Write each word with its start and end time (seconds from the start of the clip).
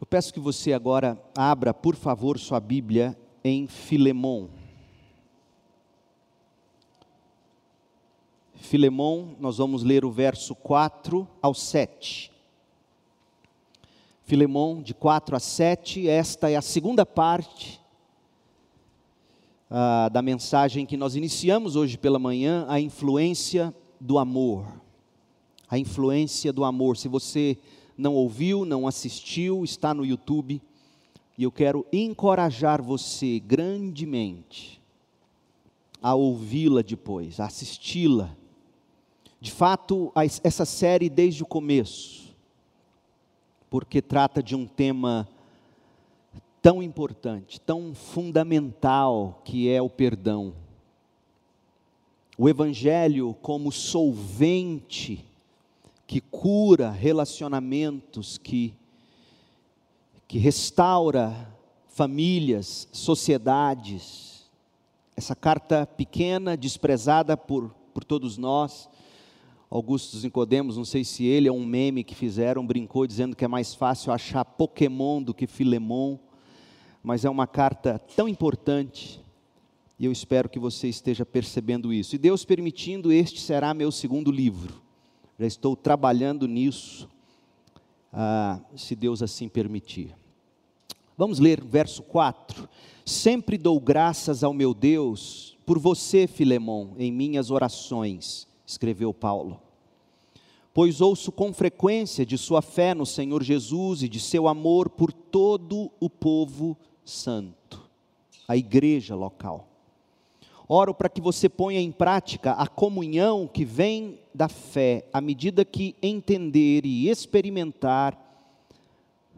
Eu 0.00 0.06
peço 0.06 0.32
que 0.32 0.38
você 0.38 0.72
agora 0.72 1.20
abra, 1.36 1.74
por 1.74 1.96
favor, 1.96 2.38
sua 2.38 2.60
Bíblia 2.60 3.18
em 3.42 3.66
Filemão. 3.66 4.48
Filemão, 8.54 9.34
nós 9.40 9.58
vamos 9.58 9.82
ler 9.82 10.04
o 10.04 10.10
verso 10.10 10.54
4 10.54 11.26
ao 11.42 11.52
7. 11.52 12.30
Filemão, 14.22 14.80
de 14.80 14.94
4 14.94 15.34
a 15.34 15.40
7, 15.40 16.08
esta 16.08 16.48
é 16.48 16.54
a 16.54 16.62
segunda 16.62 17.04
parte 17.04 17.80
ah, 19.68 20.08
da 20.12 20.22
mensagem 20.22 20.86
que 20.86 20.96
nós 20.96 21.16
iniciamos 21.16 21.74
hoje 21.74 21.98
pela 21.98 22.20
manhã, 22.20 22.66
a 22.68 22.80
influência 22.80 23.74
do 24.00 24.16
amor. 24.16 24.64
A 25.68 25.76
influência 25.76 26.52
do 26.52 26.64
amor. 26.64 26.96
Se 26.96 27.08
você 27.08 27.58
não 27.98 28.14
ouviu, 28.14 28.64
não 28.64 28.86
assistiu, 28.86 29.64
está 29.64 29.92
no 29.92 30.06
YouTube, 30.06 30.62
e 31.36 31.42
eu 31.42 31.50
quero 31.50 31.84
encorajar 31.92 32.80
você 32.80 33.40
grandemente 33.40 34.80
a 36.00 36.14
ouvi-la 36.14 36.80
depois, 36.80 37.40
a 37.40 37.46
assisti-la. 37.46 38.36
De 39.40 39.50
fato, 39.50 40.12
essa 40.44 40.64
série 40.64 41.10
desde 41.10 41.42
o 41.42 41.46
começo, 41.46 42.36
porque 43.68 44.00
trata 44.00 44.40
de 44.40 44.54
um 44.54 44.64
tema 44.64 45.28
tão 46.62 46.80
importante, 46.80 47.60
tão 47.60 47.94
fundamental 47.94 49.42
que 49.44 49.68
é 49.68 49.82
o 49.82 49.90
perdão. 49.90 50.54
O 52.36 52.48
Evangelho 52.48 53.34
como 53.42 53.72
solvente 53.72 55.27
que 56.08 56.22
cura 56.22 56.90
relacionamentos, 56.90 58.38
que, 58.38 58.74
que 60.26 60.38
restaura 60.38 61.54
famílias, 61.86 62.88
sociedades. 62.92 64.50
Essa 65.14 65.36
carta 65.36 65.86
pequena, 65.86 66.56
desprezada 66.56 67.36
por, 67.36 67.74
por 67.92 68.04
todos 68.04 68.38
nós, 68.38 68.88
Augusto 69.68 70.16
Nicodemos, 70.16 70.78
não 70.78 70.84
sei 70.86 71.04
se 71.04 71.26
ele 71.26 71.46
é 71.46 71.52
um 71.52 71.66
meme 71.66 72.02
que 72.02 72.14
fizeram, 72.14 72.66
brincou 72.66 73.06
dizendo 73.06 73.36
que 73.36 73.44
é 73.44 73.48
mais 73.48 73.74
fácil 73.74 74.10
achar 74.10 74.46
Pokémon 74.46 75.22
do 75.22 75.34
que 75.34 75.46
Filemon, 75.46 76.16
mas 77.02 77.26
é 77.26 77.28
uma 77.28 77.46
carta 77.46 77.98
tão 78.16 78.26
importante, 78.26 79.20
e 79.98 80.06
eu 80.06 80.12
espero 80.12 80.48
que 80.48 80.58
você 80.58 80.88
esteja 80.88 81.26
percebendo 81.26 81.92
isso. 81.92 82.14
E 82.14 82.18
Deus 82.18 82.46
permitindo, 82.46 83.12
este 83.12 83.42
será 83.42 83.74
meu 83.74 83.92
segundo 83.92 84.32
livro 84.32 84.87
já 85.38 85.46
estou 85.46 85.76
trabalhando 85.76 86.48
nisso, 86.48 87.08
ah, 88.12 88.60
se 88.74 88.96
Deus 88.96 89.22
assim 89.22 89.48
permitir. 89.48 90.14
Vamos 91.16 91.38
ler 91.38 91.62
verso 91.64 92.02
4. 92.02 92.68
Sempre 93.04 93.56
dou 93.56 93.78
graças 93.80 94.42
ao 94.42 94.52
meu 94.52 94.74
Deus 94.74 95.56
por 95.64 95.78
você, 95.78 96.26
Filemão, 96.26 96.94
em 96.98 97.12
minhas 97.12 97.50
orações, 97.50 98.48
escreveu 98.66 99.12
Paulo. 99.12 99.60
Pois 100.72 101.00
ouço 101.00 101.32
com 101.32 101.52
frequência 101.52 102.24
de 102.24 102.38
sua 102.38 102.62
fé 102.62 102.94
no 102.94 103.04
Senhor 103.04 103.42
Jesus 103.42 104.02
e 104.02 104.08
de 104.08 104.20
seu 104.20 104.46
amor 104.46 104.88
por 104.88 105.12
todo 105.12 105.90
o 105.98 106.08
povo 106.08 106.76
santo, 107.04 107.88
a 108.46 108.56
igreja 108.56 109.14
local. 109.14 109.66
Oro 110.68 110.94
para 110.94 111.08
que 111.08 111.20
você 111.20 111.48
ponha 111.48 111.80
em 111.80 111.90
prática 111.90 112.52
a 112.52 112.66
comunhão 112.66 113.46
que 113.46 113.64
vem 113.64 114.20
da 114.38 114.48
fé, 114.48 115.04
à 115.12 115.20
medida 115.20 115.64
que 115.64 115.96
entender 116.00 116.86
e 116.86 117.08
experimentar 117.08 118.16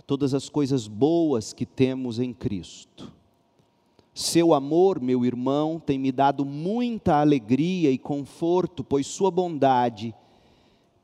todas 0.06 0.34
as 0.34 0.50
coisas 0.50 0.86
boas 0.86 1.54
que 1.54 1.64
temos 1.64 2.18
em 2.18 2.34
Cristo. 2.34 3.10
Seu 4.12 4.52
amor, 4.52 5.00
meu 5.00 5.24
irmão, 5.24 5.80
tem 5.80 5.98
me 5.98 6.12
dado 6.12 6.44
muita 6.44 7.18
alegria 7.18 7.90
e 7.90 7.96
conforto, 7.96 8.84
pois 8.84 9.06
Sua 9.06 9.30
bondade 9.30 10.14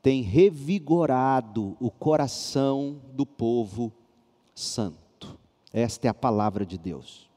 tem 0.03 0.21
revigorado 0.21 1.75
o 1.79 1.89
coração 1.89 3.01
do 3.13 3.25
povo 3.25 3.91
santo. 4.53 5.39
Esta 5.73 6.05
é 6.05 6.09
a 6.11 6.13
palavra 6.13 6.63
de 6.63 6.77
Deus. 6.77 7.27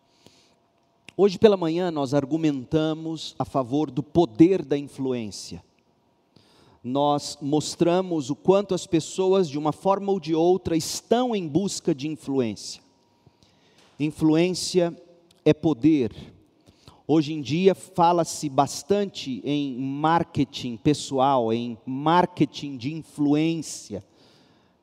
Hoje 1.17 1.39
pela 1.39 1.57
manhã 1.57 1.91
nós 1.91 2.13
argumentamos 2.13 3.35
a 3.39 3.47
favor 3.47 3.91
do 3.91 4.03
poder 4.03 4.63
da 4.63 4.77
influência. 4.77 5.65
Nós 6.83 7.37
mostramos 7.43 8.31
o 8.31 8.37
quanto 8.37 8.75
as 8.75 8.87
pessoas, 8.87 9.49
de 9.49 9.59
uma 9.59 9.73
forma 9.73 10.11
ou 10.11 10.19
de 10.19 10.35
outra, 10.35 10.77
estão 10.77 11.37
em 11.37 11.47
busca 11.47 11.95
de 11.95 12.09
influência. 12.09 12.83
Influência 13.99 14.97
é 15.45 15.53
poder. 15.53 16.15
Hoje 17.07 17.33
em 17.33 17.43
dia 17.43 17.75
fala-se 17.75 18.49
bastante 18.49 19.43
em 19.45 19.77
marketing 19.77 20.77
pessoal, 20.77 21.53
em 21.53 21.77
marketing 21.85 22.77
de 22.77 22.95
influência 22.95 24.03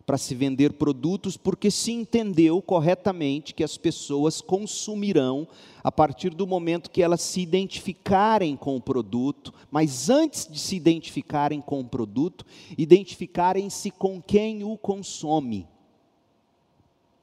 para 0.07 0.17
se 0.17 0.33
vender 0.33 0.71
produtos, 0.71 1.35
porque 1.35 1.69
se 1.69 1.91
entendeu 1.91 2.61
corretamente 2.61 3.53
que 3.53 3.61
as 3.61 3.77
pessoas 3.77 4.39
consumirão 4.39 5.45
a 5.83 5.91
partir 5.91 6.29
do 6.29 6.47
momento 6.47 6.89
que 6.89 7.03
elas 7.03 7.19
se 7.19 7.41
identificarem 7.41 8.55
com 8.55 8.77
o 8.77 8.81
produto, 8.81 9.53
mas 9.69 10.09
antes 10.09 10.47
de 10.49 10.57
se 10.57 10.77
identificarem 10.77 11.59
com 11.59 11.81
o 11.81 11.85
produto, 11.85 12.45
identificarem-se 12.77 13.91
com 13.91 14.21
quem 14.21 14.63
o 14.63 14.77
consome. 14.77 15.67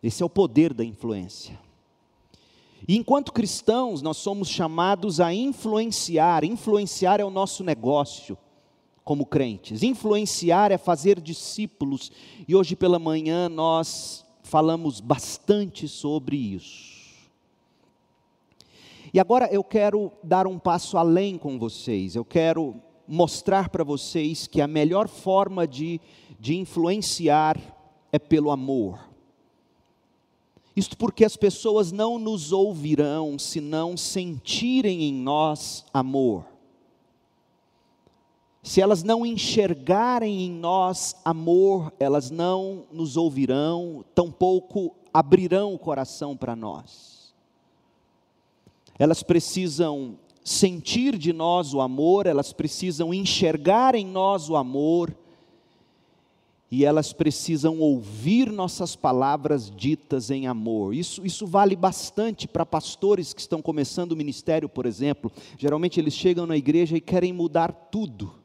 Esse 0.02 0.22
é 0.22 0.26
o 0.26 0.28
poder 0.28 0.74
da 0.74 0.84
influência. 0.84 1.58
E 2.86 2.98
enquanto 2.98 3.32
cristãos, 3.32 4.02
nós 4.02 4.18
somos 4.18 4.46
chamados 4.46 5.20
a 5.20 5.32
influenciar, 5.32 6.44
influenciar 6.44 7.18
é 7.18 7.24
o 7.24 7.30
nosso 7.30 7.64
negócio 7.64 8.36
como 9.04 9.26
crentes. 9.26 9.82
Influenciar 9.82 10.72
é 10.72 10.78
fazer 10.78 11.20
discípulos, 11.20 12.10
e 12.48 12.56
hoje 12.56 12.74
pela 12.74 12.98
manhã 12.98 13.48
nós 13.48 14.24
falamos 14.42 15.00
bastante 15.00 15.86
sobre 15.86 16.36
isso. 16.36 16.94
E 19.12 19.20
agora 19.20 19.46
eu 19.52 19.62
quero 19.62 20.10
dar 20.22 20.46
um 20.46 20.58
passo 20.58 20.96
além 20.96 21.36
com 21.36 21.58
vocês, 21.58 22.16
eu 22.16 22.24
quero 22.24 22.74
mostrar 23.06 23.68
para 23.68 23.84
vocês 23.84 24.46
que 24.46 24.62
a 24.62 24.66
melhor 24.66 25.08
forma 25.08 25.68
de, 25.68 26.00
de 26.40 26.56
influenciar 26.56 27.60
é 28.10 28.18
pelo 28.18 28.50
amor. 28.50 28.98
Isto 30.74 30.96
porque 30.96 31.24
as 31.24 31.36
pessoas 31.36 31.92
não 31.92 32.18
nos 32.18 32.50
ouvirão 32.50 33.38
se 33.38 33.60
não 33.60 33.96
sentirem 33.96 35.04
em 35.04 35.14
nós 35.14 35.84
amor 35.92 36.53
se 38.64 38.80
elas 38.80 39.02
não 39.02 39.26
enxergarem 39.26 40.46
em 40.46 40.50
nós 40.50 41.14
amor, 41.22 41.92
elas 42.00 42.30
não 42.30 42.84
nos 42.90 43.14
ouvirão, 43.14 44.02
tampouco 44.14 44.96
abrirão 45.12 45.74
o 45.74 45.78
coração 45.78 46.34
para 46.34 46.56
nós. 46.56 47.34
Elas 48.98 49.22
precisam 49.22 50.18
sentir 50.42 51.18
de 51.18 51.30
nós 51.30 51.74
o 51.74 51.80
amor, 51.82 52.26
elas 52.26 52.54
precisam 52.54 53.12
enxergar 53.12 53.94
em 53.94 54.06
nós 54.06 54.48
o 54.48 54.56
amor, 54.56 55.14
e 56.70 56.86
elas 56.86 57.12
precisam 57.12 57.80
ouvir 57.80 58.50
nossas 58.50 58.96
palavras 58.96 59.70
ditas 59.70 60.30
em 60.30 60.46
amor. 60.46 60.94
Isso, 60.94 61.24
isso 61.24 61.46
vale 61.46 61.76
bastante 61.76 62.48
para 62.48 62.64
pastores 62.64 63.34
que 63.34 63.42
estão 63.42 63.60
começando 63.60 64.12
o 64.12 64.16
ministério, 64.16 64.70
por 64.70 64.86
exemplo. 64.86 65.30
Geralmente 65.58 66.00
eles 66.00 66.14
chegam 66.14 66.46
na 66.46 66.56
igreja 66.56 66.96
e 66.96 67.00
querem 67.00 67.30
mudar 67.30 67.70
tudo 67.70 68.42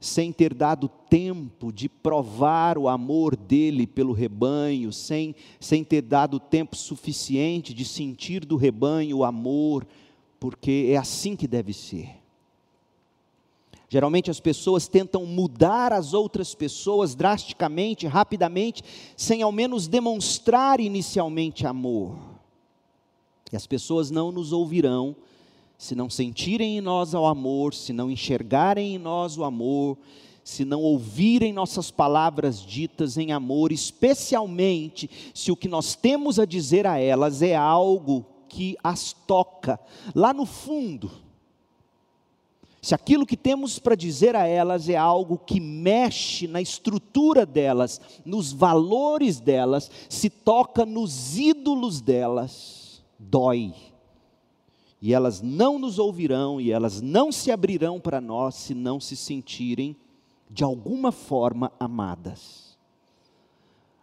sem 0.00 0.32
ter 0.32 0.54
dado 0.54 0.88
tempo 0.88 1.72
de 1.72 1.88
provar 1.88 2.78
o 2.78 2.88
amor 2.88 3.36
dele 3.36 3.86
pelo 3.86 4.12
rebanho, 4.12 4.92
sem, 4.92 5.34
sem 5.58 5.82
ter 5.82 6.02
dado 6.02 6.38
tempo 6.38 6.76
suficiente 6.76 7.74
de 7.74 7.84
sentir 7.84 8.44
do 8.44 8.56
rebanho 8.56 9.18
o 9.18 9.24
amor, 9.24 9.86
porque 10.38 10.90
é 10.90 10.96
assim 10.96 11.34
que 11.34 11.48
deve 11.48 11.72
ser. 11.72 12.18
Geralmente 13.88 14.30
as 14.30 14.38
pessoas 14.38 14.86
tentam 14.86 15.24
mudar 15.24 15.92
as 15.92 16.12
outras 16.12 16.54
pessoas 16.54 17.14
drasticamente, 17.14 18.06
rapidamente, 18.06 18.84
sem 19.16 19.42
ao 19.42 19.50
menos 19.50 19.88
demonstrar 19.88 20.78
inicialmente 20.78 21.66
amor. 21.66 22.18
E 23.50 23.56
as 23.56 23.66
pessoas 23.66 24.10
não 24.10 24.30
nos 24.30 24.52
ouvirão 24.52 25.16
se 25.78 25.94
não 25.94 26.10
sentirem 26.10 26.76
em 26.76 26.80
nós 26.80 27.14
o 27.14 27.24
amor, 27.24 27.72
se 27.72 27.92
não 27.92 28.10
enxergarem 28.10 28.96
em 28.96 28.98
nós 28.98 29.38
o 29.38 29.44
amor, 29.44 29.96
se 30.42 30.64
não 30.64 30.82
ouvirem 30.82 31.52
nossas 31.52 31.88
palavras 31.88 32.60
ditas 32.60 33.16
em 33.16 33.30
amor, 33.30 33.70
especialmente 33.70 35.08
se 35.32 35.52
o 35.52 35.56
que 35.56 35.68
nós 35.68 35.94
temos 35.94 36.40
a 36.40 36.44
dizer 36.44 36.84
a 36.84 36.98
elas 36.98 37.42
é 37.42 37.54
algo 37.54 38.26
que 38.48 38.76
as 38.82 39.12
toca 39.12 39.78
lá 40.14 40.32
no 40.34 40.44
fundo. 40.44 41.10
se 42.80 42.94
aquilo 42.94 43.26
que 43.26 43.36
temos 43.36 43.78
para 43.78 43.94
dizer 43.94 44.34
a 44.34 44.46
elas 44.46 44.88
é 44.88 44.96
algo 44.96 45.38
que 45.38 45.60
mexe 45.60 46.48
na 46.48 46.60
estrutura 46.60 47.46
delas, 47.46 48.00
nos 48.24 48.50
valores 48.50 49.38
delas, 49.38 49.90
se 50.08 50.28
toca 50.30 50.84
nos 50.84 51.36
ídolos 51.36 52.00
delas, 52.00 53.04
dói. 53.18 53.74
E 55.00 55.14
elas 55.14 55.40
não 55.40 55.78
nos 55.78 55.98
ouvirão 55.98 56.60
e 56.60 56.72
elas 56.72 57.00
não 57.00 57.30
se 57.30 57.50
abrirão 57.50 58.00
para 58.00 58.20
nós 58.20 58.56
se 58.56 58.74
não 58.74 58.98
se 59.00 59.16
sentirem 59.16 59.96
de 60.50 60.64
alguma 60.64 61.12
forma 61.12 61.72
amadas. 61.78 62.76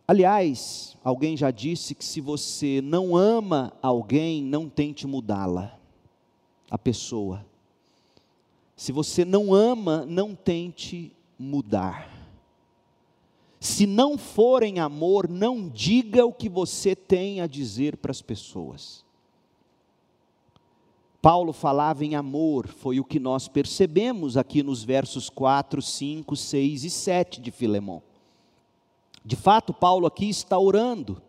Aliás, 0.08 0.96
alguém 1.04 1.36
já 1.36 1.50
disse 1.50 1.96
que 1.96 2.06
se 2.06 2.22
você 2.22 2.80
não 2.82 3.16
ama 3.16 3.74
alguém, 3.82 4.44
não 4.44 4.70
tente 4.70 5.08
mudá-la, 5.08 5.78
a 6.70 6.78
pessoa. 6.78 7.46
Se 8.76 8.92
você 8.92 9.26
não 9.26 9.54
ama, 9.54 10.06
não 10.06 10.36
tente 10.36 11.12
mudar. 11.40 12.12
Se 13.60 13.88
não 13.88 14.18
for 14.18 14.62
em 14.62 14.80
amor, 14.80 15.28
não 15.28 15.68
diga 15.68 16.26
o 16.26 16.34
que 16.34 16.50
você 16.50 16.96
tem 16.96 17.42
a 17.42 17.48
dizer 17.48 17.98
para 17.98 18.12
as 18.12 18.22
pessoas. 18.22 19.05
Paulo 21.26 21.54
falava 21.54 22.06
em 22.06 22.14
amor, 22.14 22.68
foi 22.68 23.00
o 23.00 23.04
que 23.04 23.20
nós 23.20 23.48
percebemos 23.48 24.38
aqui 24.38 24.62
nos 24.62 24.84
versos 24.84 25.28
4, 25.28 25.82
5, 25.82 26.36
6 26.36 26.84
e 26.84 26.90
7 26.92 27.42
de 27.42 27.50
Filemão. 27.50 28.04
De 29.26 29.36
fato, 29.36 29.74
Paulo 29.74 30.06
aqui 30.06 30.30
está 30.30 30.60
orando, 30.60 31.20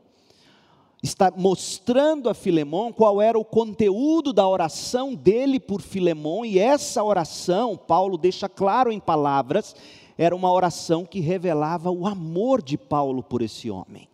está 1.02 1.32
mostrando 1.34 2.28
a 2.28 2.34
Filemão 2.34 2.92
qual 2.92 3.22
era 3.22 3.38
o 3.38 3.44
conteúdo 3.44 4.34
da 4.34 4.46
oração 4.46 5.14
dele 5.14 5.58
por 5.58 5.80
Filemão, 5.80 6.44
e 6.44 6.58
essa 6.58 7.02
oração, 7.02 7.74
Paulo 7.74 8.18
deixa 8.18 8.50
claro 8.50 8.92
em 8.92 9.00
palavras, 9.00 9.74
era 10.18 10.36
uma 10.36 10.52
oração 10.52 11.06
que 11.06 11.20
revelava 11.20 11.90
o 11.90 12.06
amor 12.06 12.60
de 12.60 12.76
Paulo 12.76 13.22
por 13.22 13.40
esse 13.40 13.70
homem. 13.70 14.06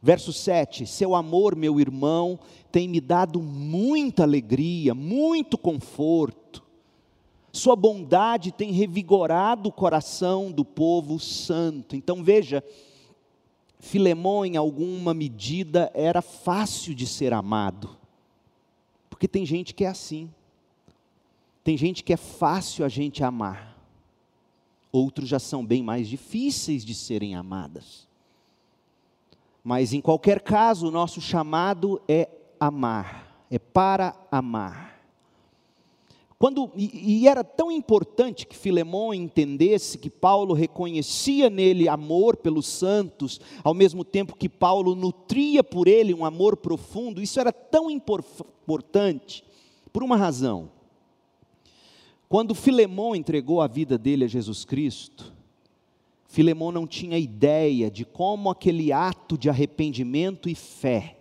Verso 0.00 0.32
7: 0.32 0.86
Seu 0.86 1.14
amor, 1.14 1.56
meu 1.56 1.80
irmão, 1.80 2.38
tem 2.70 2.88
me 2.88 3.00
dado 3.00 3.40
muita 3.42 4.22
alegria, 4.22 4.94
muito 4.94 5.58
conforto. 5.58 6.62
Sua 7.52 7.74
bondade 7.74 8.52
tem 8.52 8.70
revigorado 8.72 9.68
o 9.68 9.72
coração 9.72 10.52
do 10.52 10.64
povo 10.64 11.18
santo. 11.18 11.96
Então 11.96 12.22
veja, 12.22 12.62
Filemão, 13.80 14.44
em 14.44 14.56
alguma 14.56 15.14
medida, 15.14 15.90
era 15.94 16.20
fácil 16.20 16.94
de 16.94 17.06
ser 17.06 17.32
amado, 17.32 17.96
porque 19.08 19.28
tem 19.28 19.46
gente 19.46 19.72
que 19.72 19.84
é 19.84 19.88
assim, 19.88 20.30
tem 21.62 21.76
gente 21.76 22.02
que 22.02 22.12
é 22.12 22.16
fácil 22.16 22.84
a 22.84 22.88
gente 22.88 23.22
amar, 23.22 23.78
outros 24.90 25.28
já 25.28 25.38
são 25.38 25.64
bem 25.64 25.82
mais 25.82 26.08
difíceis 26.08 26.84
de 26.84 26.94
serem 26.94 27.34
amadas. 27.36 28.07
Mas 29.68 29.92
em 29.92 30.00
qualquer 30.00 30.40
caso, 30.40 30.88
o 30.88 30.90
nosso 30.90 31.20
chamado 31.20 32.00
é 32.08 32.26
amar, 32.58 33.44
é 33.50 33.58
para 33.58 34.16
amar. 34.32 34.98
Quando, 36.38 36.70
e, 36.74 37.20
e, 37.20 37.28
era 37.28 37.44
tão 37.44 37.70
importante 37.70 38.46
que 38.46 38.56
Filemão 38.56 39.12
entendesse 39.12 39.98
que 39.98 40.08
Paulo 40.08 40.54
reconhecia 40.54 41.50
nele 41.50 41.86
amor 41.86 42.38
pelos 42.38 42.66
santos, 42.66 43.42
ao 43.62 43.74
mesmo 43.74 44.04
tempo 44.04 44.38
que 44.38 44.48
Paulo 44.48 44.94
nutria 44.94 45.62
por 45.62 45.86
ele 45.86 46.14
um 46.14 46.24
amor 46.24 46.56
profundo, 46.56 47.20
isso 47.20 47.38
era 47.38 47.52
tão 47.52 47.90
importante, 47.90 49.44
por 49.92 50.02
uma 50.02 50.16
razão. 50.16 50.70
Quando 52.26 52.54
Filemão 52.54 53.14
entregou 53.14 53.60
a 53.60 53.66
vida 53.66 53.98
dele 53.98 54.24
a 54.24 54.28
Jesus 54.28 54.64
Cristo, 54.64 55.36
Filemão 56.28 56.70
não 56.70 56.86
tinha 56.86 57.18
ideia 57.18 57.90
de 57.90 58.04
como 58.04 58.50
aquele 58.50 58.92
ato 58.92 59.36
de 59.36 59.48
arrependimento 59.50 60.48
e 60.48 60.54
fé 60.54 61.18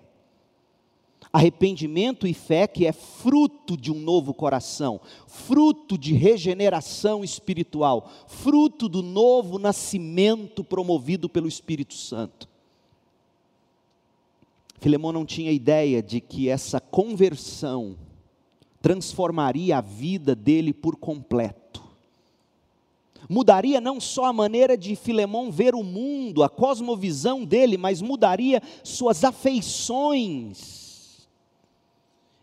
Arrependimento 1.31 2.25
e 2.25 2.33
fé 2.33 2.67
que 2.67 2.85
é 2.85 2.91
fruto 2.91 3.75
de 3.75 3.91
um 3.91 3.99
novo 3.99 4.33
coração, 4.33 4.99
fruto 5.27 5.97
de 5.97 6.13
regeneração 6.13 7.23
espiritual, 7.23 8.09
fruto 8.27 8.87
do 8.87 9.03
novo 9.03 9.59
nascimento 9.59 10.63
promovido 10.63 11.27
pelo 11.27 11.47
Espírito 11.47 11.93
Santo. 11.93 12.47
Filemão 14.79 15.11
não 15.11 15.25
tinha 15.25 15.51
ideia 15.51 16.01
de 16.01 16.21
que 16.21 16.49
essa 16.49 16.79
conversão 16.79 17.97
transformaria 18.81 19.77
a 19.77 19.81
vida 19.81 20.33
dele 20.33 20.73
por 20.73 20.95
completo. 20.95 21.83
Mudaria 23.29 23.81
não 23.81 23.99
só 23.99 24.25
a 24.25 24.33
maneira 24.33 24.77
de 24.77 24.95
Filemão 24.95 25.51
ver 25.51 25.75
o 25.75 25.83
mundo, 25.83 26.43
a 26.43 26.49
cosmovisão 26.49 27.43
dele, 27.43 27.77
mas 27.77 28.01
mudaria 28.01 28.61
suas 28.83 29.23
afeições 29.23 30.87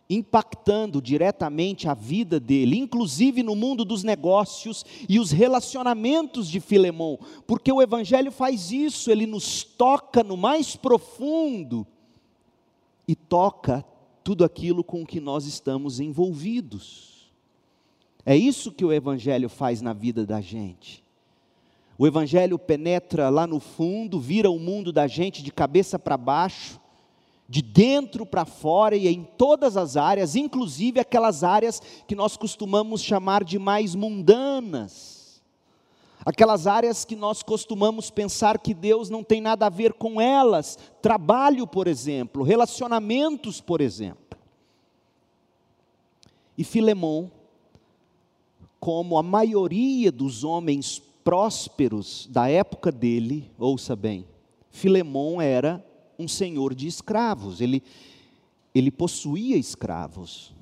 impactando 0.09 1.01
diretamente 1.01 1.89
a 1.89 1.95
vida 1.95 2.39
dele, 2.39 2.77
inclusive 2.77 3.43
no 3.43 3.55
mundo 3.55 3.85
dos 3.85 4.03
negócios 4.03 4.85
e 5.09 5.19
os 5.19 5.31
relacionamentos 5.31 6.49
de 6.49 6.61
Filemão, 6.61 7.19
porque 7.47 7.73
o 7.73 7.81
Evangelho 7.81 8.31
faz 8.31 8.71
isso, 8.71 9.11
ele 9.11 9.27
nos 9.27 9.65
toca 9.65 10.23
no 10.23 10.37
mais 10.37 10.77
profundo 10.77 11.87
e 13.09 13.15
toca 13.15 13.85
tudo 14.23 14.45
aquilo 14.45 14.85
com 14.85 15.05
que 15.05 15.21
nós 15.21 15.47
estamos 15.47 16.01
envolvidos. 16.01 17.14
É 18.27 18.37
isso 18.37 18.73
que 18.73 18.85
o 18.85 18.93
Evangelho 18.93 19.49
faz 19.49 19.83
na 19.83 19.93
vida 19.93 20.25
da 20.25 20.41
gente. 20.41 21.05
O 21.99 22.07
Evangelho 22.07 22.59
penetra 22.59 23.29
lá 23.29 23.47
no 23.47 23.61
fundo, 23.61 24.19
vira 24.19 24.51
o 24.51 24.59
mundo 24.59 24.93
da 24.93 25.07
gente 25.07 25.43
de 25.43 25.53
cabeça 25.53 25.99
para 25.99 26.17
baixo, 26.17 26.81
de 27.49 27.61
dentro 27.61 28.25
para 28.25 28.45
fora 28.45 28.97
e 28.97 29.07
em 29.07 29.23
todas 29.23 29.77
as 29.77 29.97
áreas, 29.97 30.35
inclusive 30.35 30.99
aquelas 30.99 31.45
áreas 31.45 31.81
que 32.07 32.15
nós 32.15 32.37
costumamos 32.37 33.03
chamar 33.03 33.45
de 33.45 33.59
mais 33.59 33.95
mundanas. 33.95 35.43
Aquelas 36.25 36.67
áreas 36.67 37.05
que 37.05 37.15
nós 37.15 37.43
costumamos 37.43 38.11
pensar 38.11 38.59
que 38.59 38.73
Deus 38.73 39.11
não 39.11 39.23
tem 39.23 39.43
nada 39.43 39.67
a 39.67 39.71
ver 39.71 39.93
com 39.93 40.19
elas, 40.19 40.79
trabalho, 41.03 41.67
por 41.67 41.87
exemplo, 41.87 42.43
relacionamentos, 42.43 43.61
por 43.61 43.83
exemplo. 43.83 44.39
E 46.57 46.65
Filemão, 46.65 47.31
como 48.85 49.17
a 49.17 49.23
maioria 49.23 50.13
dos 50.13 50.45
homens 50.45 51.01
prósperos 51.25 52.29
da 52.31 52.51
época 52.51 52.93
dele, 52.93 53.51
ouça 53.59 53.97
bem, 53.97 54.27
Filemão 54.69 55.41
era 55.41 55.83
um 56.19 56.29
senhor 56.29 56.75
de 56.75 56.87
escravos, 56.87 57.63
ele, 57.63 57.83
ele 58.75 58.91
possuía 58.91 59.57
escravos. 59.57 60.55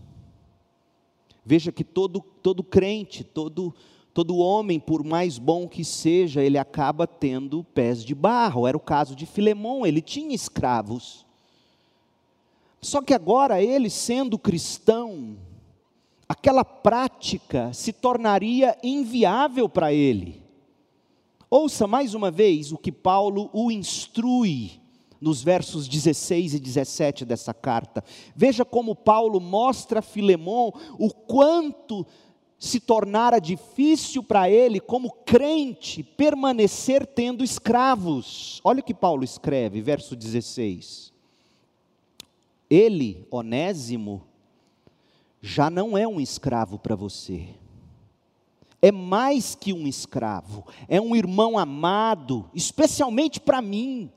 Veja 1.44 1.72
que 1.72 1.82
todo, 1.82 2.20
todo 2.40 2.62
crente, 2.62 3.24
todo, 3.24 3.74
todo 4.14 4.36
homem, 4.36 4.78
por 4.78 5.02
mais 5.02 5.36
bom 5.36 5.66
que 5.66 5.84
seja, 5.84 6.44
ele 6.44 6.58
acaba 6.58 7.08
tendo 7.08 7.64
pés 7.74 8.04
de 8.04 8.14
barro. 8.14 8.68
Era 8.68 8.76
o 8.76 8.80
caso 8.80 9.16
de 9.16 9.26
Filemão, 9.26 9.84
ele 9.84 10.00
tinha 10.00 10.32
escravos. 10.32 11.26
Só 12.80 13.02
que 13.02 13.14
agora, 13.14 13.60
ele 13.60 13.90
sendo 13.90 14.38
cristão, 14.38 15.36
aquela 16.32 16.64
prática 16.64 17.70
se 17.74 17.92
tornaria 17.92 18.76
inviável 18.82 19.68
para 19.68 19.92
ele. 19.92 20.42
Ouça 21.50 21.86
mais 21.86 22.14
uma 22.14 22.30
vez 22.30 22.72
o 22.72 22.78
que 22.78 22.90
Paulo 22.90 23.50
o 23.52 23.70
instrui 23.70 24.80
nos 25.20 25.42
versos 25.42 25.86
16 25.86 26.54
e 26.54 26.58
17 26.58 27.26
dessa 27.26 27.52
carta. 27.52 28.02
Veja 28.34 28.64
como 28.64 28.96
Paulo 28.96 29.38
mostra 29.40 29.98
a 29.98 30.02
Filemão 30.02 30.72
o 30.98 31.10
quanto 31.10 32.06
se 32.58 32.80
tornara 32.80 33.38
difícil 33.38 34.22
para 34.22 34.48
ele, 34.48 34.80
como 34.80 35.10
crente, 35.26 36.02
permanecer 36.02 37.06
tendo 37.06 37.44
escravos. 37.44 38.58
Olha 38.64 38.80
o 38.80 38.84
que 38.84 38.94
Paulo 38.94 39.22
escreve, 39.22 39.82
verso 39.82 40.16
16. 40.16 41.12
Ele, 42.70 43.26
Onésimo, 43.30 44.31
já 45.42 45.68
não 45.68 45.98
é 45.98 46.06
um 46.06 46.20
escravo 46.20 46.78
para 46.78 46.94
você. 46.94 47.48
É 48.80 48.92
mais 48.92 49.54
que 49.56 49.72
um 49.72 49.86
escravo, 49.86 50.64
é 50.88 51.00
um 51.00 51.14
irmão 51.14 51.58
amado, 51.58 52.48
especialmente 52.54 53.40
para 53.40 53.60
mim. 53.60 54.10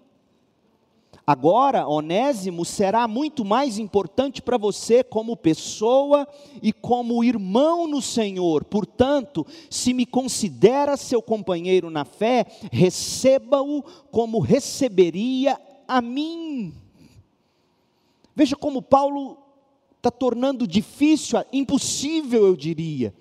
Agora, 1.27 1.87
Onésimo 1.87 2.63
será 2.63 3.07
muito 3.07 3.43
mais 3.43 3.79
importante 3.79 4.43
para 4.43 4.57
você 4.57 5.03
como 5.03 5.35
pessoa 5.35 6.27
e 6.61 6.71
como 6.71 7.23
irmão 7.23 7.87
no 7.87 7.99
Senhor. 7.99 8.63
Portanto, 8.63 9.45
se 9.67 9.91
me 9.91 10.05
considera 10.05 10.95
seu 10.95 11.23
companheiro 11.23 11.89
na 11.89 12.05
fé, 12.05 12.45
receba-o 12.71 13.81
como 14.11 14.39
receberia 14.39 15.59
a 15.87 15.99
mim. 15.99 16.73
Veja 18.35 18.55
como 18.55 18.81
Paulo 18.81 19.44
está 20.05 20.11
tornando 20.11 20.67
difícil, 20.67 21.39
impossível, 21.51 22.45
eu 22.45 22.55
diria, 22.55 23.11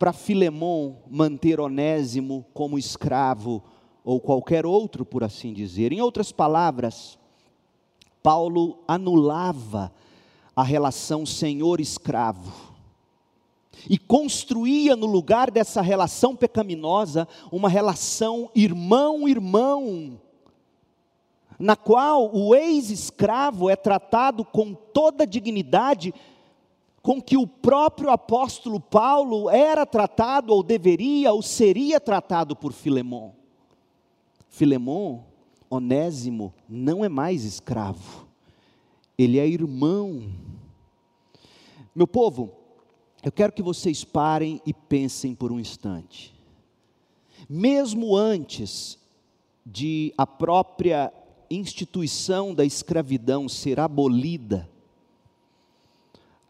para 0.00 0.12
Filemon 0.12 0.96
manter 1.08 1.60
Onésimo 1.60 2.44
como 2.52 2.76
escravo 2.76 3.62
ou 4.04 4.20
qualquer 4.20 4.66
outro, 4.66 5.06
por 5.06 5.22
assim 5.22 5.52
dizer. 5.52 5.92
Em 5.92 6.00
outras 6.00 6.32
palavras, 6.32 7.16
Paulo 8.20 8.82
anulava 8.88 9.92
a 10.56 10.64
relação 10.64 11.24
senhor-escravo 11.24 12.72
e 13.88 13.96
construía 13.96 14.96
no 14.96 15.06
lugar 15.06 15.52
dessa 15.52 15.80
relação 15.80 16.34
pecaminosa 16.34 17.28
uma 17.52 17.68
relação 17.68 18.50
irmão-irmão, 18.56 20.20
na 21.62 21.76
qual 21.76 22.34
o 22.34 22.56
ex-escravo 22.56 23.70
é 23.70 23.76
tratado 23.76 24.44
com 24.44 24.74
toda 24.74 25.22
a 25.22 25.26
dignidade 25.26 26.12
com 27.00 27.22
que 27.22 27.36
o 27.36 27.46
próprio 27.46 28.10
apóstolo 28.10 28.80
Paulo 28.80 29.48
era 29.48 29.86
tratado, 29.86 30.52
ou 30.52 30.60
deveria, 30.60 31.32
ou 31.32 31.40
seria 31.40 32.00
tratado 32.00 32.56
por 32.56 32.72
Filemão. 32.72 33.34
Filemão, 34.48 35.24
Onésimo, 35.70 36.52
não 36.68 37.04
é 37.04 37.08
mais 37.08 37.44
escravo, 37.44 38.26
ele 39.16 39.38
é 39.38 39.46
irmão. 39.46 40.32
Meu 41.94 42.08
povo, 42.08 42.50
eu 43.22 43.30
quero 43.30 43.52
que 43.52 43.62
vocês 43.62 44.02
parem 44.02 44.60
e 44.66 44.74
pensem 44.74 45.32
por 45.32 45.52
um 45.52 45.60
instante. 45.60 46.34
Mesmo 47.48 48.16
antes 48.16 48.98
de 49.64 50.12
a 50.18 50.26
própria 50.26 51.12
instituição 51.54 52.54
da 52.54 52.64
escravidão 52.64 53.48
ser 53.48 53.80
abolida, 53.80 54.68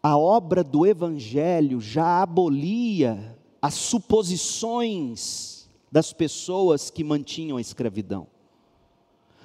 a 0.03 0.19
obra 0.19 0.65
do 0.65 0.85
Evangelho 0.85 1.81
já 1.81 2.23
abolia 2.23 3.39
as 3.61 3.75
suposições 3.75 5.69
das 5.91 6.13
pessoas 6.13 6.91
que 6.91 7.05
mantinham 7.05 7.57
a 7.57 7.61
escravidão. 7.61 8.27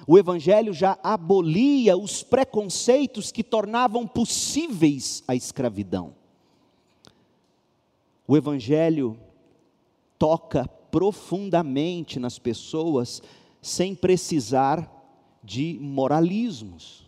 O 0.06 0.18
Evangelho 0.18 0.72
já 0.72 0.98
abolia 1.02 1.96
os 1.96 2.22
preconceitos 2.22 3.30
que 3.30 3.44
tornavam 3.44 4.06
possíveis 4.06 5.22
a 5.28 5.34
escravidão. 5.34 6.14
O 8.26 8.36
Evangelho 8.36 9.18
toca 10.18 10.66
profundamente 10.90 12.18
nas 12.18 12.38
pessoas 12.38 13.22
sem 13.60 13.94
precisar 13.94 14.97
de 15.48 15.78
moralismos. 15.80 17.06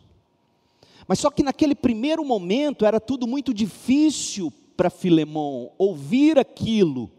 Mas 1.06 1.18
só 1.18 1.30
que 1.30 1.42
naquele 1.42 1.74
primeiro 1.74 2.24
momento 2.24 2.86
era 2.86 2.98
tudo 2.98 3.26
muito 3.26 3.52
difícil 3.52 4.50
para 4.78 4.88
Filemão 4.88 5.70
ouvir 5.76 6.38
aquilo. 6.38 7.10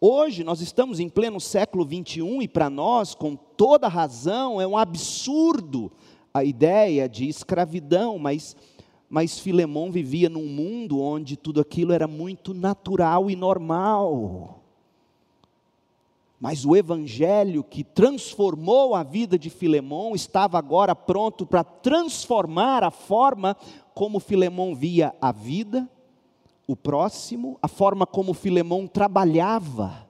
Hoje 0.00 0.42
nós 0.42 0.62
estamos 0.62 1.00
em 1.00 1.08
pleno 1.10 1.38
século 1.38 1.84
21 1.84 2.40
e 2.40 2.48
para 2.48 2.70
nós, 2.70 3.14
com 3.14 3.36
toda 3.36 3.88
razão, 3.88 4.58
é 4.58 4.66
um 4.66 4.78
absurdo 4.78 5.92
a 6.32 6.42
ideia 6.42 7.08
de 7.08 7.28
escravidão, 7.28 8.18
mas 8.18 8.56
mas 9.08 9.38
Filemão 9.38 9.92
vivia 9.92 10.28
num 10.28 10.46
mundo 10.46 11.00
onde 11.00 11.36
tudo 11.36 11.60
aquilo 11.60 11.92
era 11.92 12.08
muito 12.08 12.52
natural 12.52 13.30
e 13.30 13.36
normal. 13.36 14.65
Mas 16.38 16.64
o 16.64 16.76
evangelho 16.76 17.64
que 17.64 17.82
transformou 17.82 18.94
a 18.94 19.02
vida 19.02 19.38
de 19.38 19.48
Filemão 19.48 20.14
estava 20.14 20.58
agora 20.58 20.94
pronto 20.94 21.46
para 21.46 21.64
transformar 21.64 22.84
a 22.84 22.90
forma 22.90 23.56
como 23.94 24.20
Filemão 24.20 24.74
via 24.74 25.14
a 25.20 25.32
vida, 25.32 25.88
o 26.66 26.76
próximo, 26.76 27.58
a 27.62 27.68
forma 27.68 28.06
como 28.06 28.34
Filemão 28.34 28.86
trabalhava, 28.86 30.06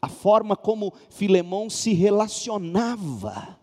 a 0.00 0.08
forma 0.08 0.54
como 0.54 0.92
Filemão 1.08 1.68
se 1.68 1.92
relacionava. 1.92 3.58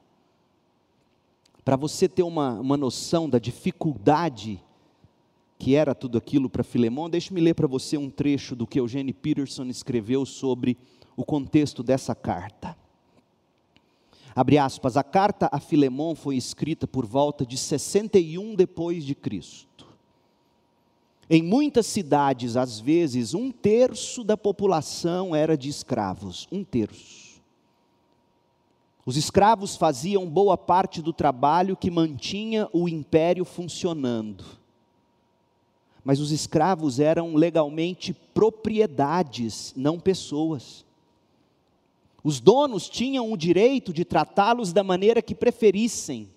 Para 1.64 1.78
você 1.78 2.10
ter 2.10 2.24
uma, 2.24 2.60
uma 2.60 2.76
noção 2.76 3.30
da 3.30 3.40
dificuldade 3.40 4.62
que 5.58 5.76
era 5.76 5.96
tudo 5.96 6.18
aquilo 6.18 6.50
para 6.50 6.64
Filemão, 6.64 7.10
deixe-me 7.10 7.42
ler 7.42 7.54
para 7.54 7.68
você 7.68 7.98
um 7.98 8.10
trecho 8.10 8.56
do 8.56 8.68
que 8.68 8.80
Eugene 8.80 9.14
Peterson 9.14 9.66
escreveu 9.66 10.26
sobre 10.26 10.78
o 11.16 11.26
contexto 11.26 11.82
dessa 11.82 12.14
carta. 12.14 12.78
Abre 14.36 14.60
aspas, 14.60 14.96
a 14.96 15.04
carta 15.04 15.50
a 15.52 15.60
Filemão 15.60 16.14
foi 16.14 16.36
escrita 16.38 16.86
por 16.86 17.08
volta 17.08 17.44
de 17.44 17.58
61 17.58 18.54
depois 18.54 19.04
de 19.04 19.16
Cristo. 19.16 19.88
Em 21.30 21.42
muitas 21.42 21.88
cidades, 21.88 22.56
às 22.56 22.80
vezes, 22.80 23.34
um 23.34 23.52
terço 23.52 24.24
da 24.24 24.38
população 24.38 25.36
era 25.36 25.58
de 25.58 25.68
escravos, 25.70 26.48
um 26.52 26.64
terço. 26.64 27.42
Os 29.06 29.18
escravos 29.18 29.76
faziam 29.76 30.30
boa 30.30 30.58
parte 30.58 31.02
do 31.02 31.12
trabalho 31.12 31.76
que 31.76 31.90
mantinha 31.90 32.70
o 32.72 32.88
império 32.88 33.44
funcionando. 33.44 34.46
Mas 36.08 36.22
os 36.22 36.32
escravos 36.32 37.02
eram 37.02 37.36
legalmente 37.36 38.14
propriedades, 38.14 39.74
não 39.76 40.00
pessoas. 40.00 40.86
Os 42.24 42.40
donos 42.40 42.88
tinham 42.88 43.30
o 43.30 43.36
direito 43.36 43.92
de 43.92 44.06
tratá-los 44.06 44.72
da 44.72 44.86
maneira 44.86 45.22
que 45.22 45.36
preferissem. 45.36 46.30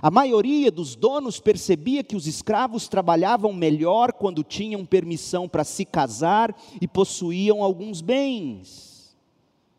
A 0.00 0.10
maioria 0.10 0.70
dos 0.72 0.96
donos 0.96 1.38
percebia 1.38 2.02
que 2.02 2.16
os 2.16 2.26
escravos 2.26 2.88
trabalhavam 2.88 3.52
melhor 3.52 4.14
quando 4.14 4.42
tinham 4.42 4.86
permissão 4.86 5.46
para 5.46 5.62
se 5.62 5.84
casar 5.84 6.58
e 6.80 6.88
possuíam 6.88 7.62
alguns 7.62 8.00
bens. 8.00 9.14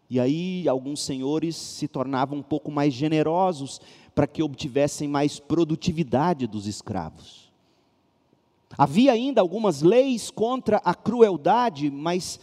E 0.08 0.20
aí 0.20 0.70
alguns 0.70 1.02
senhores 1.02 1.56
se 1.56 1.88
tornavam 1.88 2.38
um 2.38 2.44
pouco 2.44 2.70
mais 2.70 2.94
generosos 2.94 3.82
para 4.14 4.28
que 4.28 4.44
obtivessem 4.44 5.08
mais 5.08 5.40
produtividade 5.40 6.46
dos 6.46 6.68
escravos. 6.68 7.49
Havia 8.78 9.12
ainda 9.12 9.42
algumas 9.42 9.82
leis 9.82 10.30
contra 10.30 10.78
a 10.78 10.94
crueldade, 10.94 11.90
mas 11.90 12.40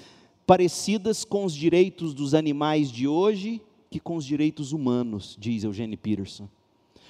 parecidas 0.46 1.24
com 1.24 1.44
os 1.44 1.54
direitos 1.54 2.14
dos 2.14 2.34
animais 2.34 2.90
de 2.90 3.08
hoje 3.08 3.60
que 3.90 4.00
com 4.00 4.16
os 4.16 4.24
direitos 4.24 4.72
humanos, 4.72 5.36
diz 5.38 5.64
Eugene 5.64 5.96
Peterson. 5.96 6.48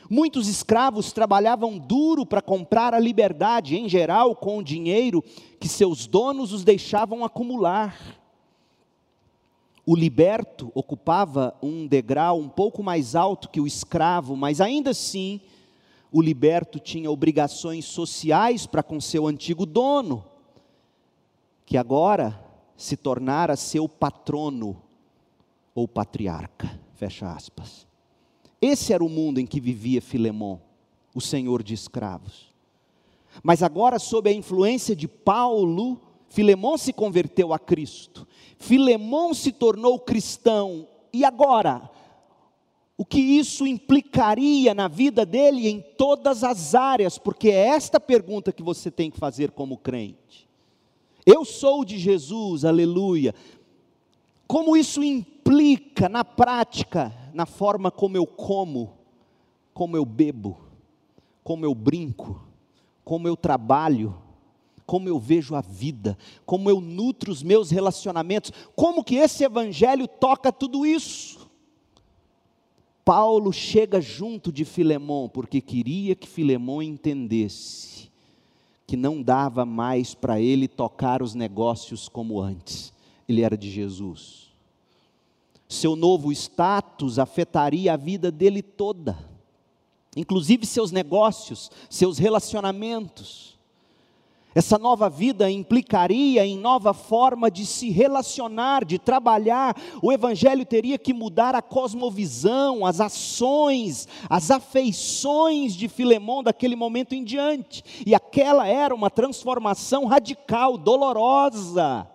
Muitos 0.09 0.47
escravos 0.47 1.11
trabalhavam 1.13 1.79
duro 1.79 2.25
para 2.25 2.41
comprar 2.41 2.95
a 2.95 3.01
liberdade, 3.01 3.77
em 3.77 3.89
geral 3.89 4.37
com 4.37 4.59
o 4.59 4.63
dinheiro 4.63 5.23
que 5.59 5.69
seus 5.69 6.07
donos 6.07 6.53
os 6.53 6.63
deixavam 6.63 7.25
acumular. 7.25 7.99
O 9.85 9.97
liberto 9.97 10.71
ocupava 10.75 11.57
um 11.61 11.87
degrau 11.87 12.39
um 12.39 12.49
pouco 12.49 12.83
mais 12.83 13.17
alto 13.17 13.49
que 13.49 13.61
o 13.61 13.67
escravo, 13.67 14.37
mas 14.37 14.61
ainda 14.61 14.91
assim, 14.91 15.41
o 16.13 16.23
liberto 16.23 16.79
tinha 16.79 17.11
obrigações 17.11 17.85
sociais 17.85 18.67
para 18.67 18.83
com 18.83 19.01
seu 19.01 19.27
antigo 19.27 19.67
dono, 19.67 20.25
que 21.65 21.77
agora 21.77 22.43
se 22.77 22.97
tornara 22.97 23.57
seu 23.57 23.89
patrono 23.89 24.83
ou 25.75 25.87
patriarca. 25.87 26.79
Fecha 26.95 27.31
aspas. 27.31 27.87
Esse 28.61 28.93
era 28.93 29.05
o 29.05 29.09
mundo 29.09 29.39
em 29.39 29.47
que 29.47 29.61
vivia 29.61 30.01
Filemão, 30.01 30.61
o 31.15 31.21
senhor 31.21 31.63
de 31.63 31.75
escravos. 31.75 32.55
Mas 33.43 33.63
agora, 33.63 33.99
sob 33.99 34.31
a 34.31 34.33
influência 34.33 34.97
de 34.97 35.07
Paulo, 35.07 36.01
Filemão 36.29 36.79
se 36.79 36.93
converteu 36.93 37.53
a 37.53 37.59
Cristo. 37.59 38.27
Filemão 38.59 39.35
se 39.35 39.53
tornou 39.53 39.99
cristão. 39.99 40.89
E 41.13 41.25
agora? 41.25 41.91
O 42.99 43.05
que 43.05 43.21
isso 43.21 43.67
implicaria 43.67 44.73
na 44.73 44.89
vida 44.89 45.27
dele 45.27 45.69
em 45.69 45.81
todas 45.81 46.43
as 46.43 46.75
áreas? 46.75 47.19
Porque 47.19 47.51
é 47.51 47.69
esta 47.69 48.01
pergunta 48.01 48.53
que 48.53 48.63
você 48.63 48.91
tem 48.91 49.11
que 49.11 49.19
fazer 49.19 49.51
como 49.51 49.77
crente. 49.77 50.49
Eu 51.27 51.45
sou 51.45 51.85
de 51.85 51.99
Jesus, 51.99 52.65
aleluia. 52.65 53.35
Como 54.47 54.77
isso 54.77 55.03
implica 55.03 56.09
na 56.09 56.25
prática, 56.25 57.13
na 57.35 57.45
forma 57.45 57.91
como 57.91 58.17
eu 58.17 58.27
como, 58.27 58.95
como 59.75 59.97
eu 59.97 60.05
bebo, 60.05 60.57
como 61.45 61.67
eu 61.67 61.75
brinco, 61.75 62.47
como 63.05 63.29
eu 63.29 63.37
trabalho, 63.37 64.17
como 64.87 65.09
eu 65.09 65.19
vejo 65.19 65.55
a 65.55 65.61
vida, 65.61 66.17
como 66.47 66.71
eu 66.71 66.81
nutro 66.81 67.31
os 67.31 67.43
meus 67.43 67.71
relacionamentos, 67.71 68.53
como 68.75 69.05
que 69.05 69.17
esse 69.17 69.45
evangelho 69.45 70.09
toca 70.09 70.51
tudo 70.51 70.87
isso? 70.87 71.46
Paulo 73.07 73.53
chega 73.53 74.01
junto 74.01 74.51
de 74.51 74.65
Filemão, 74.65 75.31
porque 75.33 75.61
queria 75.61 76.17
que 76.17 76.27
Filemão 76.27 76.83
entendesse 76.83 78.11
que 78.85 78.97
não 78.97 79.23
dava 79.23 79.65
mais 79.65 80.13
para 80.13 80.41
ele 80.41 80.67
tocar 80.67 81.23
os 81.23 81.33
negócios 81.33 82.09
como 82.09 82.41
antes. 82.41 82.93
Ele 83.29 83.43
era 83.43 83.57
de 83.57 83.71
Jesus. 83.71 84.53
Seu 85.69 85.95
novo 85.95 86.33
status 86.33 87.21
afetaria 87.21 87.93
a 87.93 87.97
vida 87.97 88.29
dele 88.33 88.61
toda, 88.61 89.17
inclusive 90.17 90.67
seus 90.67 90.91
negócios, 90.91 91.71
seus 91.89 92.19
relacionamentos. 92.19 93.56
Essa 94.57 94.79
nova 94.79 95.11
vida 95.11 95.51
implicaria 95.51 96.47
em 96.47 96.57
nova 96.57 96.95
forma 96.95 97.51
de 97.51 97.67
se 97.67 97.91
relacionar, 97.91 98.87
de 98.87 98.99
trabalhar. 98.99 99.77
O 100.01 100.11
Evangelho 100.11 100.65
teria 100.65 100.97
que 100.97 101.13
mudar 101.13 101.55
a 101.55 101.61
cosmovisão, 101.61 102.87
as 102.87 102.99
ações, 102.99 104.09
as 104.31 104.51
afeições 104.51 105.75
de 105.75 105.89
Filemão 105.89 106.43
daquele 106.43 106.75
momento 106.75 107.15
em 107.15 107.23
diante. 107.23 107.85
E 108.07 108.15
aquela 108.15 108.67
era 108.67 108.95
uma 108.95 109.11
transformação 109.11 110.07
radical, 110.07 110.79
dolorosa. 110.79 112.09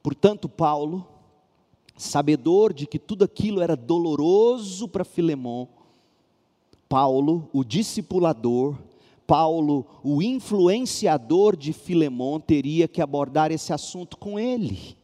Portanto, 0.00 0.48
Paulo, 0.48 1.04
sabedor 1.96 2.72
de 2.72 2.86
que 2.86 3.00
tudo 3.00 3.24
aquilo 3.24 3.60
era 3.60 3.74
doloroso 3.74 4.86
para 4.86 5.04
Filemão, 5.04 5.66
Paulo, 6.88 7.48
o 7.52 7.64
discipulador, 7.64 8.76
Paulo, 9.30 9.86
o 10.02 10.20
influenciador 10.20 11.56
de 11.56 11.72
Filemão, 11.72 12.40
teria 12.40 12.88
que 12.88 13.00
abordar 13.00 13.52
esse 13.52 13.72
assunto 13.72 14.16
com 14.16 14.40
ele. 14.40 14.96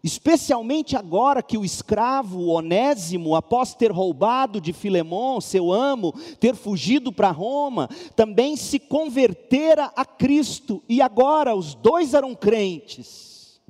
Especialmente 0.00 0.94
agora 0.94 1.42
que 1.42 1.58
o 1.58 1.64
escravo 1.64 2.46
Onésimo, 2.50 3.34
após 3.34 3.74
ter 3.74 3.90
roubado 3.90 4.60
de 4.60 4.72
Filemão, 4.72 5.40
seu 5.40 5.72
amo, 5.72 6.14
ter 6.38 6.54
fugido 6.54 7.10
para 7.10 7.32
Roma, 7.32 7.88
também 8.14 8.54
se 8.54 8.78
convertera 8.78 9.86
a 9.96 10.04
Cristo, 10.04 10.80
e 10.88 11.02
agora 11.02 11.56
os 11.56 11.74
dois 11.74 12.14
eram 12.14 12.32
crentes. 12.32 13.60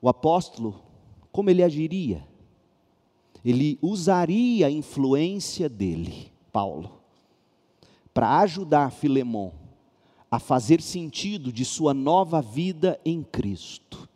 O 0.00 0.08
apóstolo, 0.08 0.80
como 1.32 1.50
ele 1.50 1.64
agiria? 1.64 2.24
Ele 3.44 3.80
usaria 3.82 4.68
a 4.68 4.70
influência 4.70 5.68
dele, 5.68 6.30
Paulo, 6.52 7.01
para 8.12 8.40
ajudar 8.40 8.90
Filemão 8.90 9.52
a 10.30 10.38
fazer 10.38 10.80
sentido 10.80 11.52
de 11.52 11.62
sua 11.62 11.92
nova 11.92 12.40
vida 12.40 12.98
em 13.04 13.22
Cristo, 13.22 14.08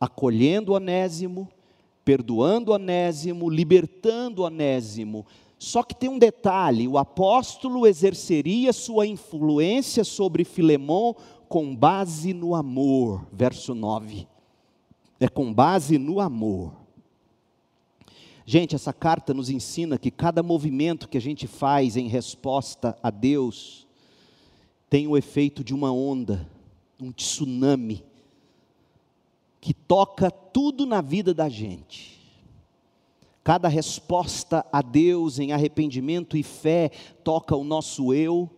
acolhendo 0.00 0.74
Onésimo, 0.74 1.48
perdoando 2.04 2.70
Onésimo, 2.70 3.50
libertando 3.50 4.42
Onésimo. 4.42 5.26
Só 5.58 5.82
que 5.82 5.94
tem 5.94 6.08
um 6.08 6.20
detalhe: 6.20 6.86
o 6.86 6.98
apóstolo 6.98 7.84
exerceria 7.84 8.72
sua 8.72 9.08
influência 9.08 10.04
sobre 10.04 10.44
Filemão 10.44 11.16
com 11.48 11.74
base 11.74 12.32
no 12.32 12.54
amor. 12.54 13.26
Verso 13.32 13.74
9. 13.74 14.28
É 15.18 15.28
com 15.28 15.52
base 15.52 15.98
no 15.98 16.20
amor. 16.20 16.83
Gente, 18.46 18.74
essa 18.74 18.92
carta 18.92 19.32
nos 19.32 19.48
ensina 19.48 19.98
que 19.98 20.10
cada 20.10 20.42
movimento 20.42 21.08
que 21.08 21.16
a 21.16 21.20
gente 21.20 21.46
faz 21.46 21.96
em 21.96 22.08
resposta 22.08 22.96
a 23.02 23.08
Deus 23.08 23.86
tem 24.90 25.06
o 25.06 25.16
efeito 25.16 25.64
de 25.64 25.74
uma 25.74 25.90
onda, 25.90 26.46
um 27.00 27.10
tsunami, 27.10 28.04
que 29.60 29.72
toca 29.72 30.30
tudo 30.30 30.84
na 30.84 31.00
vida 31.00 31.32
da 31.32 31.48
gente. 31.48 32.20
Cada 33.42 33.66
resposta 33.66 34.64
a 34.70 34.82
Deus 34.82 35.38
em 35.38 35.52
arrependimento 35.52 36.36
e 36.36 36.42
fé 36.42 36.90
toca 37.22 37.56
o 37.56 37.64
nosso 37.64 38.12
eu, 38.12 38.50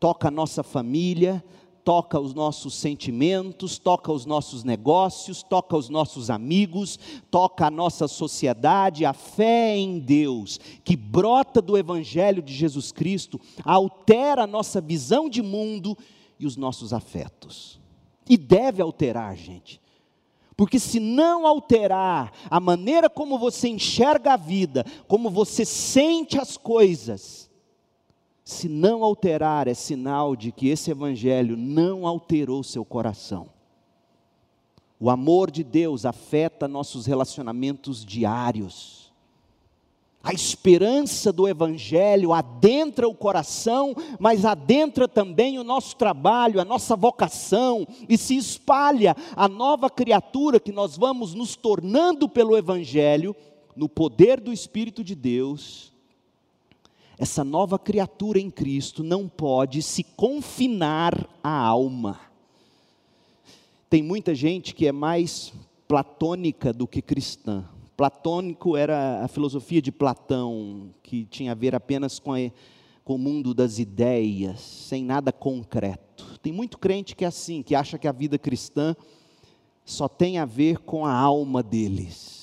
toca 0.00 0.26
a 0.26 0.30
nossa 0.30 0.64
família, 0.64 1.42
toca 1.84 2.18
os 2.18 2.34
nossos 2.34 2.74
sentimentos, 2.74 3.78
toca 3.78 4.12
os 4.12 4.24
nossos 4.24 4.64
negócios, 4.64 5.42
toca 5.42 5.76
os 5.76 5.88
nossos 5.88 6.30
amigos, 6.30 6.98
toca 7.30 7.66
a 7.66 7.70
nossa 7.70 8.06
sociedade. 8.06 9.04
A 9.04 9.12
fé 9.12 9.76
em 9.76 9.98
Deus, 9.98 10.58
que 10.84 10.96
brota 10.96 11.60
do 11.60 11.76
Evangelho 11.76 12.42
de 12.42 12.54
Jesus 12.54 12.92
Cristo, 12.92 13.40
altera 13.64 14.44
a 14.44 14.46
nossa 14.46 14.80
visão 14.80 15.28
de 15.28 15.42
mundo 15.42 15.96
e 16.38 16.46
os 16.46 16.56
nossos 16.56 16.92
afetos. 16.92 17.80
E 18.28 18.36
deve 18.36 18.80
alterar, 18.80 19.36
gente. 19.36 19.80
Porque 20.56 20.78
se 20.78 21.00
não 21.00 21.46
alterar 21.46 22.32
a 22.50 22.60
maneira 22.60 23.10
como 23.10 23.38
você 23.38 23.68
enxerga 23.68 24.34
a 24.34 24.36
vida, 24.36 24.84
como 25.08 25.30
você 25.30 25.64
sente 25.64 26.38
as 26.38 26.56
coisas, 26.56 27.49
se 28.50 28.68
não 28.68 29.04
alterar, 29.04 29.68
é 29.68 29.74
sinal 29.74 30.34
de 30.34 30.50
que 30.50 30.68
esse 30.68 30.90
evangelho 30.90 31.56
não 31.56 32.06
alterou 32.06 32.62
seu 32.62 32.84
coração. 32.84 33.48
O 34.98 35.08
amor 35.08 35.50
de 35.50 35.64
Deus 35.64 36.04
afeta 36.04 36.68
nossos 36.68 37.06
relacionamentos 37.06 38.04
diários. 38.04 39.10
A 40.22 40.34
esperança 40.34 41.32
do 41.32 41.48
Evangelho 41.48 42.34
adentra 42.34 43.08
o 43.08 43.14
coração, 43.14 43.94
mas 44.18 44.44
adentra 44.44 45.08
também 45.08 45.58
o 45.58 45.64
nosso 45.64 45.96
trabalho, 45.96 46.60
a 46.60 46.64
nossa 46.64 46.94
vocação, 46.94 47.88
e 48.06 48.18
se 48.18 48.36
espalha 48.36 49.16
a 49.34 49.48
nova 49.48 49.88
criatura 49.88 50.60
que 50.60 50.72
nós 50.72 50.98
vamos 50.98 51.32
nos 51.32 51.56
tornando 51.56 52.28
pelo 52.28 52.54
Evangelho, 52.54 53.34
no 53.74 53.88
poder 53.88 54.38
do 54.38 54.52
Espírito 54.52 55.02
de 55.02 55.14
Deus, 55.14 55.89
essa 57.20 57.44
nova 57.44 57.78
criatura 57.78 58.40
em 58.40 58.50
Cristo 58.50 59.04
não 59.04 59.28
pode 59.28 59.82
se 59.82 60.02
confinar 60.02 61.28
à 61.44 61.54
alma. 61.54 62.18
Tem 63.90 64.02
muita 64.02 64.34
gente 64.34 64.74
que 64.74 64.86
é 64.86 64.92
mais 64.92 65.52
platônica 65.86 66.72
do 66.72 66.86
que 66.86 67.02
cristã. 67.02 67.68
Platônico 67.94 68.74
era 68.74 69.22
a 69.22 69.28
filosofia 69.28 69.82
de 69.82 69.92
Platão, 69.92 70.94
que 71.02 71.26
tinha 71.26 71.52
a 71.52 71.54
ver 71.54 71.74
apenas 71.74 72.18
com, 72.18 72.32
a, 72.32 72.38
com 73.04 73.16
o 73.16 73.18
mundo 73.18 73.52
das 73.52 73.78
ideias, 73.78 74.58
sem 74.58 75.04
nada 75.04 75.30
concreto. 75.30 76.38
Tem 76.40 76.54
muito 76.54 76.78
crente 76.78 77.14
que 77.14 77.26
é 77.26 77.28
assim, 77.28 77.62
que 77.62 77.74
acha 77.74 77.98
que 77.98 78.08
a 78.08 78.12
vida 78.12 78.38
cristã 78.38 78.96
só 79.84 80.08
tem 80.08 80.38
a 80.38 80.46
ver 80.46 80.78
com 80.78 81.04
a 81.04 81.12
alma 81.12 81.62
deles 81.62 82.39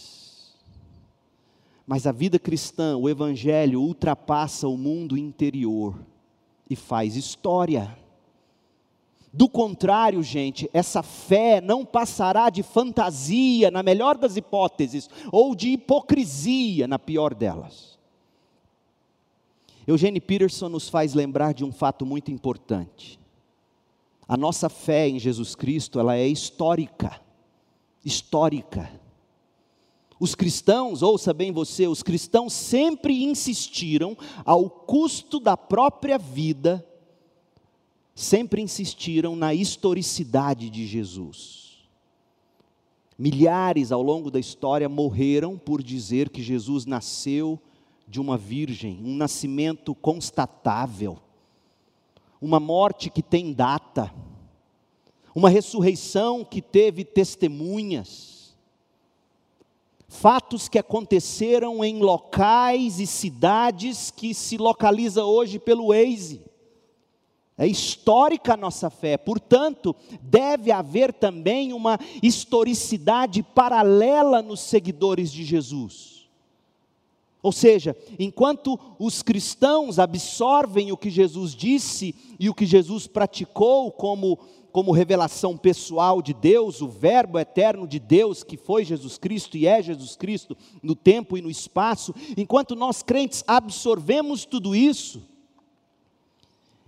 mas 1.88 2.06
a 2.06 2.12
vida 2.12 2.38
cristã, 2.38 2.97
o 2.97 3.08
Evangelho, 3.08 3.82
ultrapassa 3.82 4.67
o 4.67 4.78
mundo 4.78 5.17
interior 5.17 5.97
e 6.69 6.76
faz 6.76 7.15
história. 7.15 7.97
Do 9.32 9.47
contrário, 9.47 10.21
gente, 10.21 10.69
essa 10.73 11.02
fé 11.02 11.62
não 11.62 11.86
passará 11.86 12.50
de 12.50 12.62
fantasia, 12.62 13.71
na 13.71 13.82
melhor 13.82 14.17
das 14.17 14.36
hipóteses, 14.36 15.10
ou 15.32 15.56
de 15.56 15.69
hipocrisia, 15.69 16.88
na 16.88 17.00
pior 17.00 17.34
delas. 17.34 17.97
Eugene 19.88 20.19
Peterson 20.19 20.67
nos 20.67 20.89
faz 20.89 21.13
lembrar 21.13 21.54
de 21.54 21.63
um 21.63 21.71
fato 21.71 22.06
muito 22.06 22.30
importante. 22.30 23.17
A 24.28 24.36
nossa 24.36 24.67
fé 24.67 25.08
em 25.08 25.17
Jesus 25.17 25.56
Cristo, 25.56 26.02
ela 26.02 26.17
é 26.17 26.28
histórica. 26.28 27.21
Histórica. 28.04 28.91
Os 30.20 30.34
cristãos, 30.34 31.04
ouça 31.04 31.32
bem 31.32 31.52
você, 31.52 31.88
os 31.88 32.02
cristãos 32.02 32.52
sempre 32.54 33.24
insistiram, 33.24 34.18
ao 34.44 34.70
custo 34.70 35.40
da 35.40 35.56
própria 35.56 36.18
vida, 36.18 36.86
sempre 38.16 38.62
insistiram 38.62 39.36
na 39.36 39.54
historicidade 39.54 40.72
de 40.72 40.88
Jesus. 40.88 41.88
Milhares 43.18 43.92
ao 43.92 44.02
longo 44.02 44.32
da 44.32 44.40
história 44.40 44.90
morreram 44.90 45.58
por 45.58 45.84
dizer 45.84 46.30
que 46.30 46.42
Jesus 46.42 46.86
nasceu 46.86 47.60
de 48.08 48.20
uma 48.20 48.38
virgem, 48.38 49.00
um 49.04 49.16
nascimento 49.16 49.94
constatável, 49.94 51.20
uma 52.42 52.60
morte 52.60 53.10
que 53.12 53.22
tem 53.22 53.54
data, 53.54 54.12
uma 55.36 55.50
ressurreição 55.50 56.44
que 56.44 56.62
teve 56.62 57.04
testemunhas 57.04 58.37
fatos 60.08 60.70
que 60.70 60.80
aconteceram 60.80 61.84
em 61.84 62.00
locais 62.00 63.00
e 63.00 63.06
cidades 63.06 64.10
que 64.10 64.34
se 64.34 64.58
localiza 64.58 65.26
hoje 65.26 65.60
pelo 65.60 65.88
Waze. 65.88 66.46
É 67.58 67.65
histórica 67.65 68.54
a 68.54 68.58
nossa 68.58 68.89
fé, 68.89 69.17
portanto, 69.17 69.96
deve 70.22 70.72
haver 70.72 71.12
também 71.12 71.74
uma 71.74 72.00
historicidade 72.22 73.41
paralela 73.41 74.43
nos 74.43 74.60
seguidores 74.60 75.32
de 75.32 75.43
Jesus. 75.43 76.17
Ou 77.48 77.54
seja, 77.54 77.96
enquanto 78.20 78.78
os 79.00 79.22
cristãos 79.22 80.00
absorvem 80.00 80.92
o 80.92 80.98
que 80.98 81.10
Jesus 81.10 81.56
disse 81.56 82.14
e 82.38 82.50
o 82.50 82.54
que 82.54 82.66
Jesus 82.66 83.08
praticou 83.08 83.90
como 83.90 84.38
como 84.70 84.92
revelação 84.92 85.58
pessoal 85.58 86.22
de 86.22 86.34
Deus, 86.34 86.82
o 86.82 86.90
Verbo 86.90 87.40
eterno 87.40 87.88
de 87.88 88.00
Deus, 88.00 88.44
que 88.44 88.58
foi 88.58 88.84
Jesus 88.84 89.18
Cristo 89.18 89.58
e 89.58 89.66
é 89.66 89.82
Jesus 89.82 90.16
Cristo 90.16 90.56
no 90.84 90.94
tempo 90.94 91.36
e 91.36 91.42
no 91.42 91.50
espaço, 91.50 92.14
enquanto 92.36 92.76
nós 92.76 93.02
crentes 93.02 93.44
absorvemos 93.48 94.46
tudo 94.46 94.76
isso, 94.76 95.24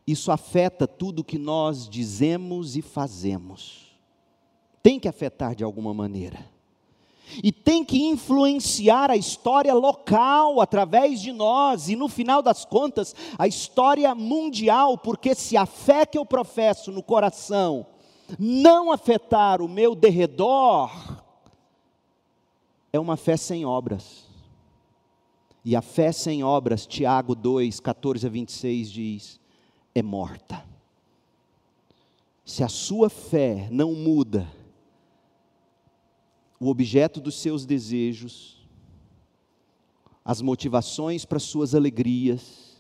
isso 0.06 0.30
afeta 0.30 0.86
tudo 0.86 1.24
que 1.24 1.40
nós 1.40 1.90
dizemos 1.90 2.76
e 2.76 2.82
fazemos. 2.82 3.98
Tem 4.84 5.00
que 5.00 5.08
afetar 5.08 5.56
de 5.56 5.64
alguma 5.64 5.94
maneira. 5.94 6.59
E 7.44 7.52
tem 7.52 7.84
que 7.84 8.06
influenciar 8.06 9.10
a 9.12 9.18
história 9.18 9.74
local 9.74 10.60
através 10.62 11.22
de 11.22 11.32
nós 11.32 11.90
e 11.90 11.96
no 11.96 12.08
final 12.08 12.42
das 12.42 12.66
contas 12.66 13.16
a 13.38 13.48
história 13.48 14.14
mundial, 14.16 14.98
porque 14.98 15.36
se 15.36 15.56
a 15.56 15.66
fé 15.66 16.06
que 16.06 16.18
eu 16.18 16.26
professo 16.26 16.92
no 16.92 17.04
coração 17.04 17.86
não 18.38 18.92
afetar 18.92 19.62
o 19.62 19.68
meu 19.68 19.96
derredor, 19.96 20.92
é 22.92 23.00
uma 23.00 23.18
fé 23.18 23.38
sem 23.38 23.66
obras. 23.66 24.28
E 25.64 25.76
a 25.76 25.82
fé 25.82 26.12
sem 26.12 26.44
obras, 26.44 26.86
Tiago 26.86 27.36
2, 27.36 27.80
14 27.80 28.26
a 28.26 28.30
26 28.30 28.92
diz, 28.92 29.40
é 29.94 30.02
morta. 30.02 30.64
Se 32.46 32.64
a 32.64 32.68
sua 32.68 33.10
fé 33.10 33.68
não 33.70 33.94
muda, 33.94 34.48
o 36.60 36.68
objeto 36.68 37.22
dos 37.22 37.36
seus 37.36 37.66
desejos, 37.66 38.58
as 40.24 40.42
motivações 40.42 41.26
para 41.26 41.40
suas 41.40 41.74
alegrias, 41.74 42.78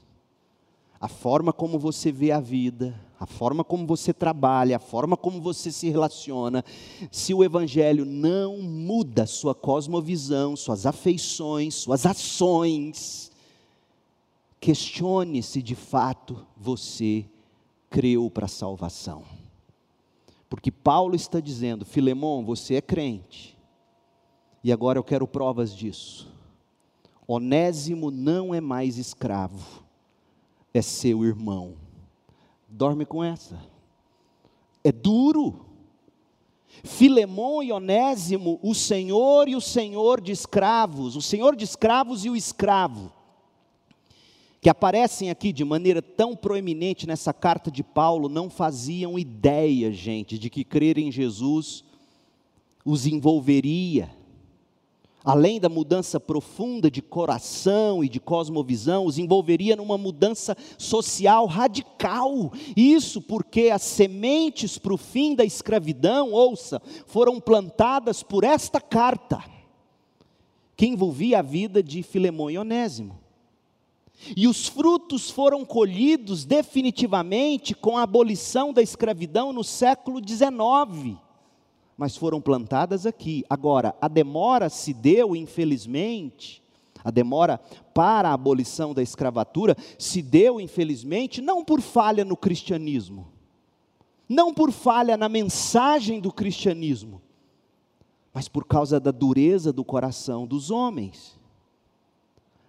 a 0.99 1.07
forma 1.07 1.53
como 1.53 1.79
você 1.79 2.11
vê 2.11 2.31
a 2.31 2.39
vida, 2.39 2.99
a 3.17 3.25
forma 3.25 3.63
como 3.63 3.87
você 3.87 4.13
trabalha, 4.13 4.75
a 4.75 4.79
forma 4.79 5.15
como 5.15 5.41
você 5.41 5.71
se 5.71 5.89
relaciona, 5.89 6.63
se 7.09 7.33
o 7.33 7.43
Evangelho 7.43 8.05
não 8.05 8.61
muda 8.61 9.25
sua 9.25 9.55
cosmovisão, 9.55 10.55
suas 10.55 10.85
afeições, 10.85 11.75
suas 11.75 12.05
ações, 12.05 13.31
questione 14.59 15.41
se 15.41 15.61
de 15.61 15.75
fato 15.75 16.45
você 16.57 17.25
creu 17.89 18.29
para 18.29 18.45
a 18.45 18.49
salvação. 18.49 19.23
Porque 20.49 20.71
Paulo 20.71 21.15
está 21.15 21.39
dizendo, 21.39 21.85
Filemão, 21.85 22.43
você 22.43 22.75
é 22.75 22.81
crente, 22.81 23.57
e 24.63 24.71
agora 24.71 24.99
eu 24.99 25.03
quero 25.03 25.27
provas 25.27 25.75
disso. 25.75 26.27
Onésimo 27.27 28.09
não 28.09 28.53
é 28.53 28.59
mais 28.59 28.97
escravo, 28.97 29.83
é 30.73 30.81
seu 30.81 31.23
irmão. 31.23 31.75
Dorme 32.67 33.05
com 33.05 33.23
essa. 33.23 33.59
É 34.83 34.91
duro. 34.91 35.65
Filemão 36.83 37.61
e 37.63 37.71
Onésimo, 37.71 38.59
o 38.61 38.73
senhor 38.73 39.49
e 39.49 39.55
o 39.55 39.61
senhor 39.61 40.21
de 40.21 40.31
escravos, 40.31 41.15
o 41.15 41.21
senhor 41.21 41.55
de 41.55 41.63
escravos 41.63 42.25
e 42.25 42.29
o 42.29 42.35
escravo, 42.35 43.11
que 44.61 44.69
aparecem 44.69 45.29
aqui 45.29 45.51
de 45.51 45.65
maneira 45.65 46.01
tão 46.01 46.35
proeminente 46.35 47.07
nessa 47.07 47.33
carta 47.33 47.71
de 47.71 47.83
Paulo, 47.83 48.29
não 48.29 48.49
faziam 48.49 49.17
ideia, 49.17 49.91
gente, 49.91 50.37
de 50.37 50.49
que 50.49 50.63
crer 50.63 50.97
em 50.97 51.11
Jesus 51.11 51.83
os 52.85 53.05
envolveria 53.05 54.18
além 55.29 55.59
da 55.59 55.69
mudança 55.69 56.19
profunda 56.19 56.89
de 56.89 57.03
coração 57.03 58.03
e 58.03 58.09
de 58.09 58.19
cosmovisão, 58.19 59.05
os 59.05 59.19
envolveria 59.19 59.75
numa 59.75 59.95
mudança 59.95 60.57
social 60.75 61.45
radical. 61.45 62.51
Isso 62.75 63.21
porque 63.21 63.69
as 63.71 63.83
sementes 63.83 64.79
para 64.79 64.91
o 64.91 64.97
fim 64.97 65.35
da 65.35 65.45
escravidão, 65.45 66.31
ouça, 66.31 66.81
foram 67.05 67.39
plantadas 67.39 68.23
por 68.23 68.43
esta 68.43 68.81
carta, 68.81 69.43
que 70.75 70.87
envolvia 70.87 71.39
a 71.39 71.43
vida 71.43 71.83
de 71.83 72.01
Filemão 72.01 72.49
e 72.49 72.57
Onésimo. 72.57 73.19
E 74.35 74.47
os 74.47 74.67
frutos 74.67 75.29
foram 75.29 75.63
colhidos 75.63 76.43
definitivamente 76.43 77.75
com 77.75 77.99
a 77.99 78.01
abolição 78.01 78.73
da 78.73 78.81
escravidão 78.81 79.53
no 79.53 79.63
século 79.63 80.19
XIX 80.27 81.19
mas 81.99 82.15
foram 82.15 82.39
plantadas 82.39 83.05
aqui. 83.05 83.43
Agora, 83.49 83.93
a 83.99 84.07
demora 84.07 84.69
se 84.69 84.93
deu, 84.93 85.35
infelizmente, 85.35 86.63
a 87.03 87.11
demora 87.11 87.59
para 87.93 88.29
a 88.29 88.33
abolição 88.33 88.93
da 88.93 89.03
escravatura 89.03 89.75
se 89.97 90.21
deu, 90.21 90.61
infelizmente, 90.61 91.41
não 91.41 91.63
por 91.63 91.81
falha 91.81 92.23
no 92.23 92.37
cristianismo, 92.37 93.27
não 94.29 94.53
por 94.53 94.71
falha 94.71 95.17
na 95.17 95.27
mensagem 95.27 96.21
do 96.21 96.31
cristianismo, 96.31 97.21
mas 98.33 98.47
por 98.47 98.65
causa 98.65 98.97
da 98.97 99.11
dureza 99.11 99.73
do 99.73 99.83
coração 99.83 100.47
dos 100.47 100.71
homens. 100.71 101.37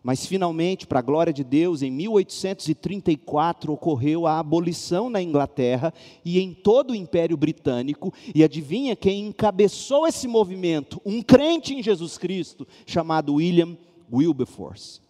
Mas 0.03 0.25
finalmente, 0.25 0.87
para 0.87 1.01
a 1.01 1.03
glória 1.03 1.33
de 1.33 1.45
Deus, 1.45 1.83
em 1.83 1.91
1834 1.91 3.73
ocorreu 3.73 4.27
a 4.27 4.39
abolição 4.39 5.11
na 5.11 5.21
Inglaterra 5.21 5.93
e 6.25 6.41
em 6.41 6.55
todo 6.55 6.93
o 6.93 6.95
Império 6.95 7.37
Britânico, 7.37 8.13
e 8.35 8.43
adivinha 8.43 8.97
quem 8.97 9.27
encabeçou 9.27 10.07
esse 10.07 10.27
movimento? 10.27 11.01
Um 11.05 11.21
crente 11.21 11.75
em 11.75 11.83
Jesus 11.83 12.17
Cristo, 12.17 12.67
chamado 12.87 13.35
William 13.35 13.77
Wilberforce. 14.11 15.01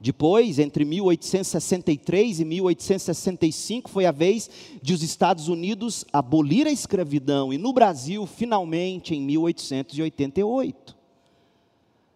Depois, 0.00 0.58
entre 0.58 0.84
1863 0.84 2.40
e 2.40 2.44
1865, 2.44 3.88
foi 3.88 4.04
a 4.04 4.10
vez 4.10 4.50
de 4.82 4.92
os 4.92 5.00
Estados 5.04 5.46
Unidos 5.46 6.04
abolir 6.12 6.66
a 6.66 6.72
escravidão, 6.72 7.52
e 7.52 7.58
no 7.58 7.72
Brasil, 7.72 8.26
finalmente, 8.26 9.14
em 9.14 9.22
1888. 9.22 11.01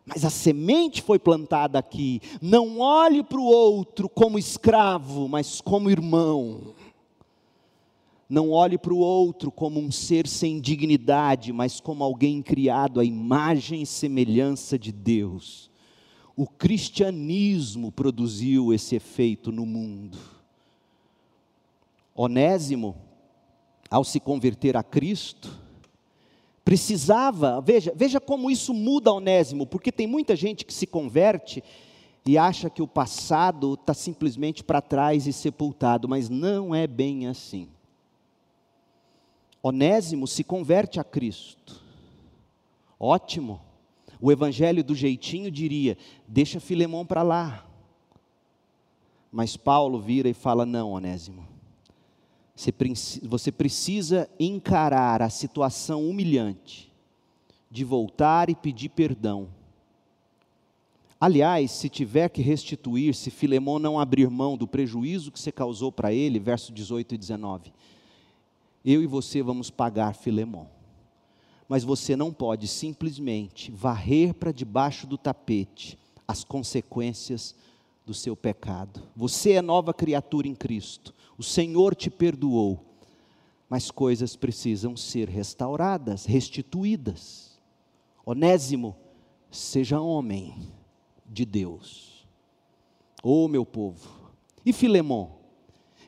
Mas 0.06 0.24
a 0.24 0.30
semente 0.30 1.02
foi 1.02 1.18
plantada 1.18 1.80
aqui. 1.80 2.20
Não 2.40 2.78
olhe 2.78 3.24
para 3.24 3.40
o 3.40 3.44
outro 3.44 4.08
como 4.08 4.38
escravo, 4.38 5.26
mas 5.26 5.60
como 5.60 5.90
irmão. 5.90 6.74
Não 8.28 8.50
olhe 8.50 8.78
para 8.78 8.94
o 8.94 8.98
outro 8.98 9.50
como 9.50 9.80
um 9.80 9.90
ser 9.90 10.28
sem 10.28 10.60
dignidade, 10.60 11.52
mas 11.52 11.80
como 11.80 12.04
alguém 12.04 12.40
criado 12.40 13.00
à 13.00 13.04
imagem 13.04 13.82
e 13.82 13.86
semelhança 13.86 14.78
de 14.78 14.92
Deus. 14.92 15.70
O 16.36 16.46
cristianismo 16.46 17.90
produziu 17.90 18.72
esse 18.72 18.94
efeito 18.94 19.50
no 19.50 19.66
mundo. 19.66 20.18
Onésimo, 22.14 22.96
ao 23.90 24.04
se 24.04 24.20
converter 24.20 24.76
a 24.76 24.82
Cristo, 24.82 25.65
Precisava, 26.66 27.60
veja, 27.60 27.92
veja 27.94 28.20
como 28.20 28.50
isso 28.50 28.74
muda 28.74 29.12
Onésimo, 29.12 29.64
porque 29.64 29.92
tem 29.92 30.04
muita 30.04 30.34
gente 30.34 30.64
que 30.64 30.74
se 30.74 30.84
converte 30.84 31.62
e 32.26 32.36
acha 32.36 32.68
que 32.68 32.82
o 32.82 32.88
passado 32.88 33.74
está 33.74 33.94
simplesmente 33.94 34.64
para 34.64 34.82
trás 34.82 35.28
e 35.28 35.32
sepultado, 35.32 36.08
mas 36.08 36.28
não 36.28 36.74
é 36.74 36.84
bem 36.88 37.28
assim. 37.28 37.68
Onésimo 39.62 40.26
se 40.26 40.42
converte 40.42 40.98
a 40.98 41.04
Cristo. 41.04 41.80
Ótimo. 42.98 43.60
O 44.20 44.32
evangelho 44.32 44.82
do 44.82 44.92
jeitinho 44.92 45.52
diria: 45.52 45.96
deixa 46.26 46.58
Filemão 46.58 47.06
para 47.06 47.22
lá. 47.22 47.64
Mas 49.30 49.56
Paulo 49.56 50.00
vira 50.00 50.28
e 50.28 50.34
fala: 50.34 50.66
não, 50.66 50.90
Onésimo. 50.90 51.46
Você 52.56 53.52
precisa 53.52 54.28
encarar 54.40 55.20
a 55.20 55.28
situação 55.28 56.08
humilhante 56.08 56.90
de 57.70 57.84
voltar 57.84 58.48
e 58.48 58.54
pedir 58.54 58.88
perdão. 58.88 59.48
Aliás, 61.20 61.70
se 61.70 61.90
tiver 61.90 62.30
que 62.30 62.40
restituir, 62.40 63.14
se 63.14 63.30
Filemão 63.30 63.78
não 63.78 64.00
abrir 64.00 64.30
mão 64.30 64.56
do 64.56 64.66
prejuízo 64.66 65.30
que 65.30 65.38
você 65.38 65.52
causou 65.52 65.92
para 65.92 66.12
ele, 66.12 66.38
verso 66.38 66.72
18 66.72 67.14
e 67.14 67.18
19, 67.18 67.72
eu 68.84 69.02
e 69.02 69.06
você 69.06 69.42
vamos 69.42 69.70
pagar 69.70 70.14
Filemão. 70.14 70.68
Mas 71.68 71.84
você 71.84 72.16
não 72.16 72.32
pode 72.32 72.68
simplesmente 72.68 73.70
varrer 73.70 74.32
para 74.32 74.52
debaixo 74.52 75.06
do 75.06 75.18
tapete 75.18 75.98
as 76.26 76.44
consequências 76.44 77.54
do 78.06 78.14
seu 78.14 78.36
pecado. 78.36 79.02
Você 79.16 79.52
é 79.52 79.62
nova 79.62 79.92
criatura 79.92 80.46
em 80.46 80.54
Cristo. 80.54 81.12
O 81.38 81.42
Senhor 81.42 81.94
te 81.94 82.08
perdoou, 82.08 82.80
mas 83.68 83.90
coisas 83.90 84.36
precisam 84.36 84.96
ser 84.96 85.28
restauradas, 85.28 86.24
restituídas. 86.24 87.58
Onésimo, 88.24 88.96
seja 89.50 90.00
homem 90.00 90.54
de 91.26 91.44
Deus. 91.44 92.26
Oh, 93.22 93.48
meu 93.48 93.66
povo. 93.66 94.08
E 94.64 94.72
Filemão? 94.72 95.36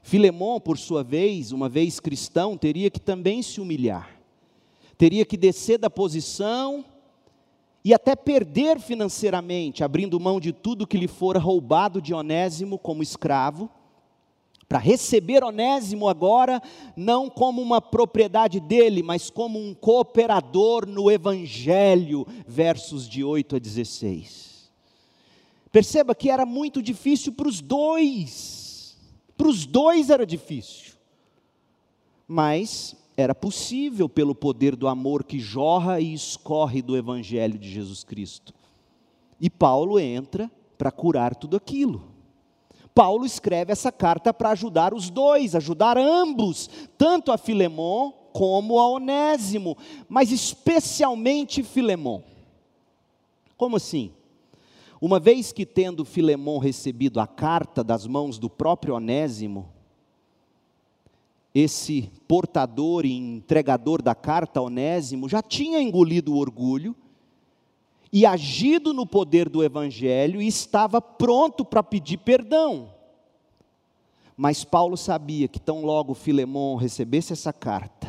Filemão, 0.02 0.58
por 0.58 0.78
sua 0.78 1.02
vez, 1.02 1.52
uma 1.52 1.68
vez 1.68 2.00
cristão, 2.00 2.56
teria 2.56 2.90
que 2.90 3.00
também 3.00 3.42
se 3.42 3.60
humilhar. 3.60 4.18
Teria 4.96 5.26
que 5.26 5.36
descer 5.36 5.78
da 5.78 5.90
posição 5.90 6.84
e 7.84 7.92
até 7.92 8.16
perder 8.16 8.80
financeiramente, 8.80 9.84
abrindo 9.84 10.18
mão 10.18 10.40
de 10.40 10.52
tudo 10.52 10.86
que 10.86 10.96
lhe 10.96 11.06
fora 11.06 11.38
roubado 11.38 12.00
de 12.00 12.14
Onésimo 12.14 12.78
como 12.78 13.02
escravo 13.02 13.70
para 14.68 14.78
receber 14.78 15.42
Onésimo 15.42 16.08
agora, 16.08 16.62
não 16.94 17.30
como 17.30 17.62
uma 17.62 17.80
propriedade 17.80 18.60
dele, 18.60 19.02
mas 19.02 19.30
como 19.30 19.58
um 19.58 19.72
cooperador 19.72 20.86
no 20.86 21.10
Evangelho, 21.10 22.26
versos 22.46 23.08
de 23.08 23.24
8 23.24 23.56
a 23.56 23.58
16. 23.58 24.70
Perceba 25.72 26.14
que 26.14 26.28
era 26.28 26.44
muito 26.44 26.82
difícil 26.82 27.32
para 27.32 27.48
os 27.48 27.62
dois, 27.62 28.96
para 29.36 29.48
os 29.48 29.64
dois 29.64 30.10
era 30.10 30.26
difícil, 30.26 30.94
mas 32.26 32.94
era 33.16 33.34
possível 33.34 34.08
pelo 34.08 34.34
poder 34.34 34.76
do 34.76 34.86
amor 34.86 35.24
que 35.24 35.40
jorra 35.40 35.98
e 35.98 36.12
escorre 36.12 36.82
do 36.82 36.96
Evangelho 36.96 37.58
de 37.58 37.70
Jesus 37.70 38.04
Cristo. 38.04 38.54
E 39.40 39.48
Paulo 39.48 39.98
entra 39.98 40.50
para 40.76 40.90
curar 40.90 41.34
tudo 41.34 41.56
aquilo. 41.56 42.17
Paulo 42.98 43.24
escreve 43.24 43.70
essa 43.70 43.92
carta 43.92 44.34
para 44.34 44.50
ajudar 44.50 44.92
os 44.92 45.08
dois, 45.08 45.54
ajudar 45.54 45.96
ambos, 45.96 46.68
tanto 46.98 47.30
a 47.30 47.38
Filemon 47.38 48.10
como 48.32 48.80
a 48.80 48.88
Onésimo, 48.88 49.76
mas 50.08 50.32
especialmente 50.32 51.62
Filemon. 51.62 52.22
Como 53.56 53.76
assim? 53.76 54.10
Uma 55.00 55.20
vez 55.20 55.52
que 55.52 55.64
tendo 55.64 56.04
Filemon 56.04 56.58
recebido 56.58 57.20
a 57.20 57.26
carta 57.28 57.84
das 57.84 58.04
mãos 58.04 58.36
do 58.36 58.50
próprio 58.50 58.96
Onésimo, 58.96 59.68
esse 61.54 62.10
portador 62.26 63.06
e 63.06 63.12
entregador 63.12 64.02
da 64.02 64.16
carta, 64.16 64.60
Onésimo, 64.60 65.28
já 65.28 65.40
tinha 65.40 65.80
engolido 65.80 66.34
o 66.34 66.38
orgulho 66.38 66.96
e 68.12 68.24
agido 68.24 68.92
no 68.92 69.06
poder 69.06 69.48
do 69.48 69.62
Evangelho 69.62 70.40
estava 70.40 71.00
pronto 71.00 71.64
para 71.64 71.82
pedir 71.82 72.18
perdão. 72.18 72.90
Mas 74.36 74.64
Paulo 74.64 74.96
sabia 74.96 75.48
que 75.48 75.58
tão 75.58 75.84
logo 75.84 76.14
Filemon 76.14 76.76
recebesse 76.76 77.32
essa 77.32 77.52
carta 77.52 78.08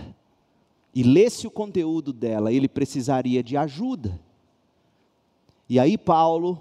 e 0.94 1.04
lesse 1.04 1.48
o 1.48 1.52
conteúdo 1.52 2.12
dela, 2.14 2.52
ele 2.52 2.68
precisaria 2.68 3.44
de 3.44 3.56
ajuda. 3.58 4.20
E 5.68 5.80
aí 5.80 5.98
Paulo 5.98 6.60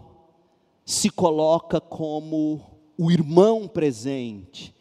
se 0.84 1.10
coloca 1.10 1.80
como 1.80 2.60
o 2.96 3.10
irmão 3.10 3.68
presente, 3.68 4.74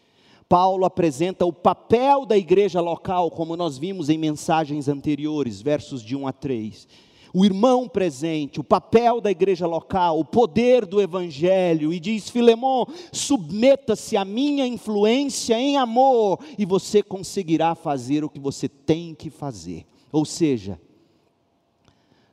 Paulo 0.49 0.85
apresenta 0.85 1.45
o 1.45 1.51
papel 1.51 2.25
da 2.25 2.37
igreja 2.37 2.79
local, 2.79 3.29
como 3.29 3.57
nós 3.57 3.77
vimos 3.77 4.09
em 4.09 4.17
mensagens 4.17 4.87
anteriores, 4.87 5.61
versos 5.61 6.01
de 6.01 6.15
1 6.15 6.27
a 6.27 6.31
3. 6.31 6.87
O 7.33 7.45
irmão 7.45 7.87
presente, 7.87 8.59
o 8.59 8.63
papel 8.63 9.19
da 9.19 9.29
igreja 9.29 9.67
local, 9.67 10.19
o 10.19 10.25
poder 10.25 10.85
do 10.85 11.01
evangelho, 11.01 11.93
e 11.93 11.99
diz: 11.99 12.29
Filemon, 12.29 12.85
submeta-se 13.11 14.15
à 14.15 14.23
minha 14.23 14.65
influência 14.65 15.59
em 15.59 15.77
amor, 15.77 16.39
e 16.57 16.65
você 16.65 17.03
conseguirá 17.03 17.75
fazer 17.75 18.23
o 18.23 18.29
que 18.29 18.39
você 18.39 18.69
tem 18.69 19.13
que 19.13 19.29
fazer. 19.29 19.85
Ou 20.11 20.23
seja, 20.23 20.79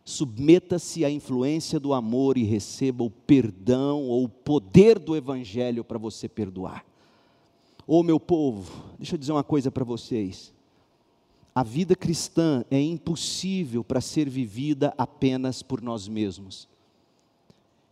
submeta-se 0.05 1.05
à 1.05 1.11
influência 1.11 1.81
do 1.81 1.93
amor 1.93 2.39
e 2.39 2.45
receba 2.45 3.03
o 3.03 3.11
perdão 3.11 4.03
ou 4.03 4.25
o 4.25 4.29
poder 4.29 4.99
do 4.99 5.17
evangelho 5.17 5.83
para 5.83 5.99
você 5.99 6.29
perdoar. 6.29 6.85
Ô 7.87 8.03
meu 8.03 8.21
povo, 8.21 8.73
deixa 8.97 9.15
eu 9.15 9.19
dizer 9.19 9.33
uma 9.33 9.45
coisa 9.45 9.71
para 9.71 9.85
vocês. 9.85 10.54
A 11.55 11.63
vida 11.63 11.95
cristã 11.95 12.65
é 12.71 12.81
impossível 12.81 13.85
para 13.85 14.01
ser 14.01 14.29
vivida 14.29 14.93
apenas 14.99 15.63
por 15.63 15.81
nós 15.81 16.09
mesmos. 16.09 16.69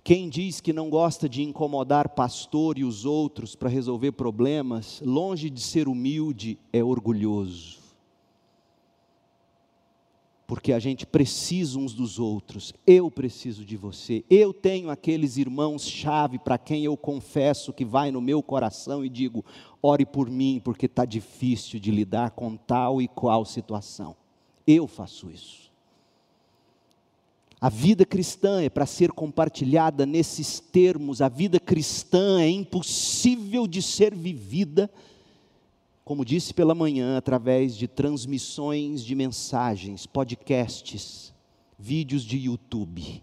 Quem 0.03 0.29
diz 0.29 0.61
que 0.61 0.73
não 0.73 0.91
gosta 0.91 1.29
de 1.29 1.43
incomodar 1.43 2.09
pastor 2.09 2.77
e 2.77 2.85
os 2.85 3.05
outros 3.05 3.55
para 3.55 3.69
resolver 3.69 4.13
problemas, 4.13 5.01
longe 5.05 5.49
de 5.49 5.61
ser 5.61 5.87
humilde, 5.87 6.59
é 6.73 6.83
orgulhoso 6.83 7.82
porque 10.53 10.75
a 10.75 10.79
gente 10.79 11.07
precisa 11.07 11.79
uns 11.79 11.95
dos 11.95 12.19
outros. 12.19 12.75
Eu 12.87 13.11
preciso 13.11 13.65
de 13.65 13.75
você. 13.75 14.23
Eu 14.29 14.53
tenho 14.53 14.91
aqueles 14.91 15.39
irmãos-chave 15.39 16.39
para 16.39 16.59
quem 16.59 16.85
eu 16.85 16.95
confesso 16.95 17.73
que 17.73 17.87
vai 17.87 18.11
no 18.11 18.21
meu 18.21 18.43
coração 18.43 19.03
e 19.03 19.09
digo: 19.09 19.43
ore 19.83 20.05
por 20.05 20.29
mim, 20.29 20.61
porque 20.63 20.85
está 20.85 21.07
difícil 21.07 21.81
de 21.81 21.91
lidar 21.91 22.33
com 22.33 22.55
tal 22.55 23.01
e 23.01 23.09
qual 23.09 23.47
situação. 23.47 24.15
Eu 24.67 24.87
faço 24.87 25.31
isso. 25.31 25.73
A 27.59 27.71
vida 27.71 28.05
cristã 28.05 28.61
é 28.61 28.69
para 28.69 28.85
ser 28.85 29.11
compartilhada 29.11 30.05
nesses 30.05 30.61
termos. 30.61 31.23
A 31.23 31.31
vida 31.31 31.59
cristã 31.59 32.43
é 32.43 32.51
impossível 32.51 33.67
de 33.67 33.81
ser 33.81 34.15
vivida 34.15 34.91
como 36.05 36.25
disse 36.25 36.53
pela 36.53 36.75
manhã, 36.75 37.17
através 37.17 37.77
de 37.77 37.87
transmissões 37.87 39.05
de 39.05 39.15
mensagens, 39.15 40.07
podcasts, 40.07 41.33
vídeos 41.79 42.23
de 42.23 42.39
YouTube. 42.39 43.23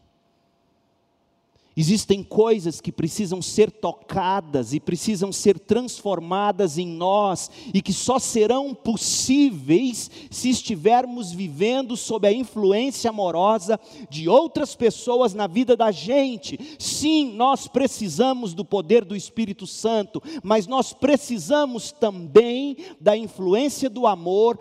Existem 1.80 2.22
coisas 2.22 2.82
que 2.82 2.92
precisam 2.92 3.42
ser 3.42 3.72
tocadas 3.72 4.74
e 4.74 4.82
precisam 4.82 5.32
ser 5.32 5.58
transformadas 5.58 6.78
em 6.78 6.86
nós 6.86 7.50
e 7.74 7.82
que 7.82 7.94
só 7.94 8.20
serão 8.20 8.76
possíveis 8.76 10.12
se 10.30 10.50
estivermos 10.50 11.32
vivendo 11.32 11.96
sob 11.96 12.28
a 12.28 12.34
influência 12.34 13.10
amorosa 13.10 13.80
de 14.10 14.28
outras 14.28 14.76
pessoas 14.76 15.34
na 15.34 15.48
vida 15.48 15.78
da 15.78 15.89
gente. 15.89 16.60
Sim, 16.78 17.32
nós 17.32 17.65
precisamos 17.65 18.54
do 18.54 18.65
poder 18.65 19.06
do 19.06 19.15
Espírito 19.15 19.65
Santo, 19.65 20.22
mas 20.44 20.68
nós 20.68 20.92
precisamos 20.92 21.94
também 21.94 22.76
da 23.00 23.15
influência 23.15 23.89
do 23.89 24.06
amor 24.06 24.60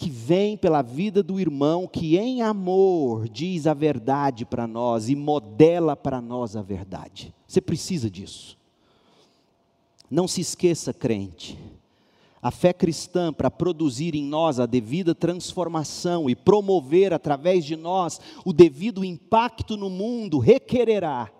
que 0.00 0.08
vem 0.08 0.56
pela 0.56 0.80
vida 0.80 1.22
do 1.22 1.38
irmão 1.38 1.86
que 1.86 2.16
em 2.16 2.40
amor 2.40 3.28
diz 3.28 3.66
a 3.66 3.74
verdade 3.74 4.46
para 4.46 4.66
nós 4.66 5.10
e 5.10 5.14
modela 5.14 5.94
para 5.94 6.22
nós 6.22 6.56
a 6.56 6.62
verdade. 6.62 7.34
Você 7.46 7.60
precisa 7.60 8.08
disso. 8.08 8.56
Não 10.10 10.26
se 10.26 10.40
esqueça, 10.40 10.94
crente, 10.94 11.58
a 12.40 12.50
fé 12.50 12.72
cristã, 12.72 13.30
para 13.30 13.50
produzir 13.50 14.14
em 14.14 14.24
nós 14.24 14.58
a 14.58 14.64
devida 14.64 15.14
transformação 15.14 16.30
e 16.30 16.34
promover 16.34 17.12
através 17.12 17.62
de 17.66 17.76
nós 17.76 18.18
o 18.42 18.54
devido 18.54 19.04
impacto 19.04 19.76
no 19.76 19.90
mundo, 19.90 20.38
requererá 20.38 21.30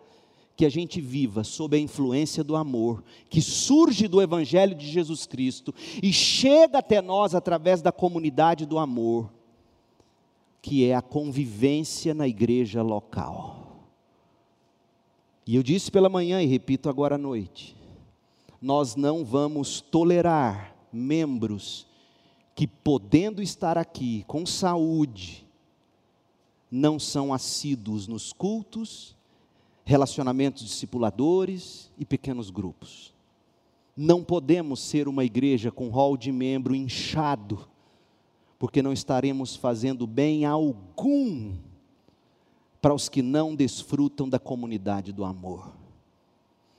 que 0.61 0.67
a 0.67 0.69
gente 0.69 1.01
viva 1.01 1.43
sob 1.43 1.75
a 1.75 1.81
influência 1.81 2.45
do 2.45 2.55
amor, 2.55 3.03
que 3.31 3.41
surge 3.41 4.07
do 4.07 4.21
Evangelho 4.21 4.75
de 4.75 4.87
Jesus 4.91 5.25
Cristo 5.25 5.75
e 6.03 6.13
chega 6.13 6.81
até 6.81 7.01
nós 7.01 7.35
através 7.35 7.81
da 7.81 7.91
comunidade 7.91 8.67
do 8.67 8.79
amor, 8.79 9.33
que 10.61 10.85
é 10.85 10.95
a 10.95 11.01
convivência 11.01 12.13
na 12.13 12.29
igreja 12.29 12.83
local. 12.83 13.87
E 15.47 15.57
eu 15.57 15.63
disse 15.63 15.91
pela 15.91 16.11
manhã 16.11 16.43
e 16.43 16.47
repito 16.47 16.91
agora 16.91 17.15
à 17.15 17.19
noite: 17.19 17.75
nós 18.61 18.95
não 18.97 19.25
vamos 19.25 19.81
tolerar 19.81 20.77
membros 20.93 21.87
que, 22.55 22.67
podendo 22.67 23.41
estar 23.41 23.79
aqui 23.79 24.27
com 24.27 24.45
saúde, 24.45 25.49
não 26.71 26.99
são 26.99 27.33
assíduos 27.33 28.07
nos 28.07 28.31
cultos, 28.31 29.17
relacionamentos 29.85 30.65
discipuladores 30.65 31.91
e 31.99 32.05
pequenos 32.05 32.51
grupos. 32.51 33.13
Não 33.97 34.23
podemos 34.23 34.81
ser 34.81 35.09
uma 35.09 35.25
igreja 35.25 35.71
com 35.71 35.89
rol 35.89 36.17
de 36.17 36.33
membro 36.33 36.75
inchado, 36.75 37.69
porque 38.59 38.83
não 38.83 38.93
estaremos 38.93 39.57
fazendo 39.57 40.07
bem 40.07 40.45
algum 40.45 41.55
para 42.81 42.95
os 42.95 43.09
que 43.09 43.21
não 43.21 43.55
desfrutam 43.55 44.29
da 44.29 44.39
comunidade 44.39 45.13
do 45.13 45.25
amor. 45.25 45.73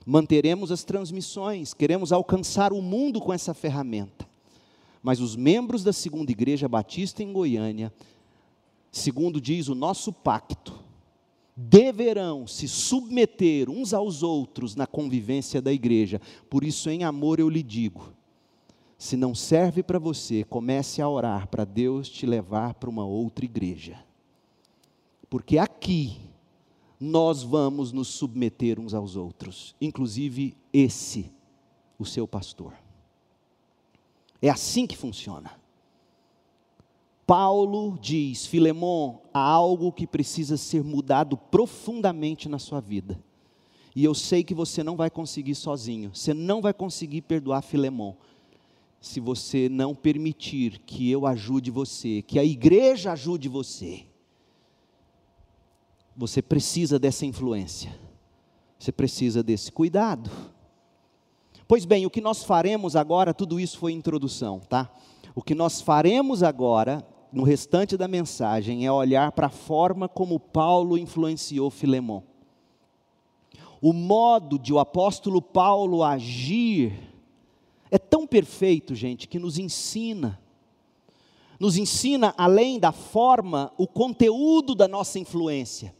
Manteremos 0.06 0.72
as 0.72 0.84
transmissões, 0.84 1.74
queremos 1.74 2.12
alcançar 2.12 2.74
o 2.74 2.82
mundo 2.82 3.22
com 3.22 3.32
essa 3.32 3.54
ferramenta. 3.54 4.28
Mas 5.04 5.20
os 5.20 5.36
membros 5.36 5.84
da 5.84 5.94
Segunda 5.94 6.32
Igreja 6.32 6.68
Batista 6.68 7.24
em 7.24 7.32
Goiânia, 7.32 7.94
segundo 8.92 9.40
diz 9.40 9.68
o 9.68 9.76
nosso 9.76 10.12
pacto, 10.12 10.81
deverão 11.62 12.48
se 12.48 12.68
submeter 12.68 13.70
uns 13.70 13.94
aos 13.94 14.24
outros 14.24 14.76
na 14.76 14.88
convivência 14.88 15.62
da 15.62 15.72
igreja. 15.72 16.20
Por 16.50 16.64
isso, 16.64 16.90
em 16.90 17.04
amor, 17.04 17.40
eu 17.40 17.50
lhe 17.50 17.62
digo: 17.62 18.14
se 18.98 19.16
não 19.16 19.36
serve 19.36 19.84
para 19.84 20.00
você, 20.00 20.44
comece 20.44 21.02
a 21.02 21.08
orar 21.08 21.48
para 21.48 21.64
Deus 21.64 22.10
te 22.10 22.26
levar 22.26 22.74
para 22.74 22.90
uma 22.90 23.06
outra 23.06 23.46
igreja. 23.46 24.04
Porque 25.30 25.58
aqui 25.58 26.20
nós 27.00 27.44
vamos 27.44 27.92
nos 27.92 28.10
submeter 28.10 28.80
uns 28.80 28.94
aos 28.94 29.16
outros, 29.16 29.76
inclusive 29.80 30.56
esse, 30.74 31.32
o 31.98 32.06
seu 32.06 32.28
pastor. 32.28 32.74
É 34.42 34.50
assim 34.50 34.88
que 34.88 34.98
funciona. 34.98 35.61
Paulo 37.26 37.98
diz: 38.02 38.46
Filemon, 38.46 39.18
há 39.34 39.42
algo 39.42 39.92
que 39.92 40.06
precisa 40.06 40.58
ser 40.58 40.84
mudado 40.84 41.38
profundamente 41.38 42.50
na 42.50 42.60
sua 42.60 42.80
vida. 42.80 43.18
E 43.96 44.04
eu 44.04 44.14
sei 44.14 44.44
que 44.44 44.54
você 44.54 44.84
não 44.84 44.96
vai 44.96 45.10
conseguir 45.10 45.56
sozinho. 45.56 46.12
Você 46.14 46.34
não 46.34 46.62
vai 46.62 46.74
conseguir 46.74 47.22
perdoar 47.22 47.62
Filemon 47.62 48.14
se 49.02 49.20
você 49.20 49.68
não 49.68 49.96
permitir 49.96 50.80
que 50.86 51.10
eu 51.10 51.26
ajude 51.26 51.72
você, 51.72 52.22
que 52.22 52.38
a 52.38 52.46
igreja 52.46 53.12
ajude 53.12 53.50
você. 53.50 54.06
Você 56.16 56.42
precisa 56.42 57.00
dessa 57.00 57.26
influência. 57.26 57.98
Você 58.78 58.92
precisa 58.92 59.42
desse 59.42 59.72
cuidado. 59.72 60.30
Pois 61.68 61.84
bem, 61.84 62.06
o 62.06 62.10
que 62.10 62.22
nós 62.22 62.44
faremos 62.44 62.96
agora, 62.96 63.34
tudo 63.34 63.60
isso 63.60 63.78
foi 63.78 63.92
introdução, 63.92 64.60
tá? 64.60 64.92
O 65.34 65.42
que 65.42 65.56
nós 65.56 65.82
faremos 65.82 66.44
agora, 66.44 67.06
no 67.32 67.44
restante 67.44 67.96
da 67.96 68.08
mensagem, 68.08 68.86
é 68.86 68.92
olhar 68.92 69.32
para 69.32 69.48
a 69.48 69.52
forma 69.52 70.10
como 70.10 70.40
Paulo 70.40 70.98
influenciou 70.98 71.70
Filemão. 71.70 72.24
O 73.82 73.94
modo 73.94 74.60
de 74.60 74.74
o 74.74 74.80
apóstolo 74.80 75.42
Paulo 75.42 76.04
agir 76.04 76.94
é 77.90 77.98
tão 77.98 78.28
perfeito, 78.28 78.94
gente, 78.94 79.28
que 79.28 79.40
nos 79.40 79.58
ensina. 79.58 80.40
Nos 81.60 81.78
ensina, 81.78 82.34
além 82.38 82.80
da 82.80 82.92
forma, 82.92 83.72
o 83.78 83.88
conteúdo 83.88 84.76
da 84.76 84.88
nossa 84.88 85.18
influência. 85.18 85.96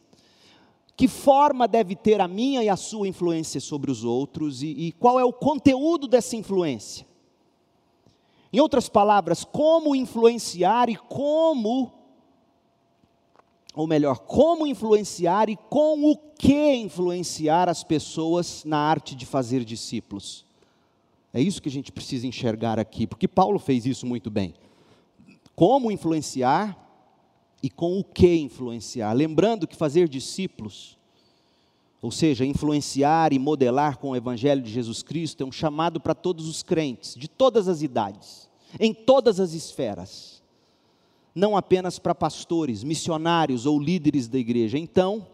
Que 0.96 1.08
forma 1.08 1.68
deve 1.68 1.96
ter 1.96 2.22
a 2.22 2.28
minha 2.28 2.64
e 2.64 2.70
a 2.70 2.76
sua 2.76 3.08
influência 3.08 3.60
sobre 3.60 3.90
os 3.90 4.04
outros 4.04 4.62
e, 4.62 4.68
e 4.68 4.92
qual 4.92 5.20
é 5.20 5.26
o 5.26 5.34
conteúdo 5.34 6.08
dessa 6.08 6.36
influência? 6.36 7.08
Em 8.54 8.60
outras 8.60 8.90
palavras, 8.90 9.44
como 9.46 9.96
influenciar 9.96 10.90
e 10.90 10.96
como, 10.96 11.92
ou 13.74 13.88
melhor, 13.88 14.20
como 14.20 14.68
influenciar 14.68 15.50
e 15.50 15.56
com 15.56 16.12
o 16.12 16.18
que 16.18 16.74
influenciar 16.76 17.70
as 17.70 17.84
pessoas 17.84 18.66
na 18.66 18.78
arte 18.78 19.16
de 19.16 19.26
fazer 19.26 19.64
discípulos. 19.64 20.46
É 21.34 21.40
isso 21.40 21.62
que 21.62 21.70
a 21.70 21.72
gente 21.72 21.92
precisa 21.92 22.28
enxergar 22.28 22.78
aqui, 22.78 23.08
porque 23.08 23.28
Paulo 23.28 23.58
fez 23.58 23.86
isso 23.86 24.06
muito 24.06 24.30
bem. 24.30 24.54
Como 25.56 25.90
influenciar 25.90 26.78
e 27.64 27.70
com 27.70 28.00
o 28.00 28.04
que 28.04 28.36
influenciar. 28.36 29.14
Lembrando 29.14 29.68
que 29.68 29.76
fazer 29.76 30.10
discípulos, 30.10 30.98
ou 32.02 32.10
seja, 32.10 32.44
influenciar 32.44 33.32
e 33.32 33.38
modelar 33.38 33.98
com 33.98 34.10
o 34.10 34.16
Evangelho 34.16 34.62
de 34.62 34.72
Jesus 34.72 35.04
Cristo, 35.04 35.44
é 35.44 35.46
um 35.46 35.52
chamado 35.52 36.00
para 36.00 36.16
todos 36.16 36.48
os 36.48 36.64
crentes, 36.64 37.14
de 37.16 37.28
todas 37.28 37.68
as 37.68 37.84
idades, 37.84 38.50
em 38.80 38.94
todas 38.94 39.40
as 39.40 39.54
esferas, 39.54 40.42
não 41.36 41.56
apenas 41.56 42.00
para 42.00 42.16
pastores, 42.16 42.84
missionários 42.84 43.66
ou 43.66 43.80
líderes 43.80 44.28
da 44.28 44.40
igreja. 44.40 44.78
Então, 44.80 45.28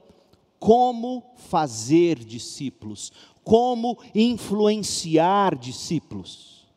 como 0.60 1.24
fazer 1.38 2.20
discípulos? 2.20 3.14
Como 3.44 3.98
influenciar 4.14 5.56
discípulos? 5.56 6.68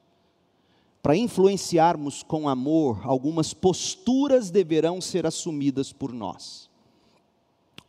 Para 1.03 1.16
influenciarmos 1.16 2.22
com 2.22 2.48
amor, 2.48 3.00
algumas 3.05 3.53
posturas 3.53 4.50
deverão 4.50 5.00
ser 5.00 5.26
assumidas 5.26 5.92
por 5.92 6.12
nós. 6.12 6.69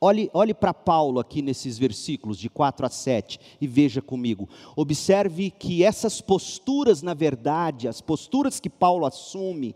Olhe, 0.03 0.31
olhe 0.33 0.51
para 0.51 0.73
Paulo 0.73 1.19
aqui 1.19 1.43
nesses 1.43 1.77
versículos 1.77 2.39
de 2.39 2.49
4 2.49 2.87
a 2.87 2.89
7 2.89 3.39
e 3.61 3.67
veja 3.67 4.01
comigo. 4.01 4.49
Observe 4.75 5.51
que 5.51 5.83
essas 5.83 6.19
posturas, 6.19 7.03
na 7.03 7.13
verdade, 7.13 7.87
as 7.87 8.01
posturas 8.01 8.59
que 8.59 8.67
Paulo 8.67 9.05
assume, 9.05 9.75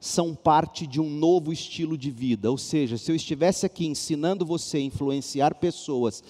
são 0.00 0.34
parte 0.34 0.88
de 0.88 1.00
um 1.00 1.08
novo 1.08 1.52
estilo 1.52 1.96
de 1.96 2.10
vida. 2.10 2.50
Ou 2.50 2.58
seja, 2.58 2.98
se 2.98 3.12
eu 3.12 3.14
estivesse 3.14 3.64
aqui 3.64 3.86
ensinando 3.86 4.44
você 4.44 4.78
a 4.78 4.80
influenciar 4.80 5.54
pessoas 5.54 6.24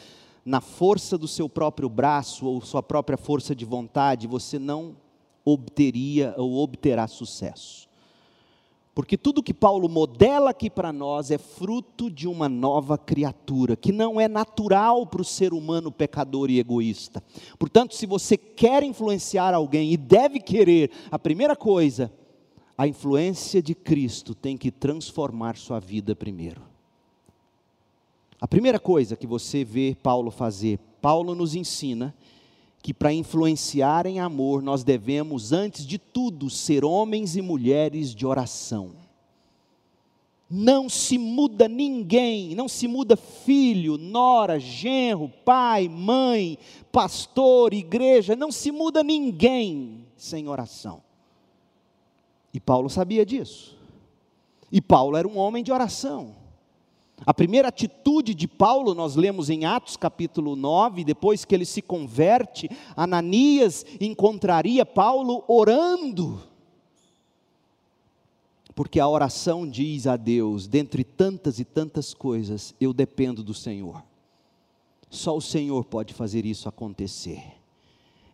na 0.45 0.61
força 0.61 1.17
do 1.17 1.27
seu 1.27 1.49
próprio 1.49 1.89
braço 1.89 2.45
ou 2.45 2.61
sua 2.61 2.83
própria 2.83 3.17
força 3.17 3.55
de 3.55 3.65
vontade, 3.65 4.27
você 4.27 4.59
não 4.59 4.95
obteria 5.47 6.35
ou 6.37 6.57
obterá 6.57 7.09
sucesso. 7.09 7.88
Porque 8.99 9.17
tudo 9.17 9.45
que 9.45 9.55
Paulo 9.55 9.89
modela 9.89 10.51
aqui 10.51 10.69
para 10.69 10.93
nós 10.93 11.31
é 11.31 11.39
fruto 11.39 12.11
de 12.11 12.27
uma 12.27 12.49
nova 12.49 12.99
criatura, 12.99 13.77
que 13.77 13.93
não 13.93 14.21
é 14.21 14.27
natural 14.27 15.07
para 15.07 15.23
o 15.23 15.25
ser 15.25 15.55
humano 15.55 15.93
pecador 15.93 16.51
e 16.51 16.59
egoísta. 16.59 17.23
Portanto, 17.61 17.95
se 17.95 18.07
você 18.07 18.37
quer 18.37 18.83
influenciar 18.83 19.55
alguém 19.55 19.93
e 19.93 19.97
deve 19.97 20.41
querer, 20.41 20.91
a 21.13 21.17
primeira 21.17 21.55
coisa, 21.55 22.13
a 22.77 22.89
influência 22.89 23.63
de 23.63 23.73
Cristo 23.73 24.35
tem 24.35 24.57
que 24.57 24.73
transformar 24.73 25.57
sua 25.57 25.79
vida 25.79 26.17
primeiro. 26.17 26.61
A 28.41 28.49
primeira 28.49 28.81
coisa 28.81 29.15
que 29.15 29.29
você 29.29 29.63
vê 29.63 29.97
Paulo 30.03 30.33
fazer, 30.33 30.81
Paulo 31.01 31.37
nos 31.37 31.55
ensina 31.55 32.13
que 32.83 32.95
para 32.95 33.13
influenciar 33.13 34.07
em 34.07 34.21
amor, 34.21 34.63
nós 34.63 34.85
devemos, 34.85 35.53
antes 35.53 35.87
de 35.87 35.99
tudo, 35.99 36.49
ser 36.49 36.85
homens 36.85 37.37
e 37.37 37.43
mulheres 37.43 38.15
de 38.15 38.27
oração. 38.27 38.93
Não 40.51 40.89
se 40.89 41.19
muda 41.19 41.69
ninguém, 41.69 42.55
não 42.55 42.69
se 42.69 42.89
muda 42.89 43.17
filho, 43.17 43.99
nora, 43.99 44.59
genro, 44.59 45.29
pai, 45.45 45.89
mãe, 45.89 46.59
pastor, 46.91 47.75
igreja, 47.75 48.35
não 48.35 48.51
se 48.51 48.73
muda 48.73 49.03
ninguém 49.03 50.07
sem 50.17 50.49
oração. 50.49 51.03
E 52.55 52.59
Paulo 52.59 52.89
sabia 52.89 53.27
disso. 53.27 53.77
E 54.73 54.81
Paulo 54.81 55.17
era 55.17 55.29
um 55.29 55.37
homem 55.37 55.63
de 55.63 55.71
oração. 55.71 56.35
A 57.27 57.35
primeira 57.35 57.69
atitude 57.69 58.35
de 58.35 58.47
Paulo, 58.47 58.95
nós 58.95 59.17
lemos 59.17 59.51
em 59.51 59.65
Atos 59.65 59.97
capítulo 59.97 60.55
9, 60.55 61.05
depois 61.05 61.45
que 61.45 61.55
ele 61.55 61.65
se 61.65 61.83
converte, 61.83 62.71
Ananias 62.97 63.85
encontraria 64.01 64.87
Paulo 64.87 65.45
orando. 65.49 66.41
Porque 68.75 69.01
a 69.01 69.09
oração 69.09 69.69
diz 69.69 70.07
a 70.07 70.17
Deus, 70.17 70.69
dentre 70.69 71.03
tantas 71.03 71.59
e 71.59 71.65
tantas 71.65 72.15
coisas, 72.15 72.75
eu 72.81 72.93
dependo 72.93 73.43
do 73.43 73.53
Senhor. 73.53 74.03
Só 75.11 75.37
o 75.37 75.43
Senhor 75.43 75.85
pode 75.85 76.15
fazer 76.15 76.47
isso 76.47 76.69
acontecer. 76.69 77.43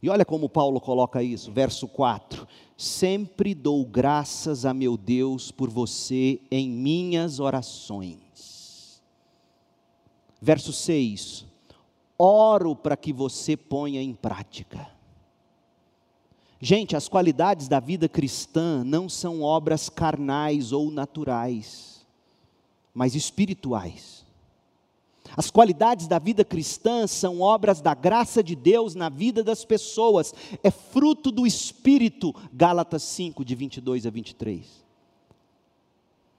E 0.03 0.11
olha 0.11 0.25
como 0.25 0.51
Paulo 0.51 0.79
coloca 0.79 1.23
isso, 1.23 1.51
verso 1.51 1.89
4: 1.89 2.47
Sempre 2.77 3.55
dou 3.55 3.87
graças 3.87 4.67
a 4.67 4.75
meu 4.75 4.99
Deus 4.99 5.51
por 5.51 5.71
você 5.71 6.43
em 6.51 6.69
minhas 6.69 7.41
orações 7.41 8.24
Verso 10.45 10.75
6: 10.75 11.47
Oro 12.19 12.77
para 12.77 12.99
que 12.99 13.15
você 13.15 13.57
ponha 13.57 14.03
em 14.03 14.13
prática. 14.13 14.87
Gente, 16.61 16.95
as 16.95 17.09
qualidades 17.09 17.67
da 17.67 17.81
vida 17.81 18.11
cristã 18.11 18.85
não 18.85 19.09
são 19.09 19.41
obras 19.41 19.89
carnais 19.89 20.71
ou 20.71 20.91
naturais, 20.91 22.07
mas 22.93 23.15
espirituais. 23.15 24.23
As 25.35 25.51
qualidades 25.51 26.07
da 26.07 26.19
vida 26.19 26.45
cristã 26.45 27.07
são 27.07 27.41
obras 27.41 27.81
da 27.81 27.95
graça 27.95 28.43
de 28.43 28.55
Deus 28.55 28.95
na 28.95 29.09
vida 29.09 29.43
das 29.43 29.65
pessoas, 29.65 30.35
é 30.63 30.71
fruto 30.71 31.33
do 31.33 31.47
Espírito, 31.47 32.35
Gálatas 32.53 33.03
5, 33.03 33.43
de 33.43 33.55
22 33.55 34.05
a 34.05 34.11
23. 34.11 34.84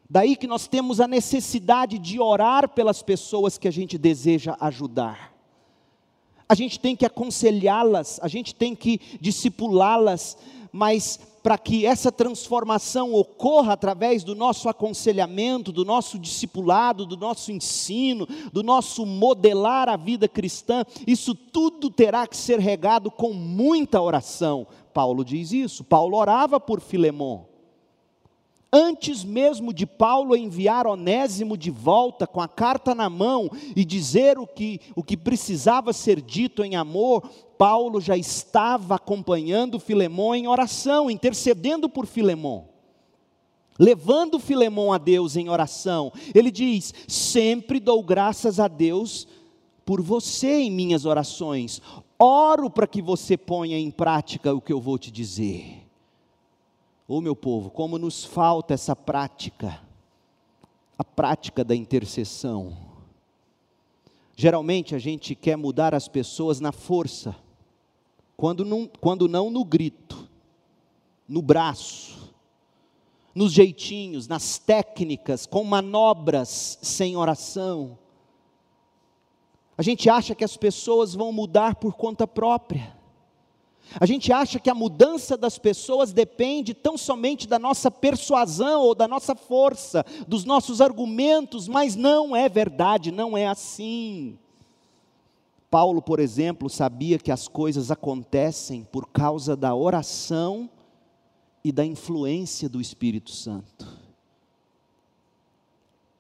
Daí 0.09 0.35
que 0.35 0.47
nós 0.47 0.67
temos 0.67 0.99
a 0.99 1.07
necessidade 1.07 1.97
de 1.97 2.19
orar 2.19 2.69
pelas 2.69 3.01
pessoas 3.01 3.57
que 3.57 3.67
a 3.67 3.71
gente 3.71 3.97
deseja 3.97 4.55
ajudar. 4.59 5.33
A 6.47 6.53
gente 6.53 6.79
tem 6.79 6.95
que 6.95 7.05
aconselhá-las, 7.05 8.19
a 8.21 8.27
gente 8.27 8.53
tem 8.53 8.75
que 8.75 8.99
discipulá-las, 9.19 10.37
mas 10.71 11.19
para 11.41 11.57
que 11.57 11.85
essa 11.85 12.11
transformação 12.11 13.13
ocorra 13.13 13.73
através 13.73 14.23
do 14.23 14.35
nosso 14.35 14.67
aconselhamento, 14.69 15.71
do 15.71 15.85
nosso 15.85 16.19
discipulado, 16.19 17.05
do 17.05 17.17
nosso 17.17 17.51
ensino, 17.51 18.27
do 18.51 18.61
nosso 18.61 19.05
modelar 19.05 19.87
a 19.89 19.95
vida 19.95 20.27
cristã, 20.27 20.83
isso 21.05 21.33
tudo 21.33 21.89
terá 21.89 22.27
que 22.27 22.35
ser 22.35 22.59
regado 22.59 23.09
com 23.09 23.31
muita 23.31 24.01
oração. 24.01 24.67
Paulo 24.93 25.23
diz 25.23 25.51
isso. 25.51 25.83
Paulo 25.83 26.17
orava 26.17 26.59
por 26.59 26.79
Filemão. 26.79 27.54
Antes 28.77 29.23
mesmo 29.23 29.73
de 29.73 29.85
Paulo 29.85 30.35
enviar 30.35 30.85
Onésimo 30.85 31.55
de 31.55 31.71
volta 31.71 32.27
com 32.27 32.41
a 32.41 32.47
carta 32.49 32.93
na 32.93 33.09
mão 33.09 33.49
e 33.73 33.85
dizer 33.85 34.37
o 34.37 34.45
que, 34.45 34.81
o 34.93 35.01
que 35.01 35.15
precisava 35.15 35.93
ser 35.93 36.19
dito 36.19 36.61
em 36.61 36.75
amor, 36.75 37.21
Paulo 37.57 38.01
já 38.01 38.17
estava 38.17 38.95
acompanhando 38.95 39.79
Filemão 39.79 40.35
em 40.35 40.45
oração, 40.45 41.09
intercedendo 41.09 41.87
por 41.87 42.05
Filemão. 42.05 42.67
Levando 43.79 44.39
Filemão 44.39 44.91
a 44.91 44.97
Deus 44.97 45.37
em 45.37 45.47
oração, 45.47 46.11
ele 46.33 46.51
diz: 46.51 46.93
Sempre 47.07 47.79
dou 47.79 48.03
graças 48.03 48.59
a 48.59 48.67
Deus 48.67 49.25
por 49.85 50.01
você 50.01 50.53
em 50.63 50.69
minhas 50.69 51.05
orações, 51.05 51.81
oro 52.19 52.69
para 52.69 52.87
que 52.87 53.01
você 53.01 53.37
ponha 53.37 53.79
em 53.79 53.89
prática 53.89 54.53
o 54.53 54.59
que 54.59 54.73
eu 54.73 54.81
vou 54.81 54.97
te 54.97 55.09
dizer. 55.09 55.84
Ô 57.07 57.17
oh, 57.17 57.21
meu 57.21 57.35
povo, 57.35 57.69
como 57.69 57.99
nos 57.99 58.25
falta 58.25 58.73
essa 58.73 58.95
prática, 58.95 59.79
a 60.97 61.03
prática 61.03 61.63
da 61.63 61.75
intercessão. 61.75 62.75
Geralmente 64.35 64.95
a 64.95 64.97
gente 64.97 65.35
quer 65.35 65.55
mudar 65.55 65.93
as 65.93 66.07
pessoas 66.07 66.59
na 66.59 66.71
força, 66.71 67.35
quando 68.35 68.65
não, 68.65 68.89
quando 68.99 69.27
não 69.27 69.51
no 69.51 69.63
grito, 69.63 70.27
no 71.27 71.43
braço, 71.43 72.33
nos 73.35 73.51
jeitinhos, 73.51 74.27
nas 74.27 74.57
técnicas, 74.57 75.45
com 75.45 75.63
manobras 75.63 76.79
sem 76.81 77.15
oração. 77.15 77.99
A 79.77 79.83
gente 79.83 80.09
acha 80.09 80.33
que 80.33 80.43
as 80.43 80.57
pessoas 80.57 81.13
vão 81.13 81.31
mudar 81.31 81.75
por 81.75 81.93
conta 81.93 82.25
própria. 82.25 82.94
A 83.99 84.05
gente 84.05 84.31
acha 84.31 84.59
que 84.59 84.69
a 84.69 84.75
mudança 84.75 85.37
das 85.37 85.57
pessoas 85.57 86.11
depende 86.11 86.73
tão 86.73 86.97
somente 86.97 87.47
da 87.47 87.59
nossa 87.59 87.89
persuasão 87.89 88.81
ou 88.81 88.95
da 88.95 89.07
nossa 89.07 89.35
força, 89.35 90.05
dos 90.27 90.43
nossos 90.43 90.81
argumentos, 90.81 91.67
mas 91.67 91.95
não 91.95 92.35
é 92.35 92.49
verdade, 92.49 93.11
não 93.11 93.37
é 93.37 93.47
assim. 93.47 94.37
Paulo, 95.69 96.01
por 96.01 96.19
exemplo, 96.19 96.69
sabia 96.69 97.19
que 97.19 97.31
as 97.31 97.47
coisas 97.47 97.91
acontecem 97.91 98.83
por 98.83 99.07
causa 99.07 99.55
da 99.55 99.73
oração 99.75 100.69
e 101.63 101.71
da 101.71 101.85
influência 101.85 102.69
do 102.69 102.79
Espírito 102.79 103.31
Santo. 103.31 103.87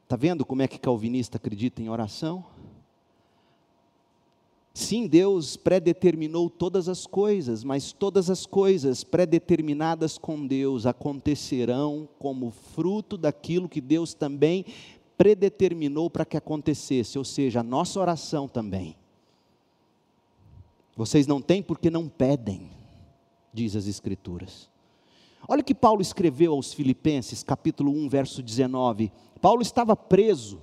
Está 0.03 0.15
vendo 0.15 0.45
como 0.45 0.61
é 0.61 0.67
que 0.67 0.77
calvinista 0.77 1.37
acredita 1.37 1.81
em 1.81 1.89
oração? 1.89 2.45
Sim, 4.77 5.07
Deus 5.07 5.55
predeterminou 5.55 6.49
todas 6.49 6.89
as 6.89 7.07
coisas, 7.07 7.63
mas 7.63 7.93
todas 7.93 8.29
as 8.29 8.45
coisas 8.45 9.05
predeterminadas 9.05 10.17
com 10.17 10.45
Deus 10.45 10.85
acontecerão 10.85 12.09
como 12.19 12.51
fruto 12.51 13.17
daquilo 13.17 13.69
que 13.69 13.79
Deus 13.79 14.13
também 14.13 14.65
predeterminou 15.17 16.09
para 16.09 16.25
que 16.25 16.35
acontecesse, 16.35 17.17
ou 17.17 17.23
seja, 17.23 17.61
a 17.61 17.63
nossa 17.63 18.01
oração 18.01 18.49
também. 18.49 18.97
Vocês 20.93 21.25
não 21.25 21.41
têm 21.41 21.63
porque 21.63 21.89
não 21.89 22.09
pedem, 22.09 22.69
diz 23.53 23.77
as 23.77 23.87
Escrituras. 23.87 24.69
Olha 25.47 25.61
o 25.61 25.65
que 25.65 25.73
Paulo 25.73 26.01
escreveu 26.01 26.51
aos 26.51 26.73
Filipenses, 26.73 27.43
capítulo 27.43 27.93
1, 27.93 28.09
verso 28.09 28.43
19. 28.43 29.09
Paulo 29.39 29.61
estava 29.61 29.95
preso 29.95 30.61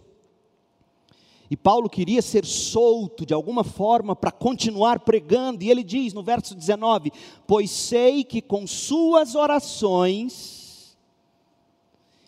e 1.53 1.57
Paulo 1.57 1.90
queria 1.90 2.22
ser 2.22 2.46
solto 2.46 3.26
de 3.26 3.34
alguma 3.34 3.62
forma 3.62 4.16
para 4.16 4.32
continuar 4.32 5.00
pregando, 5.00 5.62
e 5.62 5.70
ele 5.70 5.84
diz 5.84 6.14
no 6.14 6.22
verso 6.22 6.55
19: 6.55 7.12
Pois 7.46 7.70
sei 7.70 8.24
que 8.24 8.40
com 8.40 8.66
suas 8.66 9.34
orações 9.34 10.96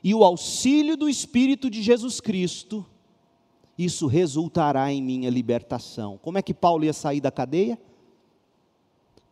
e 0.03 0.15
o 0.15 0.23
auxílio 0.23 0.95
do 0.95 1.09
Espírito 1.09 1.71
de 1.71 1.83
Jesus 1.83 2.21
Cristo, 2.21 2.85
isso 3.79 4.07
resultará 4.07 4.93
em 4.93 5.03
minha 5.03 5.31
libertação. 5.31 6.19
Como 6.19 6.37
é 6.37 6.43
que 6.43 6.53
Paulo 6.53 6.85
ia 6.85 6.93
sair 6.93 7.23
da 7.23 7.31
cadeia? 7.31 7.81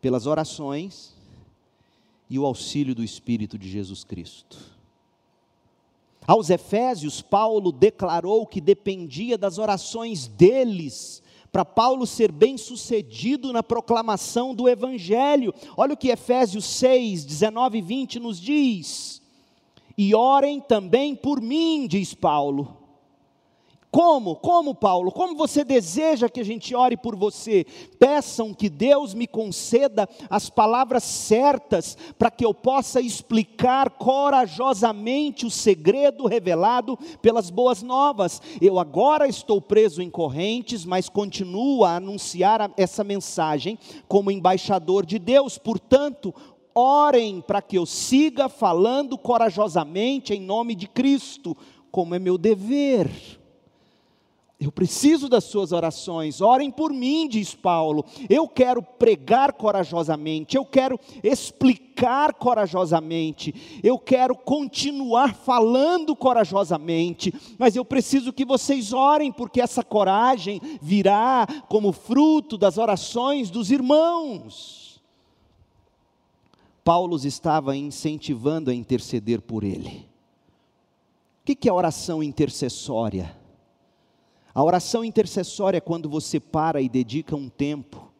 Pelas 0.01 0.25
orações 0.25 1.15
e 2.27 2.39
o 2.39 2.47
auxílio 2.47 2.95
do 2.95 3.03
Espírito 3.03 3.59
de 3.59 3.69
Jesus 3.69 4.03
Cristo. 4.03 4.72
Aos 6.27 6.49
Efésios, 6.49 7.21
Paulo 7.21 7.71
declarou 7.71 8.45
que 8.45 8.61
dependia 8.61 9.37
das 9.37 9.57
orações 9.57 10.27
deles 10.27 11.21
para 11.51 11.63
Paulo 11.63 12.07
ser 12.07 12.31
bem 12.31 12.57
sucedido 12.57 13.53
na 13.53 13.61
proclamação 13.61 14.55
do 14.55 14.67
Evangelho. 14.67 15.53
Olha 15.77 15.93
o 15.93 15.97
que 15.97 16.09
Efésios 16.09 16.65
6, 16.65 17.25
19 17.25 17.77
e 17.77 17.81
20 17.81 18.19
nos 18.19 18.41
diz. 18.41 19.21
E 19.97 20.15
orem 20.15 20.59
também 20.59 21.15
por 21.15 21.39
mim, 21.39 21.87
diz 21.87 22.13
Paulo 22.13 22.82
como? 23.93 24.37
Como, 24.37 24.73
Paulo? 24.73 25.11
Como 25.11 25.35
você 25.35 25.63
deseja 25.63 26.27
que 26.27 26.39
a 26.39 26.43
gente 26.43 26.73
ore 26.73 26.97
por 26.97 27.15
você? 27.15 27.63
Peçam 27.99 28.51
que 28.51 28.67
Deus 28.67 29.13
me 29.13 29.27
conceda 29.27 30.09
as 30.31 30.49
palavras 30.49 31.03
certas 31.03 31.95
para 32.17 32.31
que 32.31 32.43
eu 32.43 32.55
possa 32.55 32.99
explicar 32.99 33.91
corajosamente 33.91 35.45
o 35.45 35.51
segredo 35.51 36.25
revelado 36.25 36.97
pelas 37.21 37.51
boas 37.51 37.83
novas. 37.83 38.41
Eu 38.59 38.79
agora 38.79 39.27
estou 39.27 39.61
preso 39.61 40.01
em 40.01 40.09
correntes, 40.09 40.85
mas 40.85 41.07
continuo 41.07 41.85
a 41.85 41.97
anunciar 41.97 42.73
essa 42.75 43.03
mensagem 43.03 43.77
como 44.07 44.31
embaixador 44.31 45.05
de 45.05 45.19
Deus. 45.19 45.59
Portanto, 45.59 46.33
orem 46.73 47.41
para 47.41 47.61
que 47.61 47.77
eu 47.77 47.85
siga 47.85 48.49
falando 48.49 49.19
corajosamente 49.19 50.33
em 50.33 50.41
nome 50.41 50.73
de 50.73 50.87
Cristo, 50.87 51.55
como 51.91 52.15
é 52.15 52.17
meu 52.17 52.39
dever. 52.39 53.42
Eu 54.63 54.71
preciso 54.71 55.27
das 55.27 55.43
suas 55.43 55.73
orações, 55.73 56.39
orem 56.39 56.71
por 56.71 56.93
mim, 56.93 57.27
diz 57.27 57.53
Paulo. 57.53 58.05
Eu 58.29 58.47
quero 58.47 58.81
pregar 58.81 59.51
corajosamente, 59.51 60.55
eu 60.55 60.63
quero 60.63 60.97
explicar 61.21 62.33
corajosamente, 62.35 63.81
eu 63.83 63.99
quero 63.99 64.33
continuar 64.37 65.35
falando 65.35 66.15
corajosamente, 66.15 67.33
mas 67.59 67.75
eu 67.75 67.83
preciso 67.83 68.31
que 68.31 68.45
vocês 68.45 68.93
orem, 68.93 69.33
porque 69.33 69.59
essa 69.59 69.83
coragem 69.83 70.61
virá 70.81 71.45
como 71.67 71.91
fruto 71.91 72.57
das 72.57 72.77
orações 72.77 73.49
dos 73.49 73.69
irmãos. 73.69 75.03
Paulo 76.85 77.17
estava 77.17 77.75
incentivando 77.75 78.71
a 78.71 78.73
interceder 78.73 79.41
por 79.41 79.65
ele. 79.65 80.07
O 81.41 81.53
que 81.53 81.67
é 81.67 81.73
oração 81.73 82.23
intercessória? 82.23 83.42
A 84.55 84.63
oração 84.63 85.03
intercessória 85.03 85.79
é 85.79 85.81
quando 85.81 86.07
você 86.07 86.39
para 86.39 86.79
e 86.79 86.87
dedica 86.87 87.35
um 87.35 87.49
tempo 87.49 88.11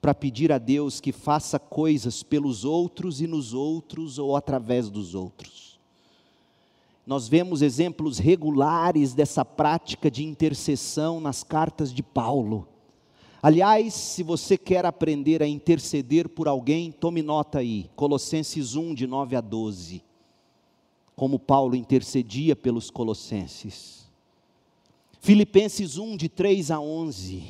para 0.00 0.14
pedir 0.14 0.52
a 0.52 0.58
Deus 0.58 1.00
que 1.00 1.10
faça 1.10 1.58
coisas 1.58 2.22
pelos 2.22 2.64
outros 2.64 3.20
e 3.20 3.26
nos 3.26 3.52
outros 3.52 4.18
ou 4.18 4.36
através 4.36 4.88
dos 4.88 5.14
outros. 5.14 5.80
Nós 7.04 7.26
vemos 7.26 7.62
exemplos 7.62 8.18
regulares 8.18 9.12
dessa 9.12 9.44
prática 9.44 10.08
de 10.08 10.24
intercessão 10.24 11.20
nas 11.20 11.42
cartas 11.42 11.92
de 11.92 12.02
Paulo. 12.02 12.68
Aliás, 13.42 13.92
se 13.92 14.22
você 14.22 14.56
quer 14.56 14.86
aprender 14.86 15.42
a 15.42 15.48
interceder 15.48 16.28
por 16.28 16.46
alguém, 16.46 16.92
tome 16.92 17.22
nota 17.22 17.58
aí, 17.58 17.90
Colossenses 17.96 18.76
1, 18.76 18.94
de 18.94 19.08
9 19.08 19.34
a 19.34 19.40
12. 19.40 20.04
Como 21.16 21.40
Paulo 21.40 21.74
intercedia 21.74 22.54
pelos 22.54 22.88
colossenses. 22.88 24.01
Filipenses 25.22 25.98
1, 25.98 26.16
de 26.16 26.28
3 26.28 26.72
a 26.72 26.80
11. 26.80 27.44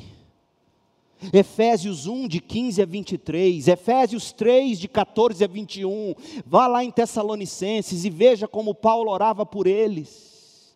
Efésios 1.33 2.05
1, 2.05 2.27
de 2.27 2.39
15 2.39 2.83
a 2.83 2.85
23. 2.85 3.67
Efésios 3.67 4.31
3, 4.31 4.79
de 4.79 4.87
14 4.87 5.43
a 5.43 5.47
21. 5.47 6.13
Vá 6.45 6.67
lá 6.67 6.83
em 6.83 6.91
Tessalonicenses 6.91 8.05
e 8.05 8.11
veja 8.11 8.47
como 8.47 8.75
Paulo 8.75 9.09
orava 9.09 9.43
por 9.43 9.65
eles. 9.65 10.75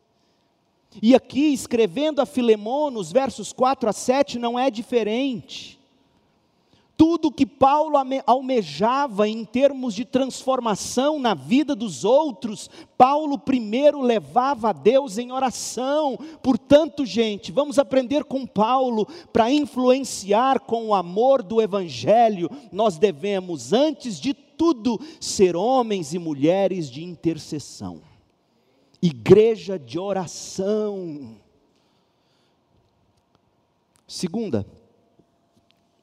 E 1.00 1.14
aqui, 1.14 1.54
escrevendo 1.54 2.20
a 2.20 2.26
Filemão, 2.26 2.89
nos 2.89 3.12
versos 3.12 3.54
4 3.54 3.88
a 3.88 3.93
7, 3.93 4.39
não 4.39 4.58
é 4.58 4.72
diferente 4.72 5.77
tudo 6.98 7.32
que 7.32 7.45
Paulo 7.45 7.95
almejava 8.26 9.30
em 9.30 9.45
termos 9.45 9.93
de 9.93 10.04
transformação 10.04 11.20
na 11.20 11.36
vida 11.36 11.76
dos 11.76 12.04
outros, 12.04 12.72
Paulo 12.98 13.38
primeiro 13.38 14.02
levava 14.02 14.72
a 14.72 14.74
Deus 14.74 15.20
em 15.20 15.32
oração. 15.32 16.18
Portanto, 16.41 17.06
gente, 17.06 17.52
vamos 17.52 17.78
aprender 17.78 18.24
com 18.24 18.48
Paulo 18.48 19.08
para 19.32 19.52
influenciar 19.52 20.62
com 20.62 20.88
o 20.88 20.95
amor 20.95 21.43
do 21.43 21.62
Evangelho. 21.62 22.50
Nós 22.72 22.98
devemos, 22.98 23.72
antes 23.72 24.20
de 24.20 24.34
tudo, 24.34 25.00
ser 25.22 25.56
homens 25.56 26.16
e 26.16 26.20
mulheres 26.20 26.89
de 26.89 27.04
intercessão, 27.04 28.02
igreja 29.00 29.78
de 29.78 30.00
oração. 30.00 31.38
Segunda, 34.08 34.66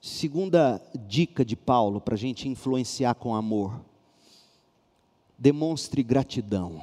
Segunda 0.06 0.82
dica 1.08 1.42
de 1.42 1.56
Paulo 1.56 1.98
para 1.98 2.12
a 2.12 2.18
gente 2.18 2.46
influenciar 2.46 3.14
com 3.14 3.34
amor: 3.34 3.80
demonstre 5.38 6.02
gratidão. 6.02 6.82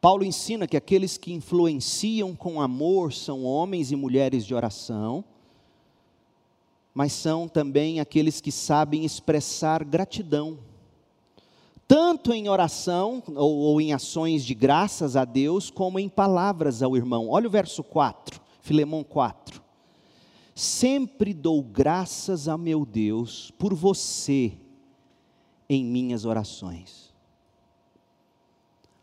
Paulo 0.00 0.24
ensina 0.24 0.66
que 0.66 0.76
aqueles 0.76 1.16
que 1.16 1.32
influenciam 1.32 2.34
com 2.34 2.60
amor 2.60 3.12
são 3.12 3.44
homens 3.44 3.92
e 3.92 3.96
mulheres 3.96 4.44
de 4.44 4.56
oração, 4.56 5.24
mas 6.92 7.12
são 7.12 7.46
também 7.46 8.00
aqueles 8.00 8.40
que 8.40 8.50
sabem 8.50 9.04
expressar 9.04 9.84
gratidão, 9.84 10.58
tanto 11.86 12.32
em 12.32 12.48
oração 12.48 13.22
ou, 13.36 13.56
ou 13.58 13.80
em 13.80 13.92
ações 13.92 14.44
de 14.44 14.52
graças 14.52 15.14
a 15.14 15.24
Deus, 15.24 15.70
como 15.70 16.00
em 16.00 16.08
palavras 16.08 16.82
ao 16.82 16.96
irmão. 16.96 17.28
Olha 17.28 17.46
o 17.46 17.52
verso 17.52 17.84
4, 17.84 18.40
Filemão 18.60 19.04
4 19.04 19.62
sempre 20.54 21.34
dou 21.34 21.62
graças 21.62 22.48
a 22.48 22.56
meu 22.56 22.86
Deus 22.86 23.50
por 23.58 23.74
você 23.74 24.52
em 25.68 25.84
minhas 25.84 26.24
orações. 26.24 27.12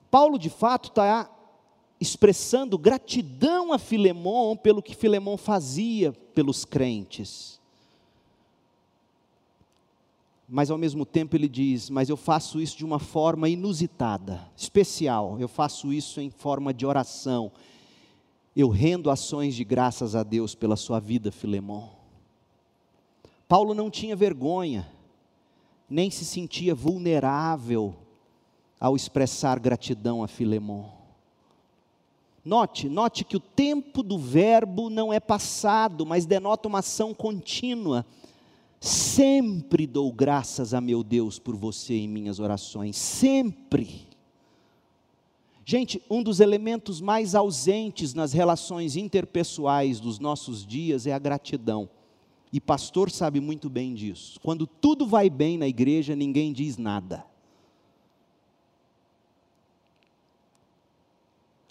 Paulo, 0.09 0.37
de 0.37 0.49
fato, 0.49 0.89
está 0.89 1.29
expressando 1.99 2.77
gratidão 2.77 3.71
a 3.71 3.77
Filemão 3.77 4.57
pelo 4.57 4.81
que 4.81 4.95
Filemão 4.95 5.37
fazia 5.37 6.11
pelos 6.11 6.65
crentes. 6.65 7.59
Mas 10.47 10.69
ao 10.69 10.77
mesmo 10.77 11.05
tempo 11.05 11.35
ele 11.35 11.47
diz: 11.47 11.89
Mas 11.89 12.09
eu 12.09 12.17
faço 12.17 12.59
isso 12.59 12.77
de 12.77 12.83
uma 12.83 12.99
forma 12.99 13.47
inusitada, 13.47 14.45
especial. 14.55 15.37
Eu 15.39 15.47
faço 15.47 15.93
isso 15.93 16.19
em 16.19 16.29
forma 16.29 16.73
de 16.73 16.85
oração 16.85 17.51
eu 18.55 18.69
rendo 18.69 19.09
ações 19.09 19.55
de 19.55 19.63
graças 19.63 20.15
a 20.15 20.23
Deus 20.23 20.53
pela 20.53 20.75
sua 20.75 20.99
vida, 20.99 21.31
Filemão. 21.31 21.91
Paulo 23.47 23.73
não 23.73 23.89
tinha 23.89 24.15
vergonha, 24.15 24.89
nem 25.89 26.09
se 26.09 26.23
sentia 26.23 26.73
vulnerável 26.73 27.95
ao 28.79 28.95
expressar 28.95 29.59
gratidão 29.59 30.23
a 30.23 30.27
Filemon. 30.27 30.89
Note, 32.43 32.89
note 32.89 33.23
que 33.23 33.37
o 33.37 33.39
tempo 33.39 34.01
do 34.01 34.17
verbo 34.17 34.89
não 34.89 35.13
é 35.13 35.19
passado, 35.19 36.05
mas 36.05 36.25
denota 36.25 36.67
uma 36.67 36.79
ação 36.79 37.13
contínua. 37.13 38.05
Sempre 38.79 39.85
dou 39.85 40.11
graças 40.11 40.73
a 40.73 40.81
meu 40.81 41.03
Deus 41.03 41.37
por 41.37 41.55
você 41.55 41.93
em 41.93 42.07
minhas 42.07 42.39
orações, 42.39 42.97
sempre. 42.97 44.10
Gente, 45.71 46.03
um 46.09 46.21
dos 46.21 46.41
elementos 46.41 46.99
mais 46.99 47.33
ausentes 47.33 48.13
nas 48.13 48.33
relações 48.33 48.97
interpessoais 48.97 50.01
dos 50.01 50.19
nossos 50.19 50.65
dias 50.65 51.07
é 51.07 51.13
a 51.13 51.17
gratidão. 51.17 51.89
E 52.51 52.59
pastor 52.59 53.09
sabe 53.09 53.39
muito 53.39 53.69
bem 53.69 53.93
disso. 53.93 54.37
Quando 54.43 54.67
tudo 54.67 55.07
vai 55.07 55.29
bem 55.29 55.57
na 55.57 55.69
igreja, 55.69 56.13
ninguém 56.13 56.51
diz 56.51 56.75
nada. 56.75 57.25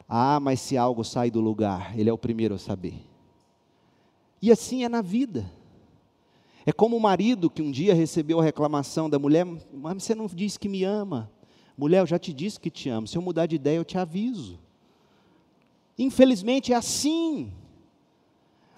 Ah, 0.09 0.40
mas 0.40 0.61
se 0.61 0.78
algo 0.78 1.05
sai 1.05 1.30
do 1.30 1.42
lugar, 1.42 1.94
ele 1.94 2.09
é 2.09 2.12
o 2.12 2.16
primeiro 2.16 2.55
a 2.55 2.59
saber. 2.59 3.05
E 4.40 4.51
assim 4.51 4.82
é 4.82 4.88
na 4.88 5.03
vida. 5.03 5.53
É 6.64 6.72
como 6.72 6.96
o 6.96 7.01
marido 7.01 7.51
que 7.51 7.61
um 7.61 7.70
dia 7.70 7.92
recebeu 7.92 8.40
a 8.40 8.44
reclamação 8.44 9.11
da 9.11 9.18
mulher: 9.18 9.44
Mas 9.44 10.03
você 10.03 10.14
não 10.14 10.26
disse 10.26 10.59
que 10.59 10.70
me 10.70 10.84
ama. 10.84 11.30
Mulher, 11.81 12.01
eu 12.01 12.07
já 12.07 12.18
te 12.18 12.31
disse 12.31 12.61
que 12.61 12.68
te 12.68 12.91
amo. 12.91 13.09
Se 13.09 13.16
eu 13.16 13.22
mudar 13.22 13.47
de 13.47 13.57
ideia, 13.57 13.78
eu 13.78 13.87
te 13.87 13.97
aviso. 13.97 14.59
Infelizmente 15.99 16.74
é 16.74 16.76
assim. 16.76 17.51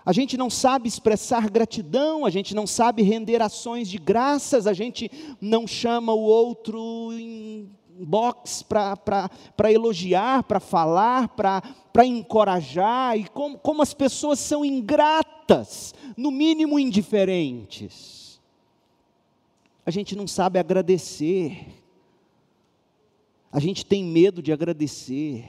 A 0.06 0.12
gente 0.12 0.36
não 0.36 0.48
sabe 0.48 0.86
expressar 0.86 1.50
gratidão, 1.50 2.24
a 2.24 2.30
gente 2.30 2.54
não 2.54 2.64
sabe 2.64 3.02
render 3.02 3.42
ações 3.42 3.90
de 3.90 3.98
graças, 3.98 4.68
a 4.68 4.72
gente 4.72 5.10
não 5.40 5.66
chama 5.66 6.14
o 6.14 6.20
outro 6.20 7.12
em 7.12 7.68
box 7.98 8.62
para 8.62 9.72
elogiar, 9.72 10.44
para 10.44 10.60
falar, 10.60 11.26
para 11.30 12.06
encorajar, 12.06 13.18
e 13.18 13.26
como, 13.26 13.58
como 13.58 13.82
as 13.82 13.92
pessoas 13.92 14.38
são 14.38 14.64
ingratas, 14.64 15.92
no 16.16 16.30
mínimo 16.30 16.78
indiferentes. 16.78 18.40
A 19.84 19.90
gente 19.90 20.14
não 20.14 20.28
sabe 20.28 20.60
agradecer, 20.60 21.81
a 23.52 23.60
gente 23.60 23.84
tem 23.84 24.02
medo 24.02 24.42
de 24.42 24.50
agradecer. 24.50 25.44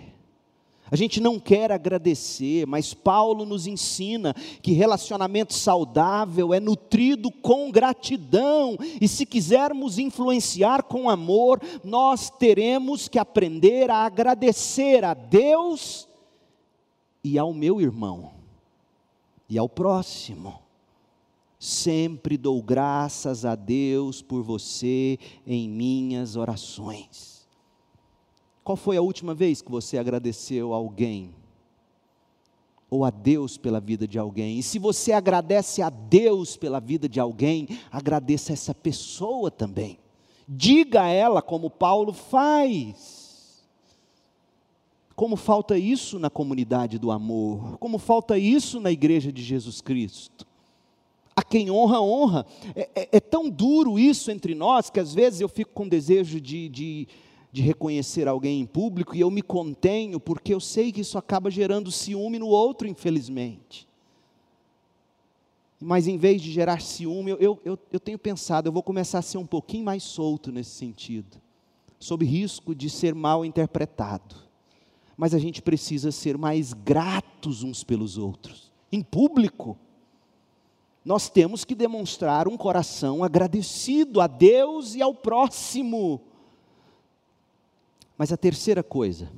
A 0.92 0.96
gente 0.98 1.22
não 1.22 1.40
quer 1.40 1.72
agradecer, 1.72 2.68
mas 2.68 2.94
Paulo 2.94 3.46
nos 3.46 3.66
ensina 3.66 4.36
que 4.62 4.74
relacionamento 4.74 5.54
saudável 5.54 6.54
é 6.54 6.60
nutrido 6.60 7.32
com 7.32 7.72
gratidão, 7.72 8.78
e 9.02 9.08
se 9.08 9.26
quisermos 9.26 9.98
influenciar 9.98 10.84
com 10.84 11.10
amor, 11.10 11.60
nós 11.84 12.30
teremos 12.30 13.08
que 13.08 13.18
aprender 13.18 13.90
a 13.90 14.06
agradecer 14.06 15.04
a 15.04 15.14
Deus 15.14 16.08
e 17.24 17.40
ao 17.40 17.54
meu 17.54 17.82
irmão, 17.82 18.32
e 19.50 19.58
ao 19.58 19.70
próximo. 19.70 20.60
Sempre 21.58 22.38
dou 22.38 22.62
graças 22.62 23.46
a 23.46 23.56
Deus 23.56 24.22
por 24.22 24.44
você 24.44 25.18
em 25.48 25.70
minhas 25.70 26.36
orações. 26.36 27.33
Qual 28.64 28.78
foi 28.78 28.96
a 28.96 29.02
última 29.02 29.34
vez 29.34 29.62
que 29.62 29.70
você 29.70 29.98
agradeceu 29.98 30.74
a 30.74 30.78
alguém? 30.78 31.36
Ou 32.90 33.04
a 33.04 33.10
Deus 33.10 33.58
pela 33.58 33.80
vida 33.80 34.08
de 34.08 34.18
alguém? 34.18 34.60
E 34.60 34.64
se 34.64 34.80
você 34.80 35.12
agradece 35.12 35.82
a 35.82 35.90
Deus 35.90 36.56
pela 36.56 36.80
vida 36.80 37.10
de 37.10 37.20
alguém, 37.20 37.68
agradeça 37.92 38.54
essa 38.54 38.74
pessoa 38.74 39.52
também. 39.52 40.00
Diga 40.48 41.04
a 41.04 41.08
ela 41.08 41.42
como 41.42 41.70
Paulo 41.70 42.14
faz. 42.14 43.24
Como 45.16 45.36
falta 45.36 45.78
isso 45.78 46.18
na 46.18 46.30
comunidade 46.30 46.98
do 46.98 47.12
amor, 47.12 47.78
como 47.78 48.00
falta 48.00 48.38
isso 48.38 48.80
na 48.80 48.92
igreja 48.92 49.32
de 49.32 49.44
Jesus 49.44 49.80
Cristo. 49.80 50.48
A 51.36 51.44
quem 51.44 51.70
honra, 51.70 52.02
honra. 52.02 52.46
É, 52.76 52.90
é, 52.96 53.10
é 53.14 53.20
tão 53.20 53.50
duro 53.50 54.00
isso 54.00 54.32
entre 54.32 54.56
nós 54.56 54.90
que 54.90 55.00
às 55.00 55.14
vezes 55.14 55.42
eu 55.42 55.50
fico 55.50 55.72
com 55.72 55.88
desejo 55.88 56.40
de, 56.40 56.70
de 56.70 57.08
de 57.54 57.62
reconhecer 57.62 58.28
alguém 58.28 58.62
em 58.62 58.66
público 58.66 59.16
e 59.16 59.20
eu 59.20 59.30
me 59.30 59.44
contenho 59.44 60.20
porque 60.20 60.56
eu 60.56 60.60
sei 60.60 60.92
que 60.92 61.02
isso 61.02 61.20
acaba 61.20 61.52
gerando 61.52 61.92
ciúme 61.92 62.40
no 62.40 62.48
outro, 62.48 62.88
infelizmente. 62.88 63.88
Mas 65.80 66.08
em 66.08 66.18
vez 66.18 66.42
de 66.42 66.52
gerar 66.52 66.82
ciúme, 66.82 67.30
eu, 67.30 67.62
eu, 67.64 67.78
eu 67.92 68.00
tenho 68.00 68.18
pensado, 68.18 68.68
eu 68.68 68.74
vou 68.74 68.82
começar 68.82 69.20
a 69.20 69.22
ser 69.22 69.38
um 69.38 69.46
pouquinho 69.46 69.86
mais 69.86 70.02
solto 70.02 70.52
nesse 70.52 70.72
sentido, 70.72 71.40
sob 72.00 72.26
risco 72.26 72.74
de 72.74 72.90
ser 72.90 73.14
mal 73.14 73.46
interpretado. 73.46 74.36
Mas 75.16 75.36
a 75.36 75.38
gente 75.38 75.62
precisa 75.62 76.12
ser 76.12 76.40
mais 76.40 76.74
gratos 76.74 77.62
uns 77.62 77.84
pelos 77.84 78.18
outros, 78.18 78.72
em 78.92 79.04
público. 79.04 79.78
Nós 81.06 81.30
temos 81.30 81.64
que 81.64 81.76
demonstrar 81.76 82.48
um 82.48 82.58
coração 82.58 83.24
agradecido 83.24 84.20
a 84.20 84.26
Deus 84.26 84.96
e 84.96 85.04
ao 85.04 85.14
próximo 85.14 86.33
mas 88.18 88.32
a 88.32 88.38
terceira 88.38 88.84
coisa, 88.84 89.32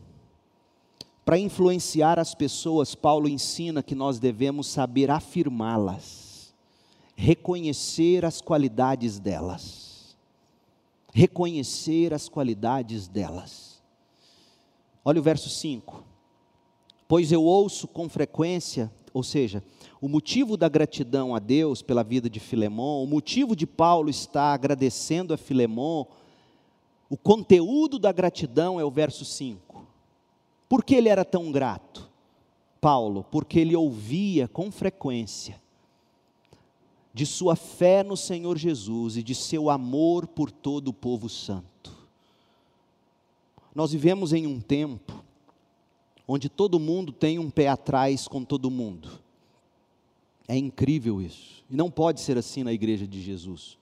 para 1.23 1.39
influenciar 1.39 2.19
as 2.19 2.35
pessoas, 2.35 2.93
Paulo 2.93 3.27
ensina 3.27 3.81
que 3.81 3.95
nós 3.95 4.19
devemos 4.19 4.67
saber 4.67 5.09
afirmá-las, 5.09 6.53
reconhecer 7.15 8.23
as 8.23 8.41
qualidades 8.41 9.17
delas. 9.17 10.15
Reconhecer 11.11 12.13
as 12.13 12.27
qualidades 12.27 13.07
delas. 13.07 13.81
Olha 15.03 15.19
o 15.19 15.23
verso 15.23 15.49
5. 15.49 16.03
Pois 17.07 17.31
eu 17.31 17.41
ouço 17.43 17.87
com 17.87 18.09
frequência, 18.09 18.91
ou 19.13 19.23
seja, 19.23 19.63
o 20.01 20.09
motivo 20.09 20.57
da 20.57 20.67
gratidão 20.67 21.33
a 21.33 21.39
Deus 21.39 21.81
pela 21.81 22.03
vida 22.03 22.29
de 22.29 22.39
Filemão, 22.39 23.01
o 23.01 23.07
motivo 23.07 23.55
de 23.55 23.65
Paulo 23.65 24.09
estar 24.09 24.53
agradecendo 24.53 25.33
a 25.33 25.37
Filemão, 25.37 26.05
o 27.09 27.17
conteúdo 27.17 27.99
da 27.99 28.11
gratidão 28.11 28.79
é 28.79 28.83
o 28.83 28.91
verso 28.91 29.23
5. 29.23 29.85
Por 30.67 30.83
que 30.83 30.95
ele 30.95 31.09
era 31.09 31.23
tão 31.23 31.51
grato? 31.51 32.09
Paulo, 32.81 33.25
porque 33.31 33.59
ele 33.59 33.75
ouvia 33.75 34.47
com 34.47 34.71
frequência 34.71 35.61
de 37.13 37.25
sua 37.25 37.55
fé 37.55 38.03
no 38.03 38.17
Senhor 38.17 38.57
Jesus 38.57 39.17
e 39.17 39.23
de 39.23 39.33
seu 39.33 39.69
amor 39.69 40.27
por 40.27 40.51
todo 40.51 40.89
o 40.89 40.93
povo 40.93 41.29
santo. 41.29 41.95
Nós 43.73 43.91
vivemos 43.91 44.33
em 44.33 44.45
um 44.45 44.59
tempo 44.59 45.23
onde 46.27 46.49
todo 46.49 46.79
mundo 46.79 47.11
tem 47.11 47.39
um 47.39 47.49
pé 47.49 47.67
atrás 47.67 48.27
com 48.27 48.43
todo 48.43 48.71
mundo. 48.71 49.09
É 50.47 50.57
incrível 50.57 51.21
isso. 51.21 51.63
E 51.69 51.75
não 51.75 51.89
pode 51.89 52.21
ser 52.21 52.37
assim 52.37 52.63
na 52.63 52.73
igreja 52.73 53.07
de 53.07 53.21
Jesus. 53.21 53.77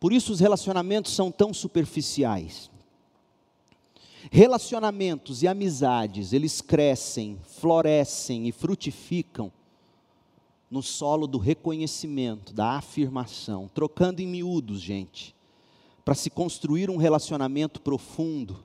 Por 0.00 0.12
isso 0.12 0.32
os 0.32 0.40
relacionamentos 0.40 1.12
são 1.12 1.30
tão 1.30 1.52
superficiais. 1.52 2.70
Relacionamentos 4.30 5.42
e 5.42 5.48
amizades, 5.48 6.32
eles 6.32 6.60
crescem, 6.60 7.38
florescem 7.60 8.46
e 8.46 8.52
frutificam 8.52 9.50
no 10.70 10.82
solo 10.82 11.26
do 11.26 11.38
reconhecimento, 11.38 12.52
da 12.52 12.72
afirmação, 12.72 13.70
trocando 13.72 14.20
em 14.20 14.26
miúdos, 14.26 14.80
gente, 14.80 15.34
para 16.04 16.14
se 16.14 16.28
construir 16.28 16.90
um 16.90 16.96
relacionamento 16.96 17.80
profundo. 17.80 18.62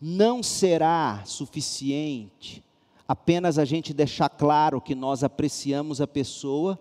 Não 0.00 0.42
será 0.42 1.22
suficiente 1.26 2.64
apenas 3.06 3.58
a 3.58 3.64
gente 3.64 3.92
deixar 3.92 4.28
claro 4.28 4.80
que 4.80 4.94
nós 4.94 5.24
apreciamos 5.24 6.00
a 6.00 6.06
pessoa 6.06 6.78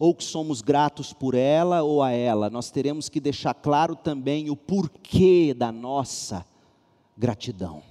ou 0.00 0.14
que 0.14 0.24
somos 0.24 0.62
gratos 0.62 1.12
por 1.12 1.34
ela 1.34 1.82
ou 1.82 2.02
a 2.02 2.10
ela, 2.10 2.48
nós 2.48 2.70
teremos 2.70 3.10
que 3.10 3.20
deixar 3.20 3.52
claro 3.52 3.94
também 3.94 4.48
o 4.48 4.56
porquê 4.56 5.52
da 5.52 5.70
nossa 5.70 6.42
gratidão, 7.14 7.82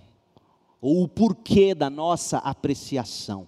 ou 0.82 1.04
o 1.04 1.08
porquê 1.08 1.76
da 1.76 1.88
nossa 1.88 2.40
apreciação. 2.40 3.48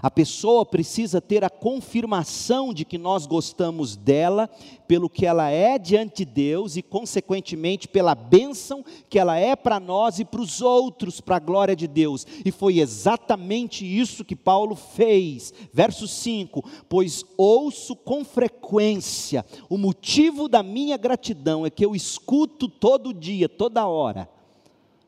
A 0.00 0.10
pessoa 0.10 0.64
precisa 0.64 1.20
ter 1.20 1.44
a 1.44 1.50
confirmação 1.50 2.72
de 2.72 2.84
que 2.84 2.96
nós 2.96 3.26
gostamos 3.26 3.96
dela, 3.96 4.48
pelo 4.86 5.10
que 5.10 5.26
ela 5.26 5.50
é 5.50 5.78
diante 5.78 6.24
de 6.24 6.24
Deus 6.24 6.76
e, 6.76 6.82
consequentemente, 6.82 7.88
pela 7.88 8.14
bênção 8.14 8.84
que 9.10 9.18
ela 9.18 9.36
é 9.36 9.56
para 9.56 9.80
nós 9.80 10.18
e 10.18 10.24
para 10.24 10.40
os 10.40 10.62
outros, 10.62 11.20
para 11.20 11.36
a 11.36 11.40
glória 11.40 11.74
de 11.74 11.86
Deus. 11.86 12.26
E 12.44 12.52
foi 12.52 12.78
exatamente 12.78 13.84
isso 13.84 14.24
que 14.24 14.36
Paulo 14.36 14.76
fez. 14.76 15.52
Verso 15.72 16.06
5: 16.06 16.64
Pois 16.88 17.24
ouço 17.36 17.96
com 17.96 18.24
frequência, 18.24 19.44
o 19.68 19.76
motivo 19.76 20.48
da 20.48 20.62
minha 20.62 20.96
gratidão 20.96 21.66
é 21.66 21.70
que 21.70 21.84
eu 21.84 21.94
escuto 21.94 22.68
todo 22.68 23.12
dia, 23.12 23.48
toda 23.48 23.86
hora, 23.86 24.28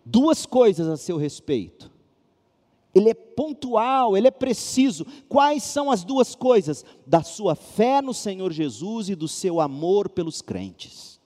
duas 0.05 0.45
coisas 0.45 0.89
a 0.89 0.97
seu 0.97 1.17
respeito 1.17 2.00
Ele 2.95 3.11
é 3.11 3.15
pontual, 3.15 4.17
ele 4.17 4.29
é 4.29 4.33
preciso. 4.33 5.07
Quais 5.29 5.63
são 5.63 5.91
as 5.91 6.03
duas 6.03 6.35
coisas? 6.35 6.85
Da 7.07 7.23
sua 7.23 7.55
fé 7.55 8.03
no 8.03 8.13
Senhor 8.13 8.53
Jesus 8.53 9.09
e 9.09 9.15
do 9.15 9.29
seu 9.29 9.61
amor 9.61 10.09
pelos 10.09 10.43
crentes. 10.43 11.21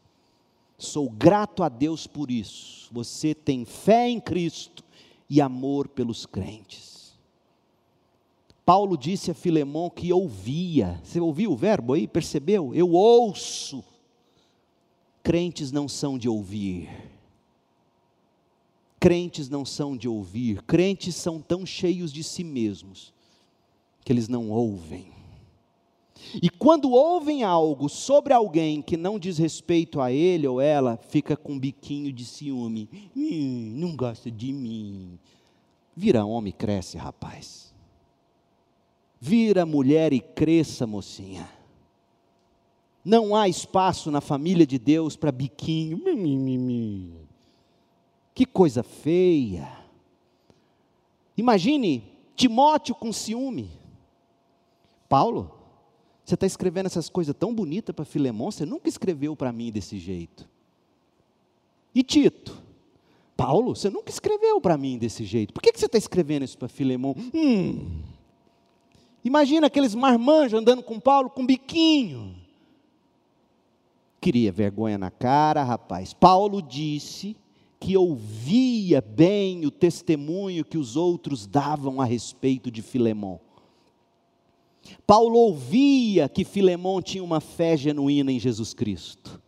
Sou 0.77 1.09
grato 1.09 1.63
a 1.63 1.69
Deus 1.69 2.07
por 2.07 2.31
isso. 2.31 2.89
Você 2.93 3.35
tem 3.35 3.65
fé 3.65 4.09
em 4.09 4.21
Cristo 4.21 4.85
e 5.29 5.41
amor 5.41 5.89
pelos 5.89 6.27
crentes. 6.27 7.15
Paulo 8.67 8.97
disse 8.97 9.31
a 9.31 9.35
Filemão 9.35 9.89
que 9.89 10.13
ouvia. 10.13 11.01
Você 11.03 11.21
ouviu 11.21 11.53
o 11.53 11.57
verbo 11.57 11.95
aí? 11.95 12.07
Percebeu? 12.07 12.75
Eu 12.75 12.91
ouço. 12.93 13.83
Crentes 15.23 15.73
não 15.73 15.89
são 15.89 16.19
de 16.19 16.29
ouvir 16.29 17.14
Crentes 19.05 19.51
não 19.51 19.67
são 19.67 19.95
de 19.95 20.09
ouvir, 20.09 20.63
crentes 20.63 21.15
são 21.15 21.39
tão 21.39 21.67
cheios 21.67 22.11
de 22.11 22.25
si 22.25 22.43
mesmos 22.43 23.13
que 24.03 24.11
eles 24.11 24.29
não 24.29 24.49
ouvem. 24.49 25.13
E 26.43 26.49
quando 26.49 26.91
ouvem 26.91 27.45
algo 27.45 27.87
sobre 27.91 28.33
alguém 28.33 28.81
que 28.81 28.97
não 28.97 29.19
diz 29.19 29.37
respeito 29.37 30.01
a 30.01 30.11
ele 30.11 30.49
ou 30.49 30.59
ela, 30.59 30.97
fica 30.97 31.37
com 31.37 31.53
um 31.53 31.59
biquinho 31.59 32.11
de 32.11 32.25
ciúme. 32.25 32.89
Hum, 33.15 33.75
não 33.77 33.95
gosta 33.95 34.31
de 34.31 34.51
mim. 34.55 35.19
Vira 35.95 36.25
homem 36.25 36.49
e 36.49 36.57
cresce, 36.57 36.97
rapaz. 36.97 37.75
Vira 39.21 39.67
mulher 39.67 40.15
e 40.15 40.21
cresça, 40.21 40.87
mocinha. 40.87 41.47
Não 43.05 43.37
há 43.37 43.51
espaço 43.51 44.11
na 44.11 44.23
família 44.23 44.67
de 44.67 44.79
Deus 44.79 45.15
para 45.15 45.31
biquinho. 45.31 46.01
Que 48.35 48.45
coisa 48.45 48.83
feia. 48.83 49.85
Imagine 51.37 52.03
Timóteo 52.35 52.95
com 52.95 53.13
ciúme. 53.13 53.71
Paulo, 55.09 55.53
você 56.25 56.35
está 56.35 56.47
escrevendo 56.47 56.87
essas 56.87 57.09
coisas 57.09 57.35
tão 57.39 57.55
bonitas 57.55 57.95
para 57.95 58.05
Filemão, 58.05 58.51
você 58.51 58.67
nunca 58.67 58.89
escreveu 58.89 59.37
para 59.37 59.53
mim 59.53 59.71
desse 59.71 59.99
jeito. 59.99 60.49
E 61.95 62.03
Tito, 62.03 62.61
Paulo, 63.37 63.77
você 63.77 63.89
nunca 63.89 64.11
escreveu 64.11 64.61
para 64.61 64.77
mim 64.77 64.99
desse 64.99 65.25
jeito. 65.25 65.55
Por 65.55 65.63
que, 65.63 65.73
que 65.73 65.79
você 65.79 65.87
está 65.87 65.99
escrevendo 65.99 66.45
isso 66.45 66.59
para 66.59 66.67
Filemão? 66.67 67.15
Hum. 67.33 68.03
Imagina 69.25 69.69
aqueles 69.69 69.95
marmanjos 69.95 70.59
andando 70.59 70.83
com 70.83 70.99
Paulo 70.99 71.31
com 71.31 71.47
biquinho. 71.47 72.35
Queria 74.21 74.51
vergonha 74.51 74.99
na 74.99 75.11
cara, 75.11 75.63
rapaz. 75.63 76.13
Paulo 76.13 76.61
disse 76.61 77.37
que 77.85 77.99
ouvia 77.99 79.03
bem 79.03 79.67
o 79.67 79.71
testemunho 79.71 80.65
que 80.65 80.79
os 80.79 80.97
outros 80.97 81.47
davam 81.47 82.01
a 82.01 82.07
respeito 82.07 82.71
de 82.71 82.81
Filemão. 82.81 83.39
Paulo 85.07 85.39
ouvia 85.39 86.27
que 86.27 86.47
Filemão 86.47 87.03
tinha 87.03 87.23
uma 87.23 87.43
fé 87.43 87.77
genuína 87.77 88.33
em 88.33 88.41
Jesus 88.41 88.73
Cristo. 88.73 89.39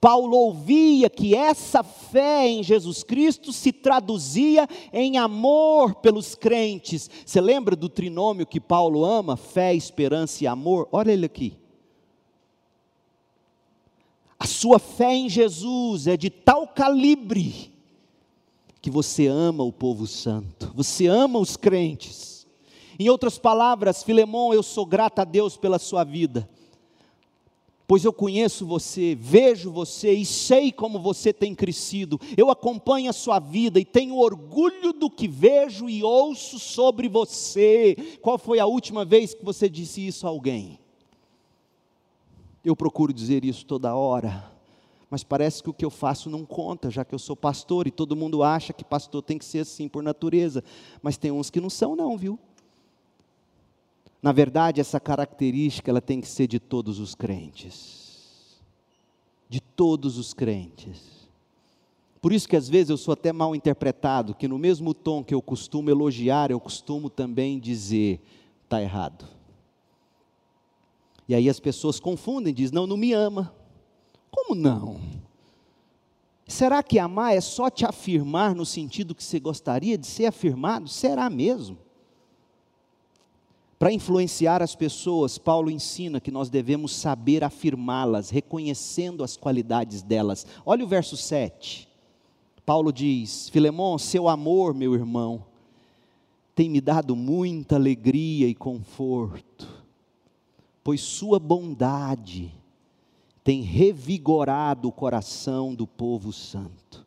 Paulo 0.00 0.36
ouvia 0.36 1.10
que 1.10 1.34
essa 1.34 1.82
fé 1.82 2.46
em 2.46 2.62
Jesus 2.62 3.02
Cristo 3.02 3.52
se 3.52 3.72
traduzia 3.72 4.68
em 4.92 5.18
amor 5.18 5.96
pelos 5.96 6.36
crentes. 6.36 7.10
Você 7.26 7.40
lembra 7.40 7.74
do 7.74 7.88
trinômio 7.88 8.46
que 8.46 8.60
Paulo 8.60 9.04
ama? 9.04 9.36
Fé, 9.36 9.74
esperança 9.74 10.44
e 10.44 10.46
amor? 10.46 10.88
Olha 10.92 11.10
ele 11.10 11.26
aqui. 11.26 11.59
A 14.40 14.46
sua 14.46 14.78
fé 14.78 15.14
em 15.14 15.28
Jesus 15.28 16.06
é 16.06 16.16
de 16.16 16.30
tal 16.30 16.66
calibre 16.66 17.70
que 18.80 18.90
você 18.90 19.26
ama 19.26 19.62
o 19.62 19.70
povo 19.70 20.06
santo, 20.06 20.72
você 20.74 21.06
ama 21.06 21.38
os 21.38 21.58
crentes. 21.58 22.46
Em 22.98 23.10
outras 23.10 23.38
palavras, 23.38 24.02
Filemão, 24.02 24.54
eu 24.54 24.62
sou 24.62 24.86
grata 24.86 25.20
a 25.20 25.26
Deus 25.26 25.58
pela 25.58 25.78
sua 25.78 26.04
vida, 26.04 26.48
pois 27.86 28.02
eu 28.02 28.14
conheço 28.14 28.64
você, 28.64 29.14
vejo 29.14 29.70
você 29.70 30.14
e 30.14 30.24
sei 30.24 30.72
como 30.72 30.98
você 30.98 31.34
tem 31.34 31.54
crescido. 31.54 32.18
Eu 32.34 32.50
acompanho 32.50 33.10
a 33.10 33.12
sua 33.12 33.40
vida 33.40 33.78
e 33.78 33.84
tenho 33.84 34.16
orgulho 34.16 34.94
do 34.94 35.10
que 35.10 35.28
vejo 35.28 35.86
e 35.86 36.02
ouço 36.02 36.58
sobre 36.58 37.10
você. 37.10 37.94
Qual 38.22 38.38
foi 38.38 38.58
a 38.58 38.64
última 38.64 39.04
vez 39.04 39.34
que 39.34 39.44
você 39.44 39.68
disse 39.68 40.06
isso 40.06 40.26
a 40.26 40.30
alguém? 40.30 40.78
Eu 42.64 42.76
procuro 42.76 43.12
dizer 43.12 43.44
isso 43.44 43.64
toda 43.64 43.94
hora, 43.94 44.50
mas 45.10 45.24
parece 45.24 45.62
que 45.62 45.70
o 45.70 45.74
que 45.74 45.84
eu 45.84 45.90
faço 45.90 46.28
não 46.30 46.44
conta, 46.44 46.90
já 46.90 47.04
que 47.04 47.14
eu 47.14 47.18
sou 47.18 47.34
pastor 47.34 47.86
e 47.86 47.90
todo 47.90 48.14
mundo 48.14 48.42
acha 48.42 48.72
que 48.72 48.84
pastor 48.84 49.22
tem 49.22 49.38
que 49.38 49.44
ser 49.44 49.60
assim 49.60 49.88
por 49.88 50.02
natureza, 50.02 50.62
mas 51.02 51.16
tem 51.16 51.30
uns 51.30 51.50
que 51.50 51.60
não 51.60 51.70
são, 51.70 51.96
não, 51.96 52.16
viu? 52.16 52.38
Na 54.22 54.32
verdade, 54.32 54.80
essa 54.80 55.00
característica 55.00 55.90
ela 55.90 56.00
tem 56.00 56.20
que 56.20 56.28
ser 56.28 56.46
de 56.46 56.60
todos 56.60 56.98
os 56.98 57.14
crentes. 57.14 58.60
De 59.48 59.60
todos 59.60 60.18
os 60.18 60.34
crentes. 60.34 61.20
Por 62.20 62.32
isso 62.32 62.46
que 62.46 62.56
às 62.56 62.68
vezes 62.68 62.90
eu 62.90 62.98
sou 62.98 63.12
até 63.12 63.32
mal 63.32 63.54
interpretado, 63.54 64.34
que 64.34 64.46
no 64.46 64.58
mesmo 64.58 64.92
tom 64.92 65.24
que 65.24 65.34
eu 65.34 65.40
costumo 65.40 65.88
elogiar, 65.88 66.50
eu 66.50 66.60
costumo 66.60 67.08
também 67.08 67.58
dizer, 67.58 68.20
está 68.64 68.82
errado. 68.82 69.26
E 71.30 71.34
aí 71.36 71.48
as 71.48 71.60
pessoas 71.60 72.00
confundem, 72.00 72.52
dizem: 72.52 72.74
não, 72.74 72.88
não 72.88 72.96
me 72.96 73.12
ama. 73.12 73.54
Como 74.32 74.52
não? 74.52 75.00
Será 76.44 76.82
que 76.82 76.98
amar 76.98 77.36
é 77.36 77.40
só 77.40 77.70
te 77.70 77.86
afirmar 77.86 78.52
no 78.52 78.66
sentido 78.66 79.14
que 79.14 79.22
você 79.22 79.38
gostaria 79.38 79.96
de 79.96 80.08
ser 80.08 80.26
afirmado? 80.26 80.88
Será 80.88 81.30
mesmo? 81.30 81.78
Para 83.78 83.92
influenciar 83.92 84.60
as 84.60 84.74
pessoas, 84.74 85.38
Paulo 85.38 85.70
ensina 85.70 86.20
que 86.20 86.32
nós 86.32 86.50
devemos 86.50 86.96
saber 86.96 87.44
afirmá-las, 87.44 88.30
reconhecendo 88.30 89.22
as 89.22 89.36
qualidades 89.36 90.02
delas. 90.02 90.44
Olha 90.66 90.84
o 90.84 90.88
verso 90.88 91.16
7. 91.16 91.88
Paulo 92.66 92.92
diz: 92.92 93.48
Filemão, 93.50 93.96
seu 93.98 94.28
amor, 94.28 94.74
meu 94.74 94.94
irmão, 94.94 95.46
tem 96.56 96.68
me 96.68 96.80
dado 96.80 97.14
muita 97.14 97.76
alegria 97.76 98.48
e 98.48 98.54
conforto 98.56 99.79
pois 100.90 101.02
Sua 101.02 101.38
bondade 101.38 102.52
tem 103.44 103.62
revigorado 103.62 104.88
o 104.88 104.92
coração 104.92 105.72
do 105.72 105.86
povo 105.86 106.32
santo. 106.32 107.06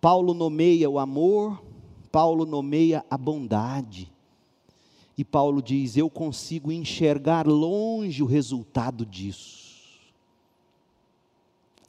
Paulo 0.00 0.34
nomeia 0.34 0.90
o 0.90 0.98
amor, 0.98 1.62
Paulo 2.10 2.44
nomeia 2.44 3.04
a 3.08 3.16
bondade. 3.16 4.10
E 5.16 5.24
Paulo 5.24 5.62
diz: 5.62 5.96
Eu 5.96 6.10
consigo 6.10 6.72
enxergar 6.72 7.46
longe 7.46 8.24
o 8.24 8.26
resultado 8.26 9.06
disso. 9.06 9.88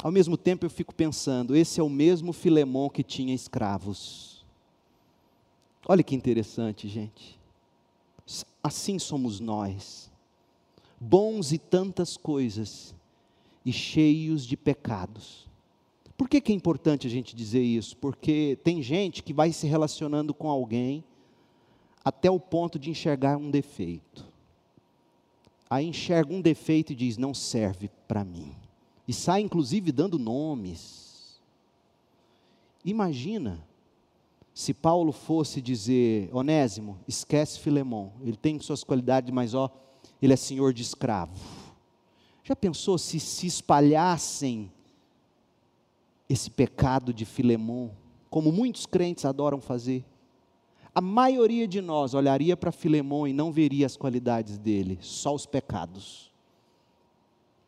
Ao 0.03 0.11
mesmo 0.11 0.37
tempo 0.37 0.67
eu 0.67 0.69
fico 0.69 0.93
pensando, 0.93 1.55
esse 1.55 1.79
é 1.79 1.83
o 1.83 1.89
mesmo 1.89 2.31
Filemão 2.31 2.91
que 2.91 3.01
tinha 3.01 3.33
escravos. 3.33 4.45
Olha 5.87 6.03
que 6.03 6.13
interessante, 6.13 6.87
gente. 6.87 7.41
Assim 8.63 8.99
somos 8.99 9.39
nós, 9.39 10.10
bons 11.03 11.51
e 11.51 11.57
tantas 11.57 12.15
coisas, 12.15 12.93
e 13.65 13.73
cheios 13.73 14.45
de 14.45 14.55
pecados. 14.55 15.49
Por 16.15 16.29
que, 16.29 16.39
que 16.39 16.51
é 16.51 16.55
importante 16.55 17.07
a 17.07 17.09
gente 17.09 17.35
dizer 17.35 17.63
isso? 17.63 17.97
Porque 17.97 18.59
tem 18.63 18.83
gente 18.83 19.23
que 19.23 19.33
vai 19.33 19.51
se 19.51 19.65
relacionando 19.65 20.31
com 20.31 20.47
alguém 20.47 21.03
até 22.05 22.29
o 22.29 22.39
ponto 22.39 22.77
de 22.77 22.91
enxergar 22.91 23.37
um 23.37 23.49
defeito. 23.49 24.31
Aí 25.67 25.87
enxerga 25.87 26.31
um 26.31 26.41
defeito 26.41 26.93
e 26.93 26.95
diz: 26.95 27.17
não 27.17 27.33
serve 27.33 27.89
para 28.07 28.23
mim. 28.23 28.55
E 29.07 29.13
sai 29.13 29.41
inclusive 29.41 29.91
dando 29.91 30.19
nomes. 30.19 31.41
Imagina 32.85 33.65
se 34.53 34.73
Paulo 34.73 35.11
fosse 35.11 35.61
dizer, 35.61 36.29
Onésimo, 36.31 36.99
esquece 37.07 37.59
Filemão, 37.59 38.11
ele 38.21 38.35
tem 38.35 38.59
suas 38.59 38.83
qualidades, 38.83 39.33
mas 39.33 39.53
ó, 39.53 39.71
ele 40.21 40.33
é 40.33 40.37
senhor 40.37 40.73
de 40.73 40.81
escravo. 40.81 41.33
Já 42.43 42.55
pensou 42.55 42.97
se 42.97 43.19
se 43.19 43.47
espalhassem 43.47 44.71
esse 46.29 46.49
pecado 46.49 47.13
de 47.13 47.25
Filemão, 47.25 47.91
como 48.29 48.51
muitos 48.51 48.85
crentes 48.85 49.25
adoram 49.25 49.59
fazer? 49.59 50.05
A 50.93 51.01
maioria 51.01 51.67
de 51.67 51.81
nós 51.81 52.13
olharia 52.13 52.55
para 52.55 52.71
Filemão 52.71 53.27
e 53.27 53.33
não 53.33 53.51
veria 53.51 53.85
as 53.85 53.97
qualidades 53.97 54.57
dele, 54.57 54.97
só 55.01 55.33
os 55.33 55.45
pecados. 55.45 56.31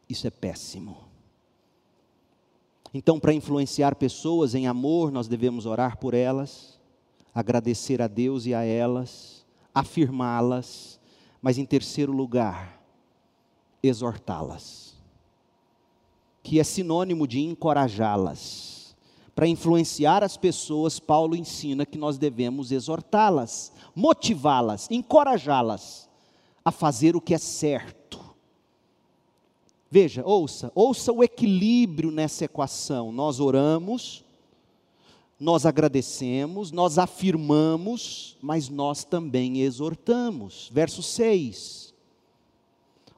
Isso 0.10 0.28
é 0.28 0.30
péssimo. 0.30 0.98
Então, 2.94 3.20
para 3.20 3.34
influenciar 3.34 3.96
pessoas 3.96 4.54
em 4.54 4.68
amor, 4.68 5.12
nós 5.12 5.28
devemos 5.28 5.66
orar 5.66 5.98
por 5.98 6.14
elas, 6.14 6.80
agradecer 7.34 8.02
a 8.02 8.08
Deus 8.08 8.46
e 8.46 8.54
a 8.54 8.64
elas, 8.64 9.46
afirmá-las, 9.74 11.00
mas 11.44 11.58
em 11.58 11.66
terceiro 11.66 12.14
lugar, 12.14 12.82
exortá-las, 13.84 14.96
que 16.42 16.58
é 16.58 16.64
sinônimo 16.64 17.28
de 17.28 17.42
encorajá-las. 17.42 18.72
para 19.36 19.48
influenciar 19.48 20.24
as 20.24 20.38
pessoas, 20.38 21.00
Paulo 21.00 21.36
ensina 21.36 21.88
que 21.88 21.98
nós 21.98 22.20
devemos 22.20 22.72
exortá-las, 22.72 23.74
motivá-las, 23.96 24.90
encorajá-las 24.92 26.08
a 26.64 26.72
fazer 26.72 27.16
o 27.16 27.22
que 27.22 27.34
é 27.34 27.40
certo. 27.40 28.24
Veja, 29.90 30.24
ouça, 30.26 30.72
ouça 30.76 31.12
o 31.12 31.24
equilíbrio 31.24 32.12
nessa 32.12 32.46
equação. 32.46 33.12
Nós 33.12 33.40
oramos, 33.40 34.24
nós 35.44 35.66
agradecemos, 35.66 36.72
nós 36.72 36.98
afirmamos, 36.98 38.38
mas 38.42 38.70
nós 38.70 39.04
também 39.04 39.62
exortamos. 39.62 40.70
Verso 40.72 41.04
6. 41.04 41.94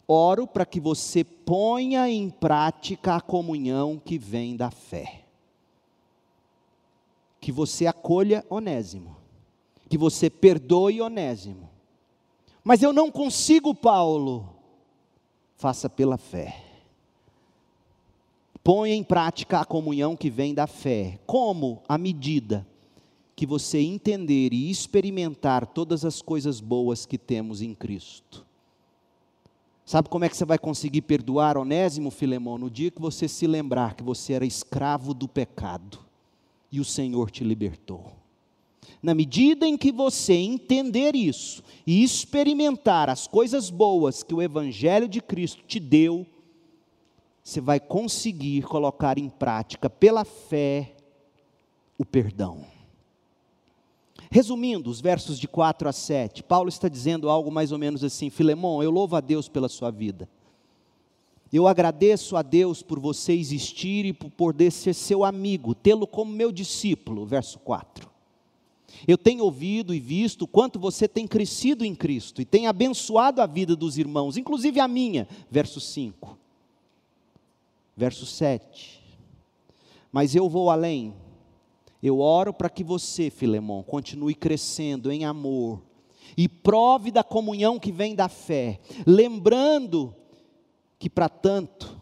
Oro 0.07 0.45
para 0.45 0.65
que 0.65 0.79
você 0.79 1.23
ponha 1.23 2.09
em 2.09 2.29
prática 2.29 3.15
a 3.15 3.21
comunhão 3.21 4.01
que 4.03 4.17
vem 4.17 4.55
da 4.55 4.69
fé 4.69 5.25
que 7.45 7.51
você 7.51 7.85
acolha 7.85 8.43
Onésimo, 8.49 9.15
que 9.87 9.99
você 9.99 10.31
perdoe 10.31 10.99
Onésimo. 10.99 11.69
Mas 12.63 12.81
eu 12.81 12.91
não 12.91 13.11
consigo, 13.11 13.75
Paulo. 13.75 14.49
Faça 15.55 15.87
pela 15.87 16.17
fé. 16.17 16.64
Ponha 18.65 18.95
em 18.95 19.03
prática 19.03 19.59
a 19.59 19.63
comunhão 19.63 20.15
que 20.15 20.27
vem 20.27 20.51
da 20.51 20.65
fé. 20.65 21.19
Como? 21.27 21.83
À 21.87 21.99
medida 21.99 22.65
que 23.35 23.45
você 23.45 23.77
entender 23.77 24.51
e 24.51 24.71
experimentar 24.71 25.67
todas 25.67 26.03
as 26.03 26.19
coisas 26.19 26.59
boas 26.59 27.05
que 27.05 27.15
temos 27.15 27.61
em 27.61 27.75
Cristo. 27.75 28.43
Sabe 29.85 30.09
como 30.09 30.25
é 30.25 30.29
que 30.29 30.35
você 30.35 30.45
vai 30.45 30.57
conseguir 30.57 31.03
perdoar 31.03 31.59
Onésimo, 31.59 32.09
Filemão? 32.09 32.57
No 32.57 32.71
dia 32.71 32.89
que 32.89 32.99
você 32.99 33.27
se 33.27 33.45
lembrar 33.45 33.93
que 33.93 34.01
você 34.01 34.33
era 34.33 34.47
escravo 34.47 35.13
do 35.13 35.27
pecado 35.27 35.99
e 36.71 36.79
o 36.79 36.85
Senhor 36.85 37.29
te 37.29 37.43
libertou. 37.43 38.13
Na 38.99 39.13
medida 39.13 39.67
em 39.67 39.77
que 39.77 39.91
você 39.91 40.33
entender 40.33 41.15
isso 41.15 41.61
e 41.85 42.03
experimentar 42.03 43.11
as 43.11 43.27
coisas 43.27 43.69
boas 43.69 44.23
que 44.23 44.33
o 44.33 44.41
Evangelho 44.41 45.07
de 45.07 45.21
Cristo 45.21 45.61
te 45.67 45.79
deu, 45.79 46.25
você 47.45 47.61
vai 47.61 47.79
conseguir 47.79 48.63
colocar 48.63 49.19
em 49.19 49.29
prática, 49.29 49.87
pela 49.87 50.25
fé, 50.25 50.95
o 51.95 52.03
perdão. 52.03 52.65
Resumindo 54.31 54.89
os 54.89 54.99
versos 54.99 55.37
de 55.37 55.47
4 55.47 55.87
a 55.87 55.93
7, 55.93 56.41
Paulo 56.41 56.69
está 56.69 56.89
dizendo 56.89 57.29
algo 57.29 57.51
mais 57.51 57.71
ou 57.71 57.77
menos 57.77 58.03
assim: 58.03 58.31
Filemão, 58.31 58.81
eu 58.81 58.89
louvo 58.89 59.15
a 59.15 59.21
Deus 59.21 59.47
pela 59.47 59.69
sua 59.69 59.91
vida. 59.91 60.27
Eu 61.53 61.67
agradeço 61.67 62.35
a 62.35 62.41
Deus 62.41 62.81
por 62.81 62.99
você 62.99 63.33
existir 63.33 64.05
e 64.07 64.11
por 64.11 64.31
poder 64.31 64.71
ser 64.71 64.95
seu 64.95 65.23
amigo, 65.23 65.75
tê-lo 65.75 66.07
como 66.07 66.31
meu 66.31 66.51
discípulo. 66.51 67.27
Verso 67.27 67.59
4. 67.59 68.09
Eu 69.07 69.19
tenho 69.19 69.43
ouvido 69.43 69.93
e 69.93 69.99
visto 69.99 70.47
quanto 70.47 70.79
você 70.79 71.07
tem 71.07 71.27
crescido 71.27 71.85
em 71.85 71.93
Cristo 71.93 72.41
e 72.41 72.45
tem 72.45 72.65
abençoado 72.65 73.39
a 73.39 73.45
vida 73.45 73.75
dos 73.75 73.99
irmãos, 73.99 74.35
inclusive 74.35 74.79
a 74.79 74.87
minha. 74.87 75.27
Verso 75.51 75.79
5. 75.79 76.44
Verso 77.95 78.25
7. 78.25 79.01
Mas 80.11 80.35
eu 80.35 80.49
vou 80.49 80.69
além. 80.69 81.13
Eu 82.01 82.19
oro 82.19 82.53
para 82.53 82.69
que 82.69 82.83
você, 82.83 83.29
Filemão, 83.29 83.83
continue 83.83 84.35
crescendo 84.35 85.11
em 85.11 85.25
amor 85.25 85.81
e 86.37 86.47
prove 86.47 87.11
da 87.11 87.23
comunhão 87.23 87.79
que 87.79 87.91
vem 87.91 88.15
da 88.15 88.27
fé, 88.27 88.79
lembrando 89.05 90.13
que 90.99 91.09
para 91.09 91.29
tanto, 91.29 91.99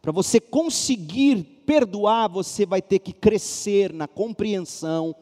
para 0.00 0.12
você 0.12 0.40
conseguir 0.40 1.42
perdoar, 1.66 2.28
você 2.28 2.64
vai 2.64 2.80
ter 2.80 2.98
que 2.98 3.12
crescer 3.12 3.92
na 3.92 4.08
compreensão 4.08 5.14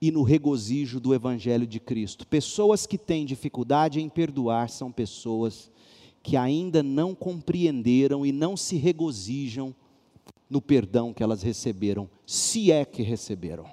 e 0.00 0.10
no 0.10 0.22
regozijo 0.22 1.00
do 1.00 1.14
Evangelho 1.14 1.66
de 1.66 1.80
Cristo. 1.80 2.26
Pessoas 2.26 2.86
que 2.86 2.98
têm 2.98 3.24
dificuldade 3.24 4.00
em 4.00 4.08
perdoar 4.08 4.68
são 4.68 4.92
pessoas 4.92 5.70
que 6.22 6.36
ainda 6.36 6.82
não 6.82 7.14
compreenderam 7.14 8.24
e 8.24 8.32
não 8.32 8.56
se 8.56 8.76
regozijam 8.76 9.74
no 10.48 10.60
perdão 10.60 11.12
que 11.12 11.22
elas 11.22 11.42
receberam, 11.42 12.08
se 12.26 12.72
é 12.72 12.84
que 12.84 13.02
receberam. 13.02 13.66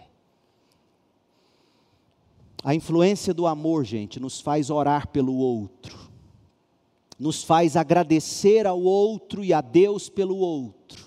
A 2.64 2.74
influência 2.74 3.34
do 3.34 3.46
amor, 3.48 3.86
gente, 3.86 4.20
nos 4.20 4.41
faz 4.41 4.70
orar 4.70 5.08
pelo 5.10 5.36
outro 5.36 6.06
nos 7.18 7.43
faz 7.43 7.76
agradecer 7.76 8.68
ao 8.68 8.82
outro 8.82 9.43
e 9.43 9.54
a 9.54 9.62
Deus 9.62 10.10
pelo 10.10 10.38
outro, 10.38 11.06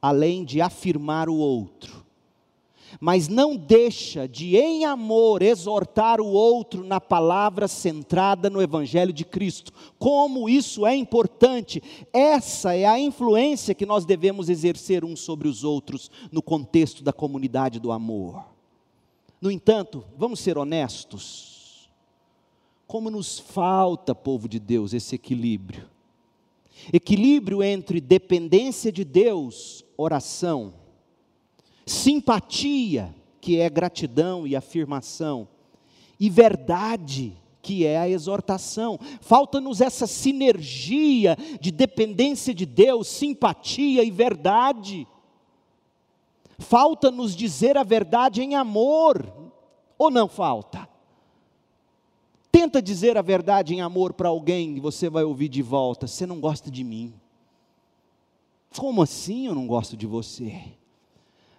além 0.00 0.44
de 0.44 0.60
afirmar 0.60 1.28
o 1.28 1.36
outro. 1.36 2.05
Mas 3.00 3.28
não 3.28 3.56
deixa 3.56 4.26
de, 4.28 4.56
em 4.56 4.84
amor, 4.84 5.42
exortar 5.42 6.20
o 6.20 6.26
outro 6.26 6.84
na 6.84 7.00
palavra 7.00 7.68
centrada 7.68 8.48
no 8.48 8.62
Evangelho 8.62 9.12
de 9.12 9.24
Cristo. 9.24 9.72
Como 9.98 10.48
isso 10.48 10.86
é 10.86 10.94
importante, 10.94 11.82
essa 12.12 12.74
é 12.74 12.84
a 12.84 12.98
influência 12.98 13.74
que 13.74 13.86
nós 13.86 14.04
devemos 14.04 14.48
exercer 14.48 15.04
uns 15.04 15.20
sobre 15.20 15.48
os 15.48 15.64
outros 15.64 16.10
no 16.30 16.40
contexto 16.42 17.02
da 17.02 17.12
comunidade 17.12 17.78
do 17.78 17.92
amor. 17.92 18.44
No 19.40 19.50
entanto, 19.50 20.04
vamos 20.16 20.40
ser 20.40 20.56
honestos, 20.56 21.90
como 22.86 23.10
nos 23.10 23.38
falta, 23.38 24.14
povo 24.14 24.48
de 24.48 24.58
Deus, 24.58 24.94
esse 24.94 25.14
equilíbrio. 25.14 25.88
Equilíbrio 26.92 27.62
entre 27.62 28.00
dependência 28.00 28.92
de 28.92 29.04
Deus, 29.04 29.84
oração, 29.96 30.74
simpatia, 31.86 33.14
que 33.40 33.60
é 33.60 33.70
gratidão 33.70 34.44
e 34.46 34.56
afirmação, 34.56 35.48
e 36.18 36.28
verdade, 36.28 37.36
que 37.62 37.86
é 37.86 37.98
a 37.98 38.08
exortação. 38.08 38.98
Falta-nos 39.20 39.80
essa 39.80 40.06
sinergia 40.06 41.36
de 41.60 41.70
dependência 41.70 42.52
de 42.52 42.66
Deus, 42.66 43.06
simpatia 43.06 44.02
e 44.02 44.10
verdade. 44.10 45.06
Falta-nos 46.58 47.36
dizer 47.36 47.76
a 47.76 47.84
verdade 47.84 48.42
em 48.42 48.54
amor, 48.54 49.32
ou 49.96 50.10
não 50.10 50.28
falta? 50.28 50.88
Tenta 52.50 52.80
dizer 52.80 53.18
a 53.18 53.22
verdade 53.22 53.74
em 53.74 53.82
amor 53.82 54.14
para 54.14 54.30
alguém 54.30 54.76
e 54.76 54.80
você 54.80 55.10
vai 55.10 55.24
ouvir 55.24 55.48
de 55.48 55.60
volta: 55.60 56.06
você 56.06 56.24
não 56.24 56.40
gosta 56.40 56.70
de 56.70 56.82
mim. 56.82 57.14
Como 58.76 59.02
assim 59.02 59.46
eu 59.46 59.54
não 59.54 59.66
gosto 59.66 59.96
de 59.96 60.06
você? 60.06 60.72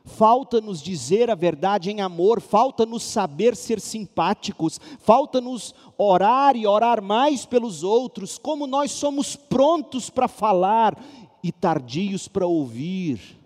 Falta-nos 0.08 0.82
dizer 0.82 1.30
a 1.30 1.36
verdade 1.36 1.92
em 1.92 2.02
amor, 2.02 2.42
falta-nos 2.42 3.04
saber 3.04 3.56
ser 3.56 3.80
simpáticos, 3.80 4.80
falta-nos 5.00 5.76
orar 5.98 6.56
e 6.56 6.66
orar 6.66 7.02
mais 7.02 7.46
pelos 7.46 7.84
outros, 7.84 8.38
como 8.38 8.66
nós 8.66 8.92
somos 8.92 9.36
prontos 9.36 10.10
para 10.10 10.28
falar 10.28 10.98
e 11.44 11.52
tardios 11.52 12.28
para 12.28 12.48
ouvir, 12.48 13.38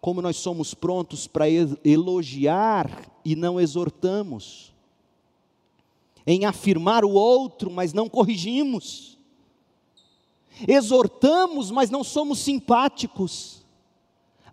como 0.00 0.20
nós 0.20 0.36
somos 0.36 0.74
prontos 0.74 1.26
para 1.26 1.46
elogiar 1.48 3.08
e 3.24 3.36
não 3.36 3.60
exortamos 3.60 4.74
em 6.26 6.44
afirmar 6.44 7.04
o 7.04 7.12
outro, 7.12 7.70
mas 7.70 7.92
não 7.92 8.08
corrigimos. 8.08 9.16
Exortamos, 10.66 11.70
mas 11.70 11.90
não 11.90 12.02
somos 12.02 12.40
simpáticos. 12.40 13.64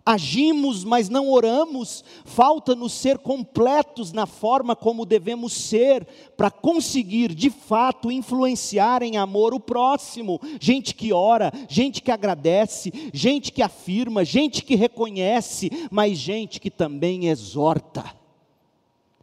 Agimos, 0.06 0.84
mas 0.84 1.08
não 1.08 1.30
oramos. 1.30 2.04
Falta-nos 2.26 2.92
ser 2.92 3.18
completos 3.18 4.12
na 4.12 4.26
forma 4.26 4.76
como 4.76 5.06
devemos 5.06 5.54
ser, 5.54 6.06
para 6.36 6.50
conseguir 6.50 7.34
de 7.34 7.48
fato 7.48 8.12
influenciar 8.12 9.02
em 9.02 9.16
amor 9.16 9.54
o 9.54 9.60
próximo. 9.60 10.38
Gente 10.60 10.94
que 10.94 11.12
ora, 11.12 11.50
gente 11.68 12.02
que 12.02 12.10
agradece, 12.10 12.92
gente 13.14 13.50
que 13.50 13.62
afirma, 13.62 14.24
gente 14.24 14.62
que 14.62 14.74
reconhece, 14.74 15.70
mas 15.90 16.18
gente 16.18 16.60
que 16.60 16.70
também 16.70 17.28
exorta 17.28 18.04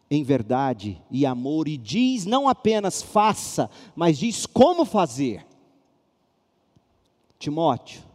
em 0.09 0.23
verdade 0.23 1.01
e 1.09 1.25
amor, 1.25 1.69
e 1.69 1.77
diz 1.77 2.25
não 2.25 2.49
apenas 2.49 3.01
faça, 3.01 3.69
mas 3.95 4.17
diz 4.17 4.45
como 4.45 4.83
fazer. 4.83 5.45
Timóteo, 7.39 8.10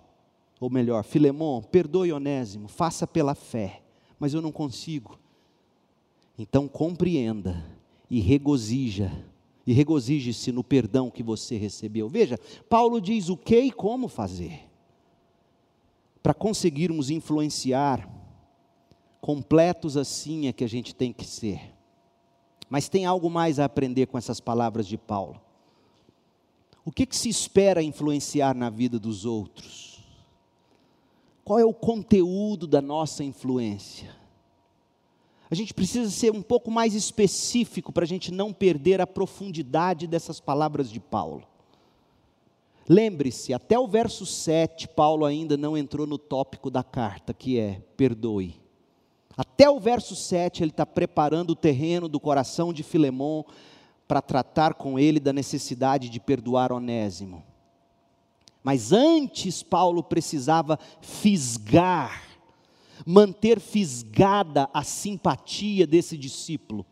ou 0.59 0.71
melhor, 0.71 1.05
Filemão, 1.05 1.63
perdoe 1.63 2.13
Onésimo, 2.13 2.69
faça 2.69 3.07
pela 3.07 3.35
fé, 3.35 3.83
mas 4.19 4.33
eu 4.33 4.41
não 4.41 4.51
consigo. 4.51 5.19
Então 6.39 6.67
compreenda 6.67 7.65
e 8.11 8.21
regozija, 8.21 9.13
e 9.67 9.73
regozije-se 9.73 10.53
no 10.53 10.65
perdão 10.65 11.11
que 11.11 11.23
você 11.23 11.57
recebeu. 11.57 12.09
Veja, 12.09 12.39
Paulo 12.69 13.01
diz 13.01 13.29
o 13.29 13.37
que 13.37 13.59
e 13.59 13.73
como 13.73 14.09
fazer. 14.09 14.61
Para 16.23 16.35
conseguirmos 16.35 17.11
influenciar, 17.11 18.09
completos 19.21 19.97
assim 19.97 20.47
é 20.47 20.53
que 20.53 20.65
a 20.65 20.69
gente 20.69 20.95
tem 20.95 21.13
que 21.13 21.25
ser. 21.25 21.75
Mas 22.69 22.89
tem 22.89 23.05
algo 23.05 23.31
mais 23.31 23.59
a 23.59 23.65
aprender 23.65 24.07
com 24.07 24.19
essas 24.19 24.41
palavras 24.41 24.87
de 24.87 24.97
Paulo. 24.97 25.41
O 26.85 26.93
que, 26.93 27.07
que 27.07 27.17
se 27.17 27.29
espera 27.29 27.83
influenciar 27.83 28.55
na 28.55 28.71
vida 28.71 28.99
dos 28.99 29.25
outros? 29.25 29.96
Qual 31.47 31.61
é 31.61 31.65
o 31.65 31.73
conteúdo 31.73 32.67
da 32.67 32.83
nossa 32.83 33.23
influência? 33.23 34.11
A 35.49 35.55
gente 35.55 35.73
precisa 35.73 36.11
ser 36.11 36.33
um 36.33 36.43
pouco 36.43 36.73
mais 36.73 36.93
específico 36.93 37.93
para 37.93 38.03
a 38.03 38.07
gente 38.07 38.33
não 38.33 38.53
perder 38.53 39.01
a 39.01 39.07
profundidade 39.07 40.09
dessas 40.09 40.41
palavras 40.41 40.91
de 40.91 40.99
Paulo. 40.99 41.47
Lembre-se, 42.89 43.55
até 43.55 43.79
o 43.79 43.87
verso 43.87 44.27
7, 44.27 44.89
Paulo 44.89 45.25
ainda 45.25 45.57
não 45.57 45.77
entrou 45.77 46.05
no 46.05 46.19
tópico 46.19 46.69
da 46.69 46.83
carta, 46.83 47.33
que 47.33 47.61
é 47.61 47.81
perdoe. 47.97 48.61
Até 49.37 49.71
o 49.71 49.79
verso 49.79 50.17
7, 50.17 50.65
ele 50.65 50.73
está 50.73 50.85
preparando 50.85 51.51
o 51.51 51.57
terreno 51.57 52.09
do 52.09 52.19
coração 52.19 52.73
de 52.73 52.83
Filemão 52.83 53.47
para 54.09 54.21
tratar 54.21 54.75
com 54.75 54.99
ele 54.99 55.21
da 55.21 55.33
necessidade 55.33 56.09
de 56.09 56.19
perdoar 56.19 56.73
Onésimo. 56.73 57.45
Mas 58.67 58.91
antes, 58.91 59.63
Paulo 59.63 60.03
precisava 60.03 60.77
fisgar, 61.01 62.21
manter 63.07 63.61
fisgada 63.61 64.69
a 64.75 64.83
simpatia 64.83 65.87
desse 65.87 66.19
discípulo. 66.19 66.85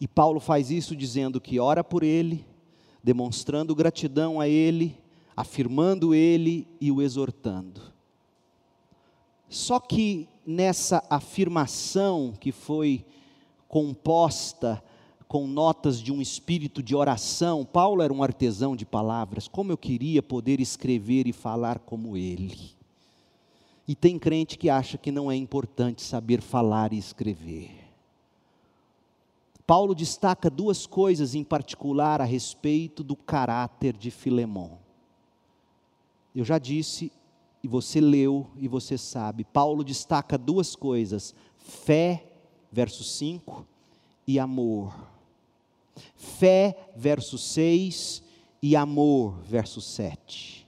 E 0.00 0.06
Paulo 0.06 0.38
faz 0.38 0.70
isso 0.70 0.94
dizendo 0.94 1.40
que 1.40 1.58
ora 1.58 1.82
por 1.82 2.04
ele, 2.04 2.46
demonstrando 3.02 3.74
gratidão 3.74 4.40
a 4.40 4.46
ele, 4.46 4.96
afirmando 5.36 6.14
ele 6.14 6.68
e 6.80 6.92
o 6.92 7.02
exortando. 7.02 7.80
Só 9.48 9.80
que 9.80 10.28
nessa 10.46 11.04
afirmação 11.10 12.34
que 12.38 12.52
foi 12.52 13.04
composta 13.66 14.80
com 15.32 15.46
notas 15.46 15.98
de 15.98 16.12
um 16.12 16.20
espírito 16.20 16.82
de 16.82 16.94
oração. 16.94 17.64
Paulo 17.64 18.02
era 18.02 18.12
um 18.12 18.22
artesão 18.22 18.76
de 18.76 18.84
palavras. 18.84 19.48
Como 19.48 19.72
eu 19.72 19.78
queria 19.78 20.22
poder 20.22 20.60
escrever 20.60 21.26
e 21.26 21.32
falar 21.32 21.78
como 21.78 22.18
ele. 22.18 22.76
E 23.88 23.94
tem 23.94 24.18
crente 24.18 24.58
que 24.58 24.68
acha 24.68 24.98
que 24.98 25.10
não 25.10 25.32
é 25.32 25.34
importante 25.34 26.02
saber 26.02 26.42
falar 26.42 26.92
e 26.92 26.98
escrever. 26.98 27.70
Paulo 29.66 29.94
destaca 29.94 30.50
duas 30.50 30.84
coisas 30.84 31.34
em 31.34 31.42
particular 31.42 32.20
a 32.20 32.26
respeito 32.26 33.02
do 33.02 33.16
caráter 33.16 33.96
de 33.96 34.10
Filemão. 34.10 34.80
Eu 36.36 36.44
já 36.44 36.58
disse 36.58 37.10
e 37.62 37.66
você 37.66 38.02
leu 38.02 38.50
e 38.58 38.68
você 38.68 38.98
sabe, 38.98 39.44
Paulo 39.44 39.82
destaca 39.82 40.36
duas 40.36 40.76
coisas: 40.76 41.34
fé, 41.56 42.22
verso 42.70 43.02
5, 43.02 43.66
e 44.26 44.38
amor. 44.38 45.11
Fé, 46.14 46.76
verso 46.96 47.36
6, 47.38 48.22
e 48.62 48.76
amor, 48.76 49.40
verso 49.42 49.80
7. 49.80 50.66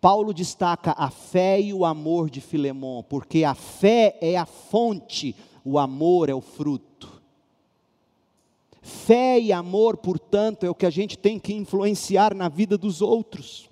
Paulo 0.00 0.32
destaca 0.32 0.92
a 0.96 1.10
fé 1.10 1.60
e 1.60 1.74
o 1.74 1.84
amor 1.84 2.30
de 2.30 2.40
Filemão, 2.40 3.04
porque 3.08 3.44
a 3.44 3.54
fé 3.54 4.16
é 4.20 4.36
a 4.36 4.46
fonte, 4.46 5.34
o 5.64 5.78
amor 5.78 6.28
é 6.28 6.34
o 6.34 6.40
fruto. 6.40 7.20
Fé 8.80 9.38
e 9.40 9.52
amor, 9.52 9.96
portanto, 9.96 10.64
é 10.64 10.70
o 10.70 10.74
que 10.74 10.86
a 10.86 10.90
gente 10.90 11.18
tem 11.18 11.38
que 11.38 11.52
influenciar 11.52 12.34
na 12.34 12.48
vida 12.48 12.78
dos 12.78 13.02
outros. 13.02 13.67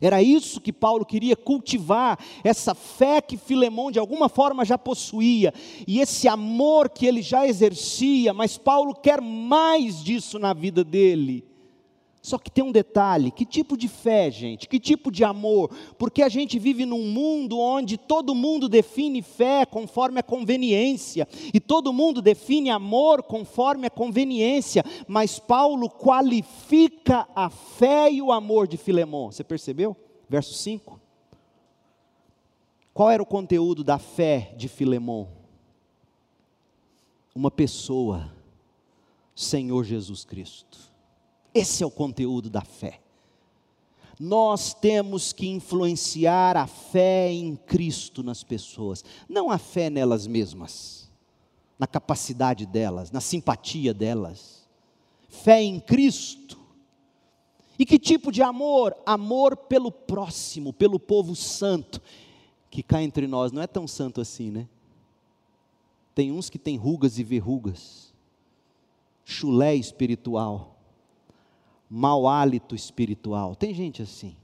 Era 0.00 0.22
isso 0.22 0.60
que 0.60 0.72
Paulo 0.72 1.04
queria 1.04 1.36
cultivar, 1.36 2.18
essa 2.42 2.74
fé 2.74 3.20
que 3.20 3.36
Filemão 3.36 3.90
de 3.90 3.98
alguma 3.98 4.28
forma 4.28 4.64
já 4.64 4.78
possuía, 4.78 5.52
e 5.86 6.00
esse 6.00 6.26
amor 6.26 6.88
que 6.88 7.04
ele 7.04 7.20
já 7.20 7.46
exercia, 7.46 8.32
mas 8.32 8.56
Paulo 8.56 8.94
quer 8.94 9.20
mais 9.20 10.02
disso 10.02 10.38
na 10.38 10.54
vida 10.54 10.82
dele. 10.82 11.49
Só 12.22 12.38
que 12.38 12.50
tem 12.50 12.62
um 12.62 12.72
detalhe: 12.72 13.30
que 13.30 13.46
tipo 13.46 13.76
de 13.76 13.88
fé, 13.88 14.30
gente? 14.30 14.68
Que 14.68 14.78
tipo 14.78 15.10
de 15.10 15.24
amor? 15.24 15.70
Porque 15.98 16.22
a 16.22 16.28
gente 16.28 16.58
vive 16.58 16.84
num 16.84 17.06
mundo 17.06 17.58
onde 17.58 17.96
todo 17.96 18.34
mundo 18.34 18.68
define 18.68 19.22
fé 19.22 19.64
conforme 19.64 20.20
a 20.20 20.22
conveniência, 20.22 21.26
e 21.52 21.58
todo 21.58 21.92
mundo 21.92 22.20
define 22.20 22.70
amor 22.70 23.22
conforme 23.22 23.86
a 23.86 23.90
conveniência, 23.90 24.84
mas 25.08 25.38
Paulo 25.38 25.88
qualifica 25.88 27.26
a 27.34 27.48
fé 27.48 28.12
e 28.12 28.20
o 28.20 28.32
amor 28.32 28.68
de 28.68 28.76
Filemão. 28.76 29.30
Você 29.30 29.42
percebeu? 29.42 29.96
Verso 30.28 30.54
5. 30.54 31.00
Qual 32.92 33.10
era 33.10 33.22
o 33.22 33.26
conteúdo 33.26 33.82
da 33.82 33.98
fé 33.98 34.52
de 34.56 34.68
Filemão? 34.68 35.28
Uma 37.34 37.50
pessoa, 37.50 38.30
Senhor 39.34 39.84
Jesus 39.84 40.24
Cristo. 40.24 40.89
Esse 41.54 41.82
é 41.82 41.86
o 41.86 41.90
conteúdo 41.90 42.48
da 42.48 42.62
fé. 42.62 43.00
Nós 44.18 44.74
temos 44.74 45.32
que 45.32 45.48
influenciar 45.48 46.56
a 46.56 46.66
fé 46.66 47.32
em 47.32 47.56
Cristo 47.56 48.22
nas 48.22 48.44
pessoas, 48.44 49.02
não 49.28 49.50
a 49.50 49.56
fé 49.56 49.88
nelas 49.88 50.26
mesmas, 50.26 51.10
na 51.78 51.86
capacidade 51.86 52.66
delas, 52.66 53.10
na 53.10 53.20
simpatia 53.20 53.94
delas. 53.94 54.68
Fé 55.28 55.62
em 55.62 55.80
Cristo. 55.80 56.58
E 57.78 57.86
que 57.86 57.98
tipo 57.98 58.30
de 58.30 58.42
amor? 58.42 58.94
Amor 59.06 59.56
pelo 59.56 59.90
próximo, 59.90 60.70
pelo 60.70 61.00
povo 61.00 61.34
santo, 61.34 62.00
que 62.70 62.82
cá 62.82 63.02
entre 63.02 63.26
nós 63.26 63.52
não 63.52 63.62
é 63.62 63.66
tão 63.66 63.88
santo 63.88 64.20
assim, 64.20 64.50
né? 64.50 64.68
Tem 66.14 66.30
uns 66.30 66.50
que 66.50 66.58
têm 66.58 66.76
rugas 66.76 67.18
e 67.18 67.24
verrugas, 67.24 68.12
chulé 69.24 69.74
espiritual 69.74 70.69
mau 71.90 72.28
hálito 72.28 72.76
espiritual. 72.76 73.56
Tem 73.56 73.74
gente 73.74 74.00
assim. 74.00 74.36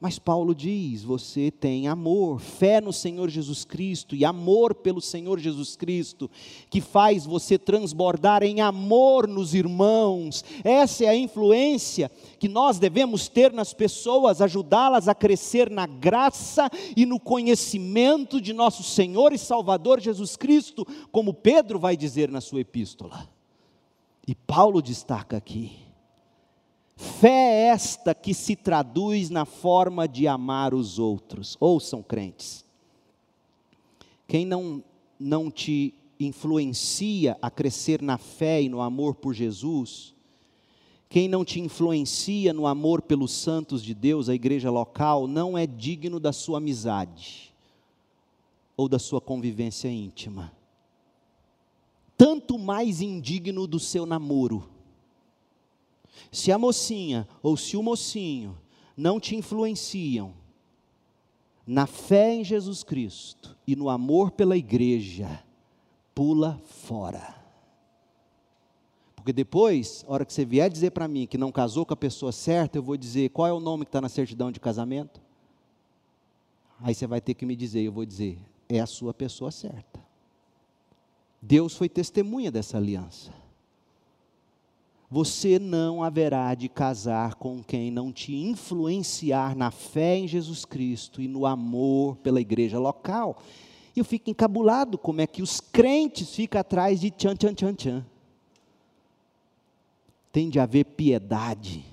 Mas 0.00 0.16
Paulo 0.16 0.54
diz: 0.54 1.02
você 1.02 1.50
tem 1.50 1.88
amor, 1.88 2.38
fé 2.38 2.80
no 2.80 2.92
Senhor 2.92 3.28
Jesus 3.28 3.64
Cristo 3.64 4.14
e 4.14 4.24
amor 4.24 4.76
pelo 4.76 5.00
Senhor 5.00 5.40
Jesus 5.40 5.74
Cristo, 5.74 6.30
que 6.70 6.80
faz 6.80 7.26
você 7.26 7.58
transbordar 7.58 8.44
em 8.44 8.60
amor 8.60 9.26
nos 9.26 9.54
irmãos. 9.54 10.44
Essa 10.62 11.04
é 11.04 11.08
a 11.08 11.16
influência 11.16 12.08
que 12.38 12.46
nós 12.46 12.78
devemos 12.78 13.28
ter 13.28 13.52
nas 13.52 13.74
pessoas, 13.74 14.40
ajudá-las 14.40 15.08
a 15.08 15.16
crescer 15.16 15.68
na 15.68 15.86
graça 15.86 16.70
e 16.96 17.04
no 17.04 17.18
conhecimento 17.18 18.40
de 18.40 18.52
nosso 18.52 18.84
Senhor 18.84 19.32
e 19.32 19.38
Salvador 19.38 19.98
Jesus 19.98 20.36
Cristo, 20.36 20.86
como 21.10 21.34
Pedro 21.34 21.76
vai 21.76 21.96
dizer 21.96 22.30
na 22.30 22.40
sua 22.40 22.60
epístola. 22.60 23.28
E 24.28 24.32
Paulo 24.32 24.80
destaca 24.80 25.36
aqui 25.36 25.87
Fé 26.98 27.28
é 27.28 27.68
esta 27.68 28.12
que 28.12 28.34
se 28.34 28.56
traduz 28.56 29.30
na 29.30 29.44
forma 29.44 30.08
de 30.08 30.26
amar 30.26 30.74
os 30.74 30.98
outros. 30.98 31.56
Ouçam, 31.60 32.02
crentes. 32.02 32.64
Quem 34.26 34.44
não, 34.44 34.82
não 35.16 35.48
te 35.48 35.94
influencia 36.18 37.38
a 37.40 37.52
crescer 37.52 38.02
na 38.02 38.18
fé 38.18 38.60
e 38.60 38.68
no 38.68 38.80
amor 38.80 39.14
por 39.14 39.32
Jesus, 39.32 40.12
quem 41.08 41.28
não 41.28 41.44
te 41.44 41.60
influencia 41.60 42.52
no 42.52 42.66
amor 42.66 43.00
pelos 43.02 43.30
santos 43.30 43.80
de 43.80 43.94
Deus, 43.94 44.28
a 44.28 44.34
igreja 44.34 44.68
local, 44.68 45.28
não 45.28 45.56
é 45.56 45.68
digno 45.68 46.18
da 46.18 46.32
sua 46.32 46.58
amizade 46.58 47.54
ou 48.76 48.88
da 48.88 48.98
sua 48.98 49.20
convivência 49.20 49.86
íntima. 49.86 50.52
Tanto 52.16 52.58
mais 52.58 53.00
indigno 53.00 53.68
do 53.68 53.78
seu 53.78 54.04
namoro 54.04 54.77
se 56.30 56.52
a 56.52 56.58
mocinha 56.58 57.26
ou 57.42 57.56
se 57.56 57.76
o 57.76 57.82
mocinho 57.82 58.58
não 58.96 59.20
te 59.20 59.36
influenciam 59.36 60.34
na 61.66 61.86
fé 61.86 62.34
em 62.34 62.42
Jesus 62.42 62.82
Cristo 62.82 63.56
e 63.66 63.76
no 63.76 63.90
amor 63.90 64.30
pela 64.30 64.56
igreja, 64.56 65.44
pula 66.14 66.60
fora. 66.64 67.36
Porque 69.14 69.32
depois, 69.32 70.04
a 70.08 70.12
hora 70.12 70.24
que 70.24 70.32
você 70.32 70.44
vier 70.44 70.70
dizer 70.70 70.92
para 70.92 71.06
mim 71.06 71.26
que 71.26 71.36
não 71.36 71.52
casou 71.52 71.84
com 71.84 71.92
a 71.92 71.96
pessoa 71.96 72.32
certa, 72.32 72.78
eu 72.78 72.82
vou 72.82 72.96
dizer 72.96 73.28
qual 73.30 73.46
é 73.46 73.52
o 73.52 73.60
nome 73.60 73.84
que 73.84 73.90
está 73.90 74.00
na 74.00 74.08
certidão 74.08 74.50
de 74.50 74.58
casamento. 74.58 75.20
Aí 76.80 76.94
você 76.94 77.06
vai 77.06 77.20
ter 77.20 77.34
que 77.34 77.44
me 77.44 77.54
dizer, 77.54 77.82
eu 77.82 77.92
vou 77.92 78.06
dizer, 78.06 78.38
é 78.68 78.80
a 78.80 78.86
sua 78.86 79.12
pessoa 79.12 79.50
certa. 79.50 80.00
Deus 81.42 81.76
foi 81.76 81.88
testemunha 81.88 82.50
dessa 82.50 82.78
aliança 82.78 83.47
você 85.10 85.58
não 85.58 86.02
haverá 86.02 86.54
de 86.54 86.68
casar 86.68 87.34
com 87.36 87.62
quem 87.62 87.90
não 87.90 88.12
te 88.12 88.34
influenciar 88.34 89.56
na 89.56 89.70
fé 89.70 90.18
em 90.18 90.28
Jesus 90.28 90.64
Cristo 90.66 91.22
e 91.22 91.28
no 91.28 91.46
amor 91.46 92.16
pela 92.16 92.40
igreja 92.40 92.78
local. 92.78 93.38
E 93.96 94.00
eu 94.00 94.04
fico 94.04 94.28
encabulado 94.28 94.98
como 94.98 95.22
é 95.22 95.26
que 95.26 95.42
os 95.42 95.60
crentes 95.60 96.34
ficam 96.34 96.60
atrás 96.60 97.00
de 97.00 97.10
tchan, 97.10 97.34
tchan, 97.34 97.54
tchan, 97.54 97.74
tchan. 97.74 98.06
Tem 100.30 100.50
de 100.50 100.60
haver 100.60 100.84
piedade, 100.84 101.84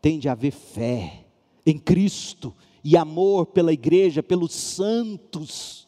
tem 0.00 0.18
de 0.18 0.28
haver 0.28 0.52
fé 0.52 1.24
em 1.64 1.78
Cristo 1.78 2.54
e 2.84 2.94
amor 2.94 3.46
pela 3.46 3.72
igreja, 3.72 4.22
pelos 4.22 4.52
santos. 4.52 5.81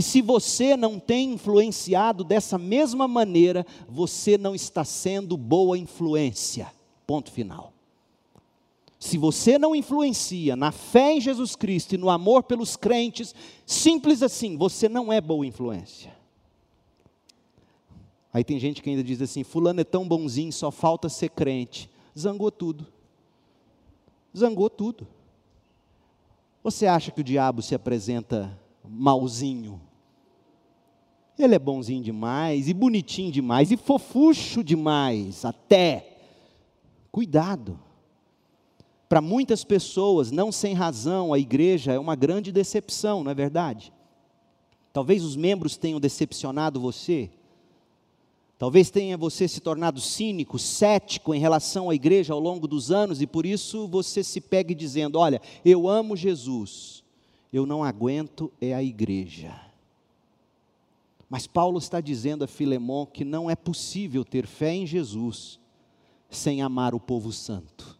E 0.00 0.02
se 0.02 0.22
você 0.22 0.78
não 0.78 0.98
tem 0.98 1.34
influenciado 1.34 2.24
dessa 2.24 2.56
mesma 2.56 3.06
maneira, 3.06 3.66
você 3.86 4.38
não 4.38 4.54
está 4.54 4.82
sendo 4.82 5.36
boa 5.36 5.76
influência. 5.76 6.72
Ponto 7.06 7.30
final. 7.30 7.74
Se 8.98 9.18
você 9.18 9.58
não 9.58 9.76
influencia 9.76 10.56
na 10.56 10.72
fé 10.72 11.12
em 11.12 11.20
Jesus 11.20 11.54
Cristo 11.54 11.94
e 11.94 11.98
no 11.98 12.08
amor 12.08 12.44
pelos 12.44 12.76
crentes, 12.76 13.34
simples 13.66 14.22
assim, 14.22 14.56
você 14.56 14.88
não 14.88 15.12
é 15.12 15.20
boa 15.20 15.46
influência. 15.46 16.16
Aí 18.32 18.42
tem 18.42 18.58
gente 18.58 18.80
que 18.80 18.88
ainda 18.88 19.04
diz 19.04 19.20
assim: 19.20 19.44
Fulano 19.44 19.82
é 19.82 19.84
tão 19.84 20.08
bonzinho, 20.08 20.50
só 20.50 20.70
falta 20.70 21.10
ser 21.10 21.28
crente. 21.28 21.90
Zangou 22.18 22.50
tudo. 22.50 22.86
Zangou 24.34 24.70
tudo. 24.70 25.06
Você 26.64 26.86
acha 26.86 27.10
que 27.10 27.20
o 27.20 27.24
diabo 27.24 27.60
se 27.60 27.74
apresenta 27.74 28.58
malzinho? 28.82 29.89
Ele 31.42 31.54
é 31.54 31.58
bonzinho 31.58 32.02
demais, 32.02 32.68
e 32.68 32.74
bonitinho 32.74 33.32
demais, 33.32 33.70
e 33.70 33.76
fofucho 33.76 34.62
demais, 34.62 35.44
até. 35.44 36.18
Cuidado. 37.10 37.78
Para 39.08 39.20
muitas 39.20 39.64
pessoas, 39.64 40.30
não 40.30 40.52
sem 40.52 40.74
razão, 40.74 41.32
a 41.32 41.38
igreja 41.38 41.92
é 41.92 41.98
uma 41.98 42.14
grande 42.14 42.52
decepção, 42.52 43.24
não 43.24 43.30
é 43.30 43.34
verdade? 43.34 43.92
Talvez 44.92 45.24
os 45.24 45.34
membros 45.34 45.76
tenham 45.76 45.98
decepcionado 45.98 46.80
você, 46.80 47.30
Talvez 48.60 48.90
tenha 48.90 49.16
você 49.16 49.48
se 49.48 49.58
tornado 49.58 50.02
cínico, 50.02 50.58
cético 50.58 51.34
em 51.34 51.40
relação 51.40 51.88
à 51.88 51.94
igreja 51.94 52.34
ao 52.34 52.38
longo 52.38 52.68
dos 52.68 52.90
anos 52.90 53.22
e 53.22 53.26
por 53.26 53.46
isso 53.46 53.88
você 53.88 54.22
se 54.22 54.38
pegue 54.38 54.74
dizendo: 54.74 55.18
Olha, 55.18 55.40
eu 55.64 55.88
amo 55.88 56.14
Jesus, 56.14 57.02
eu 57.50 57.64
não 57.64 57.82
aguento 57.82 58.52
é 58.60 58.74
a 58.74 58.82
igreja. 58.82 59.69
Mas 61.30 61.46
Paulo 61.46 61.78
está 61.78 62.00
dizendo 62.00 62.42
a 62.42 62.48
Filemão 62.48 63.06
que 63.06 63.24
não 63.24 63.48
é 63.48 63.54
possível 63.54 64.24
ter 64.24 64.48
fé 64.48 64.74
em 64.74 64.84
Jesus 64.84 65.60
sem 66.28 66.60
amar 66.60 66.92
o 66.92 66.98
povo 66.98 67.32
santo, 67.32 67.96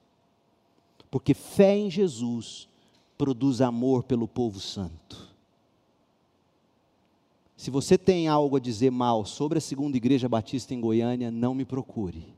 porque 1.08 1.32
fé 1.32 1.76
em 1.76 1.88
Jesus 1.88 2.68
produz 3.16 3.60
amor 3.60 4.02
pelo 4.02 4.26
povo 4.26 4.58
santo. 4.58 5.30
Se 7.56 7.70
você 7.70 7.96
tem 7.96 8.26
algo 8.26 8.56
a 8.56 8.60
dizer 8.60 8.90
mal 8.90 9.24
sobre 9.24 9.58
a 9.58 9.60
segunda 9.60 9.96
igreja 9.96 10.28
batista 10.28 10.74
em 10.74 10.80
Goiânia, 10.80 11.30
não 11.30 11.54
me 11.54 11.64
procure, 11.64 12.34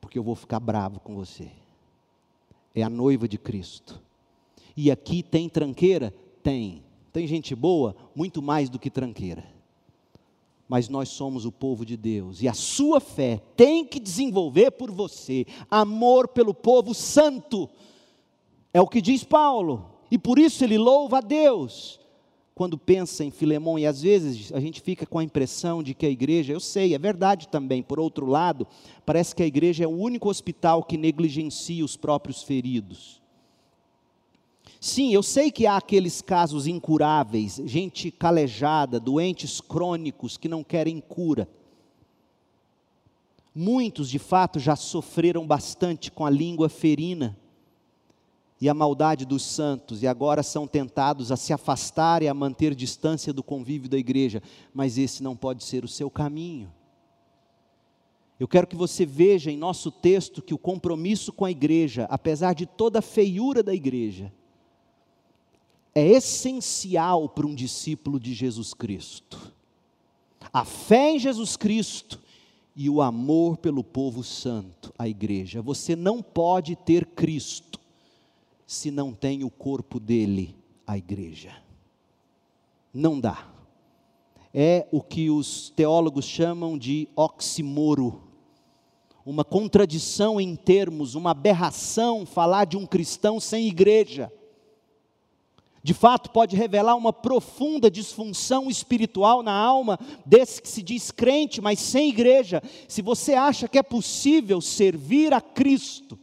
porque 0.00 0.18
eu 0.18 0.22
vou 0.24 0.34
ficar 0.34 0.58
bravo 0.58 0.98
com 0.98 1.14
você. 1.14 1.50
É 2.74 2.82
a 2.82 2.90
noiva 2.90 3.28
de 3.28 3.38
Cristo. 3.38 4.00
E 4.76 4.90
aqui 4.90 5.22
tem 5.22 5.48
tranqueira? 5.48 6.12
Tem. 6.42 6.82
Tem 7.12 7.26
gente 7.26 7.54
boa? 7.54 7.94
Muito 8.14 8.40
mais 8.40 8.68
do 8.70 8.78
que 8.78 8.90
tranqueira. 8.90 9.57
Mas 10.68 10.88
nós 10.88 11.08
somos 11.08 11.46
o 11.46 11.52
povo 11.52 11.84
de 11.84 11.96
Deus, 11.96 12.42
e 12.42 12.48
a 12.48 12.52
sua 12.52 13.00
fé 13.00 13.40
tem 13.56 13.86
que 13.86 13.98
desenvolver 13.98 14.72
por 14.72 14.90
você 14.90 15.46
amor 15.70 16.28
pelo 16.28 16.52
povo 16.52 16.92
santo. 16.92 17.68
É 18.72 18.80
o 18.80 18.86
que 18.86 19.00
diz 19.00 19.24
Paulo, 19.24 19.90
e 20.10 20.18
por 20.18 20.38
isso 20.38 20.62
ele 20.62 20.76
louva 20.76 21.18
a 21.18 21.22
Deus 21.22 21.98
quando 22.54 22.76
pensa 22.76 23.24
em 23.24 23.30
Filemão, 23.30 23.78
e 23.78 23.86
às 23.86 24.02
vezes 24.02 24.52
a 24.52 24.58
gente 24.58 24.80
fica 24.80 25.06
com 25.06 25.20
a 25.20 25.22
impressão 25.22 25.80
de 25.80 25.94
que 25.94 26.04
a 26.04 26.10
igreja, 26.10 26.52
eu 26.52 26.58
sei, 26.58 26.92
é 26.92 26.98
verdade 26.98 27.46
também, 27.46 27.84
por 27.84 28.00
outro 28.00 28.26
lado, 28.26 28.66
parece 29.06 29.32
que 29.32 29.44
a 29.44 29.46
igreja 29.46 29.84
é 29.84 29.86
o 29.86 29.96
único 29.96 30.28
hospital 30.28 30.82
que 30.82 30.98
negligencia 30.98 31.84
os 31.84 31.96
próprios 31.96 32.42
feridos. 32.42 33.22
Sim, 34.80 35.12
eu 35.12 35.22
sei 35.22 35.50
que 35.50 35.66
há 35.66 35.76
aqueles 35.76 36.22
casos 36.22 36.66
incuráveis, 36.66 37.60
gente 37.64 38.12
calejada, 38.12 39.00
doentes 39.00 39.60
crônicos 39.60 40.36
que 40.36 40.48
não 40.48 40.62
querem 40.62 41.00
cura. 41.00 41.48
Muitos, 43.52 44.08
de 44.08 44.20
fato, 44.20 44.60
já 44.60 44.76
sofreram 44.76 45.44
bastante 45.44 46.12
com 46.12 46.24
a 46.24 46.30
língua 46.30 46.68
ferina 46.68 47.36
e 48.60 48.68
a 48.68 48.74
maldade 48.74 49.24
dos 49.24 49.42
santos, 49.42 50.02
e 50.02 50.06
agora 50.06 50.44
são 50.44 50.66
tentados 50.66 51.32
a 51.32 51.36
se 51.36 51.52
afastar 51.52 52.22
e 52.22 52.28
a 52.28 52.34
manter 52.34 52.74
distância 52.74 53.32
do 53.32 53.42
convívio 53.42 53.88
da 53.88 53.98
igreja, 53.98 54.42
mas 54.72 54.96
esse 54.96 55.22
não 55.22 55.36
pode 55.36 55.64
ser 55.64 55.84
o 55.84 55.88
seu 55.88 56.08
caminho. 56.08 56.72
Eu 58.38 58.46
quero 58.46 58.66
que 58.68 58.76
você 58.76 59.04
veja 59.04 59.50
em 59.50 59.56
nosso 59.56 59.90
texto 59.90 60.40
que 60.40 60.54
o 60.54 60.58
compromisso 60.58 61.32
com 61.32 61.44
a 61.44 61.50
igreja, 61.50 62.06
apesar 62.08 62.52
de 62.52 62.66
toda 62.66 63.00
a 63.00 63.02
feiura 63.02 63.62
da 63.62 63.74
igreja, 63.74 64.32
é 65.98 66.06
essencial 66.06 67.28
para 67.28 67.46
um 67.46 67.54
discípulo 67.54 68.20
de 68.20 68.32
Jesus 68.32 68.72
Cristo. 68.72 69.52
A 70.52 70.64
fé 70.64 71.10
em 71.12 71.18
Jesus 71.18 71.56
Cristo 71.56 72.20
e 72.76 72.88
o 72.88 73.02
amor 73.02 73.56
pelo 73.56 73.82
povo 73.82 74.22
santo, 74.22 74.94
a 74.96 75.08
igreja. 75.08 75.60
Você 75.60 75.96
não 75.96 76.22
pode 76.22 76.76
ter 76.76 77.04
Cristo 77.04 77.80
se 78.64 78.90
não 78.90 79.12
tem 79.12 79.42
o 79.42 79.50
corpo 79.50 79.98
dele, 79.98 80.54
a 80.86 80.96
igreja. 80.96 81.56
Não 82.94 83.18
dá. 83.18 83.48
É 84.54 84.86
o 84.92 85.02
que 85.02 85.28
os 85.28 85.70
teólogos 85.70 86.24
chamam 86.24 86.78
de 86.78 87.08
oximoro, 87.16 88.22
uma 89.26 89.44
contradição 89.44 90.40
em 90.40 90.54
termos, 90.54 91.16
uma 91.16 91.32
aberração 91.32 92.24
falar 92.24 92.66
de 92.66 92.76
um 92.76 92.86
cristão 92.86 93.40
sem 93.40 93.66
igreja. 93.66 94.32
De 95.88 95.94
fato, 95.94 96.28
pode 96.28 96.54
revelar 96.54 96.96
uma 96.96 97.14
profunda 97.14 97.90
disfunção 97.90 98.68
espiritual 98.68 99.42
na 99.42 99.54
alma 99.54 99.98
desse 100.26 100.60
que 100.60 100.68
se 100.68 100.82
diz 100.82 101.10
crente, 101.10 101.62
mas 101.62 101.80
sem 101.80 102.10
igreja. 102.10 102.62
Se 102.86 103.00
você 103.00 103.32
acha 103.32 103.66
que 103.66 103.78
é 103.78 103.82
possível 103.82 104.60
servir 104.60 105.32
a 105.32 105.40
Cristo, 105.40 106.18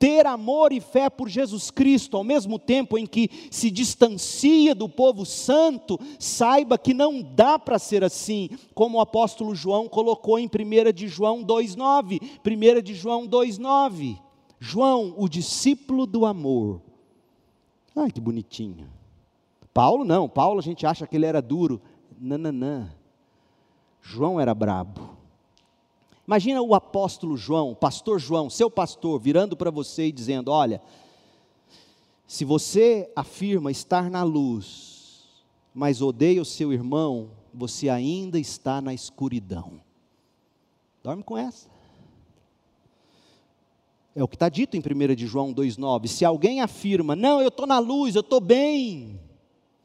ter 0.00 0.26
amor 0.26 0.72
e 0.72 0.80
fé 0.80 1.08
por 1.08 1.28
Jesus 1.28 1.70
Cristo, 1.70 2.16
ao 2.16 2.24
mesmo 2.24 2.58
tempo 2.58 2.98
em 2.98 3.06
que 3.06 3.30
se 3.52 3.70
distancia 3.70 4.74
do 4.74 4.88
povo 4.88 5.24
santo, 5.24 5.96
saiba 6.18 6.76
que 6.76 6.92
não 6.92 7.22
dá 7.22 7.56
para 7.56 7.78
ser 7.78 8.02
assim, 8.02 8.50
como 8.74 8.98
o 8.98 9.00
apóstolo 9.00 9.54
João 9.54 9.88
colocou 9.88 10.40
em 10.40 10.46
1 10.46 10.92
de 10.92 11.06
João 11.06 11.44
2,9. 11.44 12.20
1 12.44 12.82
de 12.82 12.94
João 12.96 13.28
2,9. 13.28 14.18
João, 14.58 15.14
o 15.16 15.28
discípulo 15.28 16.04
do 16.04 16.26
amor. 16.26 16.82
Ai, 17.94 18.10
que 18.10 18.20
bonitinho. 18.20 18.93
Paulo 19.74 20.04
não, 20.04 20.28
Paulo 20.28 20.60
a 20.60 20.62
gente 20.62 20.86
acha 20.86 21.04
que 21.04 21.16
ele 21.16 21.26
era 21.26 21.42
duro. 21.42 21.82
Nananã. 22.16 22.94
João 24.00 24.40
era 24.40 24.54
brabo. 24.54 25.16
Imagina 26.26 26.62
o 26.62 26.74
apóstolo 26.74 27.36
João, 27.36 27.72
o 27.72 27.76
pastor 27.76 28.18
João, 28.20 28.48
seu 28.48 28.70
pastor, 28.70 29.18
virando 29.20 29.56
para 29.56 29.70
você 29.70 30.06
e 30.06 30.12
dizendo: 30.12 30.50
Olha, 30.50 30.80
se 32.26 32.44
você 32.44 33.10
afirma 33.16 33.70
estar 33.70 34.08
na 34.08 34.22
luz, 34.22 35.24
mas 35.74 36.00
odeia 36.00 36.40
o 36.40 36.46
seu 36.46 36.72
irmão, 36.72 37.30
você 37.52 37.88
ainda 37.88 38.38
está 38.38 38.80
na 38.80 38.94
escuridão. 38.94 39.80
Dorme 41.02 41.22
com 41.22 41.36
essa. 41.36 41.68
É 44.14 44.22
o 44.22 44.28
que 44.28 44.36
está 44.36 44.48
dito 44.48 44.76
em 44.76 44.80
1 44.80 45.14
de 45.14 45.26
João 45.26 45.52
2,9. 45.52 46.06
Se 46.06 46.24
alguém 46.24 46.60
afirma, 46.60 47.16
não, 47.16 47.42
eu 47.42 47.48
estou 47.48 47.66
na 47.66 47.80
luz, 47.80 48.14
eu 48.14 48.20
estou 48.20 48.40
bem, 48.40 49.20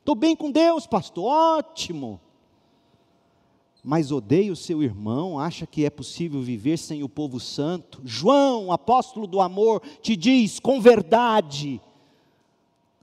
estou 0.10 0.16
bem 0.16 0.36
com 0.36 0.50
Deus, 0.50 0.88
pastor, 0.88 1.26
ótimo 1.26 2.20
mas 3.82 4.12
odeia 4.12 4.52
o 4.52 4.58
seu 4.58 4.84
irmão, 4.84 5.40
acha 5.40 5.66
que 5.66 5.86
é 5.86 5.90
possível 5.90 6.42
viver 6.42 6.78
sem 6.78 7.02
o 7.02 7.08
povo 7.08 7.40
santo. 7.40 8.02
João, 8.04 8.74
apóstolo 8.74 9.26
do 9.26 9.40
amor, 9.40 9.82
te 10.02 10.18
diz 10.18 10.60
com 10.60 10.82
verdade: 10.82 11.80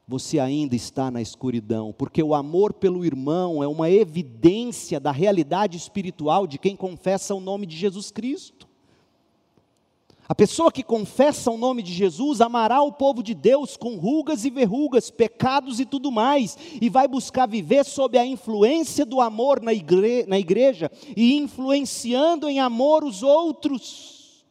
você 0.07 0.39
ainda 0.39 0.77
está 0.77 1.11
na 1.11 1.23
escuridão, 1.23 1.95
porque 1.97 2.23
o 2.23 2.35
amor 2.35 2.75
pelo 2.75 3.07
irmão 3.07 3.63
é 3.63 3.67
uma 3.67 3.91
evidência 3.91 5.01
da 5.01 5.11
realidade 5.11 5.79
espiritual 5.79 6.47
de 6.47 6.59
quem 6.59 6.77
confessa 6.77 7.35
o 7.35 7.41
nome 7.41 7.65
de 7.65 7.75
Jesus 7.75 8.11
Cristo. 8.11 8.69
A 10.29 10.35
pessoa 10.35 10.72
que 10.72 10.83
confessa 10.83 11.53
o 11.53 11.57
nome 11.57 11.83
de 11.83 11.93
Jesus 11.93 12.41
amará 12.41 12.83
o 12.83 12.91
povo 12.91 13.22
de 13.22 13.33
Deus 13.33 13.77
com 13.77 13.97
rugas 13.97 14.45
e 14.45 14.51
verrugas, 14.51 15.09
pecados 15.09 15.79
e 15.79 15.87
tudo 15.87 16.11
mais, 16.11 16.59
e 16.81 16.91
vai 16.91 17.07
buscar 17.07 17.47
viver 17.47 17.85
sob 17.85 18.18
a 18.18 18.27
influência 18.27 19.07
do 19.07 19.20
amor 19.20 19.62
na, 19.62 19.72
igre 19.72 20.27
na 20.27 20.39
igreja 20.39 20.91
e 21.16 21.37
influenciando 21.37 22.49
em 22.49 22.59
amor 22.59 23.05
os 23.05 23.22
outros. 23.22 24.45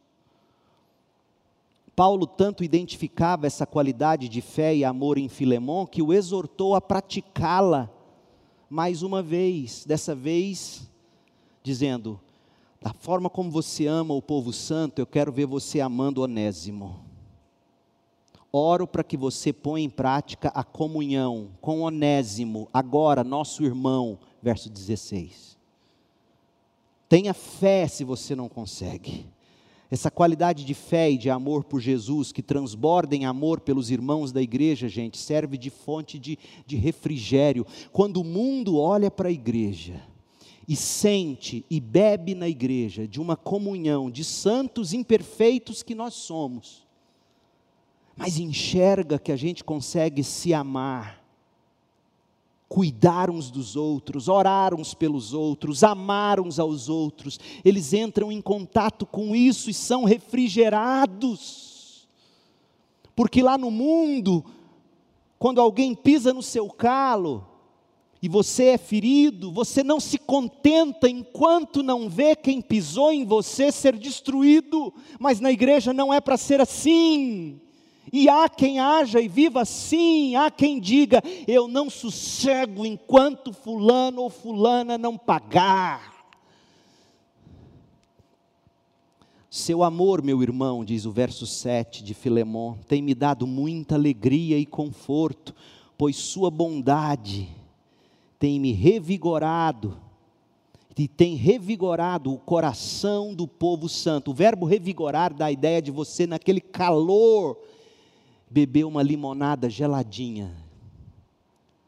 Paulo 1.94 2.26
tanto 2.26 2.64
identificava 2.64 3.46
essa 3.46 3.66
qualidade 3.66 4.30
de 4.30 4.40
fé 4.40 4.74
e 4.74 4.84
amor 4.84 5.18
em 5.18 5.28
Filemão 5.28 5.86
que 5.86 6.00
o 6.00 6.12
exortou 6.12 6.74
a 6.74 6.80
praticá-la 6.80 7.90
mais 8.68 9.02
uma 9.02 9.22
vez, 9.22 9.84
dessa 9.84 10.14
vez 10.14 10.90
dizendo: 11.62 12.20
da 12.86 12.92
forma 12.92 13.28
como 13.28 13.50
você 13.50 13.88
ama 13.88 14.14
o 14.14 14.22
povo 14.22 14.52
santo, 14.52 15.00
eu 15.00 15.06
quero 15.06 15.32
ver 15.32 15.44
você 15.44 15.80
amando 15.80 16.22
Onésimo. 16.22 17.00
Oro 18.52 18.86
para 18.86 19.02
que 19.02 19.16
você 19.16 19.52
ponha 19.52 19.84
em 19.84 19.90
prática 19.90 20.50
a 20.50 20.62
comunhão 20.62 21.48
com 21.60 21.80
Onésimo, 21.80 22.68
agora 22.72 23.24
nosso 23.24 23.64
irmão, 23.64 24.16
verso 24.40 24.70
16. 24.70 25.58
Tenha 27.08 27.34
fé 27.34 27.88
se 27.88 28.04
você 28.04 28.36
não 28.36 28.48
consegue. 28.48 29.26
Essa 29.90 30.08
qualidade 30.08 30.64
de 30.64 30.72
fé 30.72 31.10
e 31.10 31.18
de 31.18 31.28
amor 31.28 31.64
por 31.64 31.80
Jesus, 31.80 32.30
que 32.30 32.40
transborda 32.40 33.16
em 33.16 33.24
amor 33.24 33.58
pelos 33.58 33.90
irmãos 33.90 34.30
da 34.30 34.40
igreja, 34.40 34.88
gente, 34.88 35.18
serve 35.18 35.58
de 35.58 35.70
fonte 35.70 36.20
de, 36.20 36.38
de 36.64 36.76
refrigério. 36.76 37.66
Quando 37.90 38.18
o 38.18 38.24
mundo 38.24 38.78
olha 38.78 39.10
para 39.10 39.28
a 39.28 39.32
igreja 39.32 40.00
e 40.68 40.74
sente 40.74 41.64
e 41.70 41.80
bebe 41.80 42.34
na 42.34 42.48
igreja 42.48 43.06
de 43.06 43.20
uma 43.20 43.36
comunhão 43.36 44.10
de 44.10 44.24
santos 44.24 44.92
imperfeitos 44.92 45.82
que 45.82 45.94
nós 45.94 46.14
somos, 46.14 46.86
mas 48.16 48.38
enxerga 48.38 49.18
que 49.18 49.30
a 49.30 49.36
gente 49.36 49.62
consegue 49.62 50.24
se 50.24 50.52
amar, 50.52 51.22
cuidar 52.68 53.30
uns 53.30 53.50
dos 53.50 53.76
outros, 53.76 54.26
orar 54.26 54.74
uns 54.74 54.92
pelos 54.92 55.32
outros, 55.32 55.84
amar 55.84 56.40
uns 56.40 56.58
aos 56.58 56.88
outros, 56.88 57.38
eles 57.64 57.92
entram 57.92 58.32
em 58.32 58.40
contato 58.40 59.06
com 59.06 59.36
isso 59.36 59.70
e 59.70 59.74
são 59.74 60.04
refrigerados. 60.04 62.08
Porque 63.14 63.42
lá 63.42 63.56
no 63.56 63.70
mundo, 63.70 64.44
quando 65.38 65.60
alguém 65.60 65.94
pisa 65.94 66.34
no 66.34 66.42
seu 66.42 66.68
calo, 66.68 67.46
e 68.26 68.28
você 68.28 68.70
é 68.70 68.76
ferido, 68.76 69.52
você 69.52 69.84
não 69.84 70.00
se 70.00 70.18
contenta 70.18 71.08
enquanto 71.08 71.80
não 71.80 72.08
vê 72.08 72.34
quem 72.34 72.60
pisou 72.60 73.12
em 73.12 73.24
você 73.24 73.70
ser 73.70 73.96
destruído, 73.96 74.92
mas 75.16 75.38
na 75.38 75.52
igreja 75.52 75.92
não 75.92 76.12
é 76.12 76.20
para 76.20 76.36
ser 76.36 76.60
assim. 76.60 77.60
E 78.12 78.28
há 78.28 78.48
quem 78.48 78.80
haja 78.80 79.20
e 79.20 79.28
viva 79.28 79.60
assim, 79.62 80.34
há 80.34 80.50
quem 80.50 80.80
diga: 80.80 81.22
eu 81.46 81.68
não 81.68 81.88
sossego 81.88 82.84
enquanto 82.84 83.52
fulano 83.52 84.22
ou 84.22 84.28
fulana 84.28 84.98
não 84.98 85.16
pagar. 85.16 86.26
Seu 89.48 89.84
amor, 89.84 90.20
meu 90.20 90.42
irmão, 90.42 90.84
diz 90.84 91.06
o 91.06 91.12
verso 91.12 91.46
7 91.46 92.02
de 92.02 92.12
Filemão, 92.12 92.76
tem 92.88 93.00
me 93.00 93.14
dado 93.14 93.46
muita 93.46 93.94
alegria 93.94 94.58
e 94.58 94.66
conforto, 94.66 95.54
pois 95.96 96.16
sua 96.16 96.50
bondade 96.50 97.48
tem 98.38 98.60
me 98.60 98.72
revigorado 98.72 99.98
e 100.98 101.06
tem 101.06 101.34
revigorado 101.34 102.32
o 102.32 102.38
coração 102.38 103.34
do 103.34 103.46
povo 103.46 103.88
santo. 103.88 104.30
O 104.30 104.34
verbo 104.34 104.64
revigorar 104.64 105.34
dá 105.34 105.46
a 105.46 105.52
ideia 105.52 105.82
de 105.82 105.90
você 105.90 106.26
naquele 106.26 106.60
calor 106.60 107.58
beber 108.48 108.84
uma 108.84 109.02
limonada 109.02 109.68
geladinha. 109.68 110.54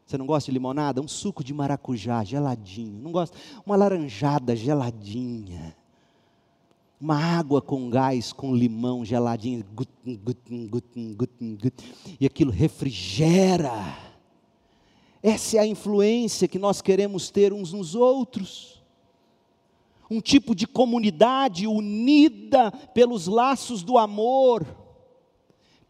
Você 0.05 0.19
não 0.19 0.27
gosta 0.27 0.51
de 0.51 0.55
limonada? 0.55 1.01
Um 1.01 1.09
suco 1.09 1.43
de 1.43 1.55
maracujá 1.55 2.23
geladinho. 2.25 2.99
Não 3.03 3.13
gosta? 3.13 3.37
Uma 3.65 3.77
laranjada 3.77 4.55
geladinha. 4.55 5.75
Uma 7.01 7.17
água 7.17 7.63
com 7.63 7.89
gás, 7.89 8.33
com 8.33 8.55
limão 8.55 9.05
geladinho. 9.05 9.65
E 12.21 12.27
aquilo 12.27 12.51
refrigera. 12.51 14.08
Essa 15.23 15.57
é 15.57 15.61
a 15.61 15.67
influência 15.67 16.49
que 16.49 16.59
nós 16.59 16.81
queremos 16.81 17.31
ter 17.31 17.53
uns 17.53 17.73
nos 17.73 17.95
outros. 17.95 18.83
Um 20.11 20.21
tipo 20.21 20.55
de 20.55 20.67
comunidade 20.67 21.67
unida 21.67 22.71
pelos 22.95 23.27
laços 23.27 23.83
do 23.83 23.99
amor 23.99 24.67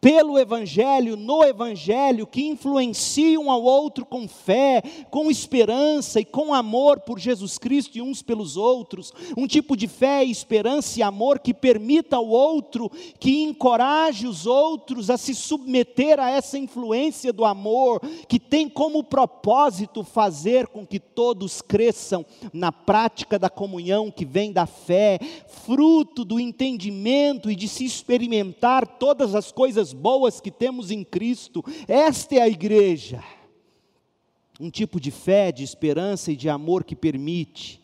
pelo 0.00 0.38
Evangelho, 0.38 1.16
no 1.16 1.42
Evangelho, 1.42 2.26
que 2.26 2.46
influenciam 2.46 3.50
ao 3.50 3.62
outro 3.62 4.06
com 4.06 4.28
fé, 4.28 4.82
com 5.10 5.30
esperança 5.30 6.20
e 6.20 6.24
com 6.24 6.54
amor 6.54 7.00
por 7.00 7.18
Jesus 7.18 7.58
Cristo 7.58 7.98
e 7.98 8.02
uns 8.02 8.22
pelos 8.22 8.56
outros, 8.56 9.12
um 9.36 9.46
tipo 9.46 9.76
de 9.76 9.88
fé, 9.88 10.24
esperança 10.24 11.00
e 11.00 11.02
amor 11.02 11.40
que 11.40 11.52
permita 11.52 12.16
ao 12.16 12.28
outro, 12.28 12.90
que 13.18 13.42
encoraje 13.42 14.26
os 14.26 14.46
outros 14.46 15.10
a 15.10 15.16
se 15.16 15.34
submeter 15.34 16.20
a 16.20 16.30
essa 16.30 16.56
influência 16.56 17.32
do 17.32 17.44
amor, 17.44 18.00
que 18.28 18.38
tem 18.38 18.68
como 18.68 19.02
propósito 19.02 20.04
fazer 20.04 20.68
com 20.68 20.86
que 20.86 21.00
todos 21.00 21.60
cresçam 21.60 22.24
na 22.52 22.70
prática 22.70 23.38
da 23.38 23.50
comunhão 23.50 24.12
que 24.12 24.24
vem 24.24 24.52
da 24.52 24.66
fé, 24.66 25.18
fruto 25.48 26.24
do 26.24 26.38
entendimento 26.38 27.50
e 27.50 27.56
de 27.56 27.66
se 27.66 27.84
experimentar 27.84 28.86
todas 28.86 29.34
as 29.34 29.50
coisas 29.50 29.87
coisas 29.88 29.92
boas 29.92 30.40
que 30.40 30.50
temos 30.50 30.90
em 30.90 31.04
Cristo. 31.04 31.64
Esta 31.86 32.36
é 32.36 32.40
a 32.40 32.48
igreja. 32.48 33.22
Um 34.60 34.70
tipo 34.70 35.00
de 35.00 35.10
fé, 35.10 35.52
de 35.52 35.62
esperança 35.62 36.32
e 36.32 36.36
de 36.36 36.48
amor 36.48 36.82
que 36.84 36.96
permite, 36.96 37.80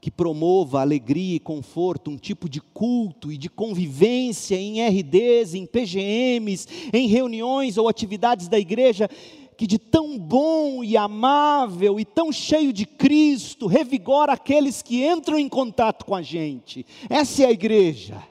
que 0.00 0.10
promova 0.10 0.80
alegria 0.80 1.36
e 1.36 1.40
conforto, 1.40 2.10
um 2.10 2.16
tipo 2.16 2.48
de 2.48 2.60
culto 2.60 3.32
e 3.32 3.36
de 3.36 3.48
convivência 3.48 4.54
em 4.54 4.80
RDs, 4.80 5.54
em 5.54 5.66
PGMs, 5.66 6.68
em 6.92 7.08
reuniões 7.08 7.76
ou 7.76 7.88
atividades 7.88 8.46
da 8.46 8.58
igreja, 8.58 9.10
que 9.56 9.66
de 9.66 9.78
tão 9.78 10.16
bom 10.16 10.84
e 10.84 10.96
amável 10.96 11.98
e 11.98 12.04
tão 12.04 12.30
cheio 12.30 12.72
de 12.72 12.86
Cristo 12.86 13.66
revigora 13.66 14.34
aqueles 14.34 14.80
que 14.80 15.04
entram 15.04 15.36
em 15.36 15.48
contato 15.48 16.04
com 16.04 16.14
a 16.14 16.22
gente. 16.22 16.86
Essa 17.10 17.42
é 17.42 17.46
a 17.46 17.50
igreja. 17.50 18.22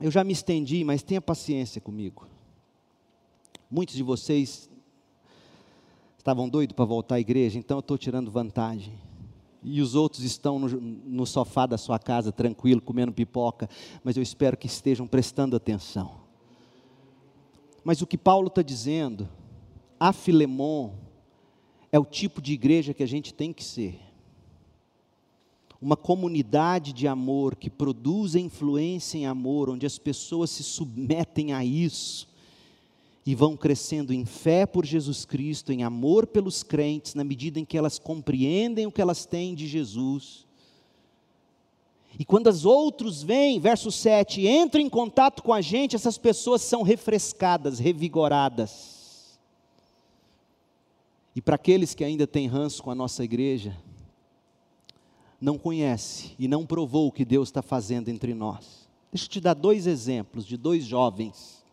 Eu 0.00 0.10
já 0.10 0.22
me 0.22 0.32
estendi, 0.32 0.84
mas 0.84 1.02
tenha 1.02 1.20
paciência 1.20 1.80
comigo. 1.80 2.26
Muitos 3.70 3.94
de 3.94 4.02
vocês 4.02 4.68
estavam 6.18 6.48
doidos 6.48 6.74
para 6.74 6.84
voltar 6.84 7.14
à 7.14 7.20
igreja, 7.20 7.58
então 7.58 7.78
eu 7.78 7.80
estou 7.80 7.96
tirando 7.96 8.30
vantagem. 8.30 8.94
E 9.62 9.80
os 9.80 9.94
outros 9.94 10.22
estão 10.22 10.58
no, 10.58 10.68
no 10.68 11.26
sofá 11.26 11.66
da 11.66 11.78
sua 11.78 11.98
casa, 11.98 12.30
tranquilo, 12.30 12.80
comendo 12.80 13.12
pipoca, 13.12 13.68
mas 14.04 14.16
eu 14.16 14.22
espero 14.22 14.56
que 14.56 14.66
estejam 14.66 15.06
prestando 15.06 15.56
atenção. 15.56 16.20
Mas 17.82 18.02
o 18.02 18.06
que 18.06 18.18
Paulo 18.18 18.48
está 18.48 18.62
dizendo, 18.62 19.28
a 19.98 20.12
Filemon, 20.12 20.92
é 21.90 21.98
o 21.98 22.04
tipo 22.04 22.42
de 22.42 22.52
igreja 22.52 22.92
que 22.92 23.02
a 23.02 23.08
gente 23.08 23.32
tem 23.32 23.52
que 23.52 23.64
ser 23.64 24.05
uma 25.80 25.96
comunidade 25.96 26.92
de 26.92 27.06
amor 27.06 27.56
que 27.56 27.68
produz 27.68 28.34
influência 28.34 29.18
em 29.18 29.26
amor, 29.26 29.70
onde 29.70 29.86
as 29.86 29.98
pessoas 29.98 30.50
se 30.50 30.62
submetem 30.62 31.52
a 31.52 31.64
isso 31.64 32.28
e 33.26 33.34
vão 33.34 33.56
crescendo 33.56 34.12
em 34.12 34.24
fé 34.24 34.64
por 34.64 34.86
Jesus 34.86 35.24
Cristo, 35.24 35.72
em 35.72 35.82
amor 35.82 36.28
pelos 36.28 36.62
crentes, 36.62 37.14
na 37.14 37.24
medida 37.24 37.58
em 37.58 37.64
que 37.64 37.76
elas 37.76 37.98
compreendem 37.98 38.86
o 38.86 38.92
que 38.92 39.02
elas 39.02 39.26
têm 39.26 39.54
de 39.54 39.66
Jesus. 39.66 40.46
E 42.18 42.24
quando 42.24 42.46
os 42.46 42.64
outros 42.64 43.22
vêm, 43.22 43.58
verso 43.58 43.90
7, 43.90 44.46
entram 44.46 44.80
em 44.80 44.88
contato 44.88 45.42
com 45.42 45.52
a 45.52 45.60
gente, 45.60 45.96
essas 45.96 46.16
pessoas 46.16 46.62
são 46.62 46.82
refrescadas, 46.82 47.78
revigoradas. 47.78 49.38
E 51.34 51.42
para 51.42 51.56
aqueles 51.56 51.94
que 51.94 52.04
ainda 52.04 52.26
têm 52.26 52.46
ranço 52.46 52.82
com 52.82 52.90
a 52.90 52.94
nossa 52.94 53.22
igreja, 53.22 53.76
não 55.40 55.58
conhece 55.58 56.34
e 56.38 56.48
não 56.48 56.66
provou 56.66 57.08
o 57.08 57.12
que 57.12 57.24
Deus 57.24 57.48
está 57.48 57.62
fazendo 57.62 58.08
entre 58.08 58.34
nós. 58.34 58.88
Deixa 59.12 59.26
eu 59.26 59.30
te 59.30 59.40
dar 59.40 59.54
dois 59.54 59.86
exemplos 59.86 60.46
de 60.46 60.56
dois 60.56 60.84
jovens. 60.84 61.64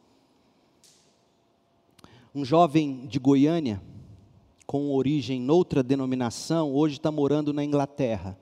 Um 2.35 2.43
jovem 2.43 3.05
de 3.05 3.19
Goiânia, 3.19 3.81
com 4.65 4.91
origem 4.91 5.39
noutra 5.39 5.83
denominação, 5.83 6.73
hoje 6.73 6.95
está 6.95 7.11
morando 7.11 7.53
na 7.53 7.63
Inglaterra. 7.63 8.37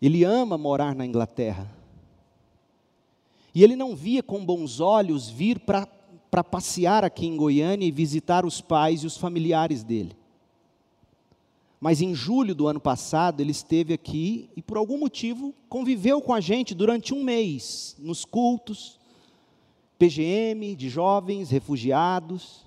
Ele 0.00 0.24
ama 0.24 0.56
morar 0.56 0.94
na 0.94 1.04
Inglaterra. 1.04 1.70
E 3.54 3.62
ele 3.62 3.76
não 3.76 3.94
via 3.94 4.22
com 4.22 4.44
bons 4.44 4.80
olhos 4.80 5.28
vir 5.28 5.58
para 5.60 6.44
passear 6.44 7.04
aqui 7.04 7.26
em 7.26 7.36
Goiânia 7.36 7.86
e 7.86 7.90
visitar 7.90 8.46
os 8.46 8.60
pais 8.60 9.02
e 9.02 9.06
os 9.06 9.16
familiares 9.16 9.82
dele. 9.82 10.17
Mas 11.80 12.00
em 12.00 12.14
julho 12.14 12.54
do 12.54 12.66
ano 12.66 12.80
passado, 12.80 13.40
ele 13.40 13.52
esteve 13.52 13.94
aqui 13.94 14.50
e, 14.56 14.62
por 14.62 14.76
algum 14.76 14.98
motivo, 14.98 15.54
conviveu 15.68 16.20
com 16.20 16.34
a 16.34 16.40
gente 16.40 16.74
durante 16.74 17.14
um 17.14 17.22
mês, 17.22 17.94
nos 17.98 18.24
cultos, 18.24 18.98
PGM, 19.96 20.74
de 20.74 20.88
jovens, 20.88 21.50
refugiados. 21.50 22.66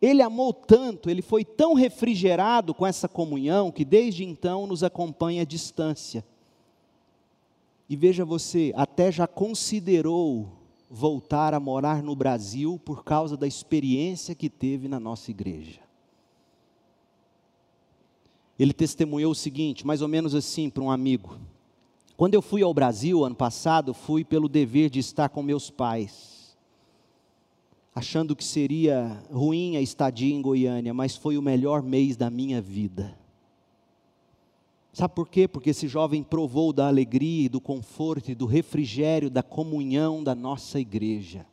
Ele 0.00 0.22
amou 0.22 0.52
tanto, 0.52 1.10
ele 1.10 1.22
foi 1.22 1.44
tão 1.44 1.74
refrigerado 1.74 2.74
com 2.74 2.86
essa 2.86 3.08
comunhão, 3.08 3.70
que 3.70 3.84
desde 3.84 4.24
então 4.24 4.66
nos 4.66 4.82
acompanha 4.82 5.42
à 5.42 5.44
distância. 5.44 6.24
E 7.88 7.96
veja 7.96 8.24
você, 8.24 8.72
até 8.76 9.12
já 9.12 9.26
considerou 9.26 10.48
voltar 10.90 11.52
a 11.52 11.60
morar 11.60 12.02
no 12.02 12.16
Brasil 12.16 12.80
por 12.82 13.04
causa 13.04 13.36
da 13.36 13.46
experiência 13.46 14.34
que 14.34 14.48
teve 14.48 14.88
na 14.88 14.98
nossa 14.98 15.30
igreja. 15.30 15.83
Ele 18.58 18.72
testemunhou 18.72 19.32
o 19.32 19.34
seguinte, 19.34 19.86
mais 19.86 20.00
ou 20.00 20.08
menos 20.08 20.34
assim, 20.34 20.70
para 20.70 20.82
um 20.82 20.90
amigo. 20.90 21.38
Quando 22.16 22.34
eu 22.34 22.42
fui 22.42 22.62
ao 22.62 22.72
Brasil 22.72 23.24
ano 23.24 23.34
passado, 23.34 23.92
fui 23.92 24.24
pelo 24.24 24.48
dever 24.48 24.88
de 24.88 25.00
estar 25.00 25.28
com 25.28 25.42
meus 25.42 25.70
pais, 25.70 26.56
achando 27.92 28.36
que 28.36 28.44
seria 28.44 29.20
ruim 29.32 29.76
a 29.76 29.80
estadia 29.80 30.32
em 30.32 30.40
Goiânia, 30.40 30.94
mas 30.94 31.16
foi 31.16 31.36
o 31.36 31.42
melhor 31.42 31.82
mês 31.82 32.16
da 32.16 32.30
minha 32.30 32.62
vida. 32.62 33.18
Sabe 34.92 35.12
por 35.12 35.28
quê? 35.28 35.48
Porque 35.48 35.70
esse 35.70 35.88
jovem 35.88 36.22
provou 36.22 36.72
da 36.72 36.86
alegria, 36.86 37.50
do 37.50 37.60
conforto 37.60 38.32
do 38.32 38.46
refrigério, 38.46 39.28
da 39.28 39.42
comunhão 39.42 40.22
da 40.22 40.36
nossa 40.36 40.78
igreja. 40.78 41.44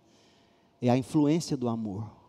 É 0.79 0.91
a 0.91 0.97
influência 0.97 1.57
do 1.57 1.67
amor. 1.67 2.20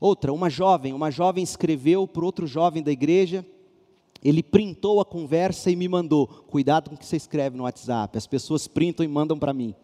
Outra, 0.00 0.32
uma 0.32 0.48
jovem, 0.48 0.92
uma 0.92 1.10
jovem 1.10 1.42
escreveu 1.42 2.06
para 2.06 2.24
outro 2.24 2.46
jovem 2.46 2.82
da 2.82 2.92
igreja, 2.92 3.44
ele 4.22 4.42
printou 4.42 5.00
a 5.00 5.04
conversa 5.04 5.70
e 5.70 5.76
me 5.76 5.88
mandou. 5.88 6.26
Cuidado 6.26 6.90
com 6.90 6.96
o 6.96 6.98
que 6.98 7.06
você 7.06 7.16
escreve 7.16 7.56
no 7.56 7.64
WhatsApp, 7.64 8.16
as 8.16 8.26
pessoas 8.26 8.68
printam 8.68 9.04
e 9.04 9.08
mandam 9.08 9.38
para 9.38 9.52
mim. 9.52 9.74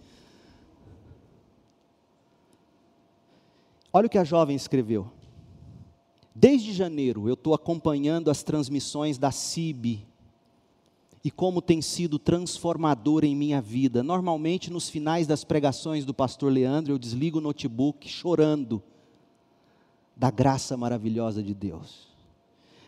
Olha 3.92 4.06
o 4.06 4.10
que 4.10 4.18
a 4.18 4.24
jovem 4.24 4.56
escreveu. 4.56 5.10
Desde 6.34 6.72
janeiro 6.72 7.28
eu 7.28 7.34
estou 7.34 7.54
acompanhando 7.54 8.28
as 8.28 8.42
transmissões 8.42 9.18
da 9.18 9.30
CIB 9.30 10.04
e 11.24 11.30
como 11.30 11.62
tem 11.62 11.80
sido 11.80 12.18
transformador 12.18 13.24
em 13.24 13.34
minha 13.34 13.62
vida. 13.62 14.02
Normalmente, 14.02 14.70
nos 14.70 14.90
finais 14.90 15.26
das 15.26 15.42
pregações 15.42 16.04
do 16.04 16.12
pastor 16.12 16.52
Leandro, 16.52 16.92
eu 16.92 16.98
desligo 16.98 17.38
o 17.38 17.40
notebook 17.40 18.08
chorando 18.08 18.82
da 20.16 20.30
graça 20.30 20.76
maravilhosa 20.76 21.42
de 21.42 21.54
Deus. 21.54 22.08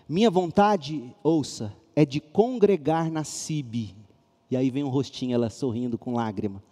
Minha 0.09 0.31
vontade, 0.31 1.03
ouça, 1.23 1.73
é 1.95 2.05
de 2.05 2.21
congregar 2.21 3.11
na 3.11 3.25
CIB. 3.25 3.95
E 4.51 4.57
aí 4.57 4.71
vem 4.71 4.85
um 4.85 4.89
rostinho, 4.89 5.35
ela 5.35 5.51
sorrindo 5.51 5.99
com 5.99 6.15
lágrima. 6.15 6.63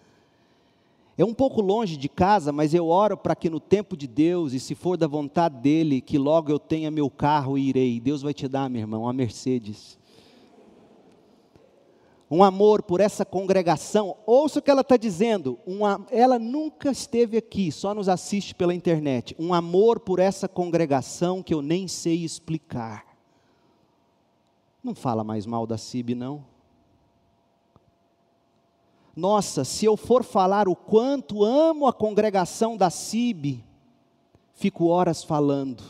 É 1.16 1.24
um 1.24 1.34
pouco 1.34 1.60
longe 1.60 1.96
de 1.96 2.08
casa, 2.08 2.52
mas 2.52 2.74
eu 2.74 2.88
oro 2.88 3.16
para 3.16 3.36
que 3.36 3.48
no 3.48 3.60
tempo 3.60 3.96
de 3.96 4.06
Deus, 4.06 4.52
e 4.52 4.60
se 4.60 4.74
for 4.74 4.96
da 4.96 5.06
vontade 5.06 5.56
dEle, 5.60 6.00
que 6.00 6.18
logo 6.18 6.50
eu 6.50 6.58
tenha 6.58 6.90
meu 6.90 7.08
carro 7.08 7.56
e 7.56 7.68
irei. 7.68 8.00
Deus 8.00 8.22
vai 8.22 8.34
te 8.34 8.48
dar, 8.48 8.68
meu 8.68 8.80
irmão, 8.80 9.02
uma 9.02 9.12
Mercedes. 9.12 9.98
Um 12.30 12.42
amor 12.42 12.82
por 12.82 13.00
essa 13.00 13.24
congregação. 13.24 14.16
Ouça 14.26 14.58
o 14.58 14.62
que 14.62 14.70
ela 14.70 14.80
está 14.80 14.96
dizendo. 14.96 15.58
Uma, 15.66 16.04
ela 16.10 16.38
nunca 16.38 16.90
esteve 16.90 17.36
aqui, 17.36 17.70
só 17.70 17.94
nos 17.94 18.08
assiste 18.08 18.54
pela 18.54 18.74
internet. 18.74 19.36
Um 19.38 19.52
amor 19.52 20.00
por 20.00 20.18
essa 20.18 20.48
congregação 20.48 21.42
que 21.42 21.52
eu 21.52 21.60
nem 21.60 21.86
sei 21.86 22.24
explicar. 22.24 23.04
Não 24.82 24.94
fala 24.94 25.22
mais 25.22 25.46
mal 25.46 25.66
da 25.66 25.78
CIB, 25.78 26.14
não. 26.14 26.44
Nossa, 29.16 29.64
se 29.64 29.84
eu 29.84 29.96
for 29.96 30.24
falar 30.24 30.68
o 30.68 30.74
quanto 30.74 31.44
amo 31.44 31.86
a 31.86 31.92
congregação 31.92 32.76
da 32.76 32.90
CIB, 32.90 33.64
fico 34.54 34.86
horas 34.86 35.22
falando. 35.22 35.82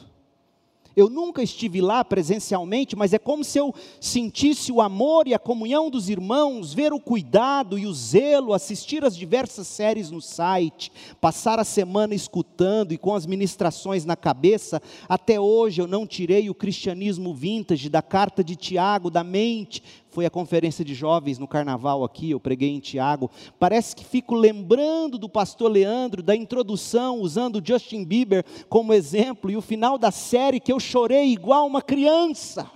Eu 0.97 1.11
nunca 1.11 1.43
estive 1.43 1.81
lá 1.81 2.05
presencialmente, 2.05 2.95
mas 2.95 3.13
é 3.13 3.19
como 3.19 3.43
se 3.43 3.59
eu 3.59 3.75
sentisse 4.01 4.71
o 4.71 4.81
amor 4.81 5.27
e 5.27 5.35
a 5.35 5.39
comunhão 5.39 5.91
dos 5.91 6.09
irmãos, 6.09 6.73
ver 6.73 6.93
o 6.93 7.01
cuidado 7.01 7.79
e 7.79 7.87
o 7.87 7.93
zelo, 7.93 8.53
assistir 8.53 9.05
as 9.05 9.17
diversas 9.17 9.67
séries 9.67 10.11
no 10.11 10.21
site, 10.21 10.93
passar 11.21 11.59
a 11.59 11.65
semana 11.65 12.15
escutando 12.15 12.93
e 12.93 12.99
com 12.99 13.15
as 13.15 13.27
ministrações 13.27 14.05
na 14.05 14.15
cabeça. 14.15 14.81
Até 15.09 15.41
hoje 15.41 15.83
eu 15.83 15.87
não 15.87 16.07
tirei 16.07 16.49
o 16.49 16.55
cristianismo 16.55 17.35
vintage 17.35 17.89
da 17.89 18.03
carta 18.03 18.45
de 18.45 18.55
Tiago 18.55 19.11
da 19.11 19.25
mente, 19.25 19.83
foi 20.15 20.25
a 20.25 20.31
conferência 20.31 20.85
de 20.85 20.95
jovens 20.95 21.41
no 21.41 21.49
carnaval 21.49 22.05
aqui, 22.05 22.31
eu 22.31 22.39
preguei 22.39 22.71
em 22.71 22.79
Tiago. 22.79 23.29
Parece 23.59 23.97
que 23.97 24.05
fico 24.05 24.33
lembrando 24.33 25.19
do 25.19 25.29
pastor 25.29 25.69
Leandro, 25.69 26.23
da 26.23 26.37
introdução, 26.37 27.19
usando 27.19 27.61
Justin 27.63 28.05
Bieber 28.05 28.45
como 28.69 28.95
exemplo, 28.95 29.51
e 29.51 29.57
o 29.57 29.61
final 29.61 29.99
da 29.99 30.13
série 30.13 30.61
que 30.61 30.73
eu 30.73 30.79
chorei 30.79 31.33
igual 31.33 31.67
uma 31.67 31.83
criança. 31.83 32.71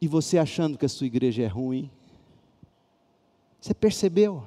E 0.00 0.06
você 0.06 0.38
achando 0.38 0.78
que 0.78 0.86
a 0.86 0.88
sua 0.88 1.08
igreja 1.08 1.42
é 1.42 1.48
ruim? 1.48 1.90
Você 3.60 3.74
percebeu? 3.74 4.44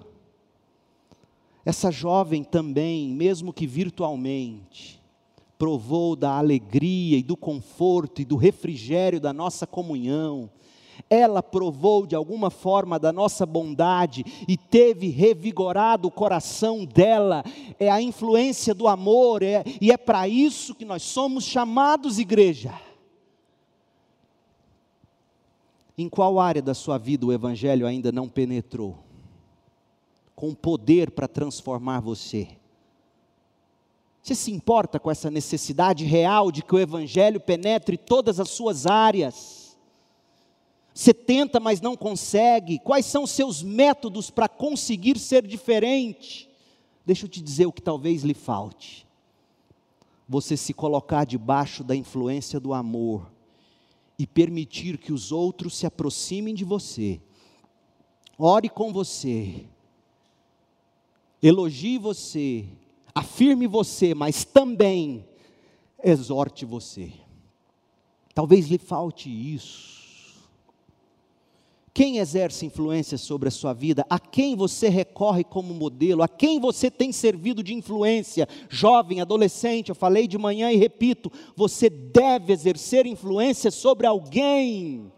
Essa 1.65 1.91
jovem 1.91 2.45
também, 2.45 3.09
mesmo 3.09 3.51
que 3.51 3.67
virtualmente, 3.67 4.98
provou 5.59 6.15
da 6.15 6.37
alegria 6.37 7.17
e 7.17 7.21
do 7.21 7.35
conforto 7.35 8.21
e 8.21 8.25
do 8.25 8.37
refrigério 8.37 9.19
da 9.19 9.33
nossa 9.33 9.67
comunhão. 9.67 10.49
Ela 11.09 11.43
provou 11.43 12.07
de 12.07 12.15
alguma 12.15 12.49
forma 12.49 12.97
da 12.97 13.11
nossa 13.11 13.45
bondade 13.45 14.23
e 14.47 14.55
teve 14.55 15.09
revigorado 15.09 16.07
o 16.07 16.11
coração 16.11 16.85
dela. 16.85 17.43
É 17.77 17.89
a 17.89 18.01
influência 18.01 18.73
do 18.73 18.87
amor, 18.87 19.43
é, 19.43 19.63
e 19.81 19.91
é 19.91 19.97
para 19.97 20.29
isso 20.29 20.73
que 20.73 20.85
nós 20.85 21.03
somos 21.03 21.43
chamados 21.43 22.19
igreja. 22.19 22.73
Em 25.97 26.07
qual 26.07 26.39
área 26.39 26.61
da 26.61 26.73
sua 26.73 26.97
vida 26.97 27.25
o 27.25 27.33
Evangelho 27.33 27.85
ainda 27.85 28.13
não 28.13 28.29
penetrou? 28.29 28.97
Com 30.33 30.53
poder 30.53 31.11
para 31.11 31.27
transformar 31.27 31.99
você 31.99 32.58
você 34.21 34.35
se 34.35 34.51
importa 34.51 34.99
com 34.99 35.09
essa 35.09 35.31
necessidade 35.31 36.03
real 36.05 36.51
de 36.51 36.61
que 36.61 36.75
o 36.75 36.79
Evangelho 36.79 37.39
penetre 37.39 37.97
todas 37.97 38.39
as 38.39 38.49
suas 38.49 38.85
áreas? 38.85 39.77
Você 40.93 41.13
tenta, 41.13 41.59
mas 41.59 41.79
não 41.79 41.95
consegue? 41.95 42.79
Quais 42.79 43.05
são 43.05 43.23
os 43.23 43.31
seus 43.31 43.63
métodos 43.63 44.29
para 44.29 44.49
conseguir 44.49 45.17
ser 45.17 45.47
diferente? 45.47 46.49
Deixa 47.05 47.25
eu 47.25 47.29
te 47.29 47.41
dizer 47.41 47.65
o 47.65 47.71
que 47.71 47.81
talvez 47.81 48.23
lhe 48.23 48.33
falte. 48.33 49.07
Você 50.27 50.57
se 50.57 50.73
colocar 50.73 51.25
debaixo 51.25 51.83
da 51.83 51.95
influência 51.95 52.59
do 52.59 52.73
amor 52.73 53.31
e 54.17 54.27
permitir 54.27 54.97
que 54.97 55.13
os 55.13 55.31
outros 55.31 55.75
se 55.75 55.85
aproximem 55.85 56.53
de 56.53 56.65
você. 56.65 57.21
Ore 58.37 58.69
com 58.69 58.91
você. 58.91 59.65
Elogie 61.41 61.97
você 61.97 62.67
afirme 63.13 63.67
você, 63.67 64.13
mas 64.13 64.43
também 64.43 65.25
exorte 66.03 66.65
você. 66.65 67.11
Talvez 68.33 68.67
lhe 68.67 68.77
falte 68.77 69.29
isso. 69.29 69.99
Quem 71.93 72.19
exerce 72.19 72.65
influência 72.65 73.17
sobre 73.17 73.49
a 73.49 73.51
sua 73.51 73.73
vida? 73.73 74.05
A 74.09 74.17
quem 74.17 74.55
você 74.55 74.87
recorre 74.87 75.43
como 75.43 75.73
modelo? 75.73 76.23
A 76.23 76.29
quem 76.29 76.57
você 76.57 76.89
tem 76.89 77.11
servido 77.11 77.61
de 77.61 77.73
influência? 77.73 78.47
Jovem, 78.69 79.19
adolescente, 79.19 79.89
eu 79.89 79.95
falei 79.95 80.25
de 80.25 80.37
manhã 80.37 80.71
e 80.71 80.77
repito: 80.77 81.29
você 81.57 81.89
deve 81.89 82.53
exercer 82.53 83.05
influência 83.05 83.69
sobre 83.69 84.07
alguém, 84.07 85.11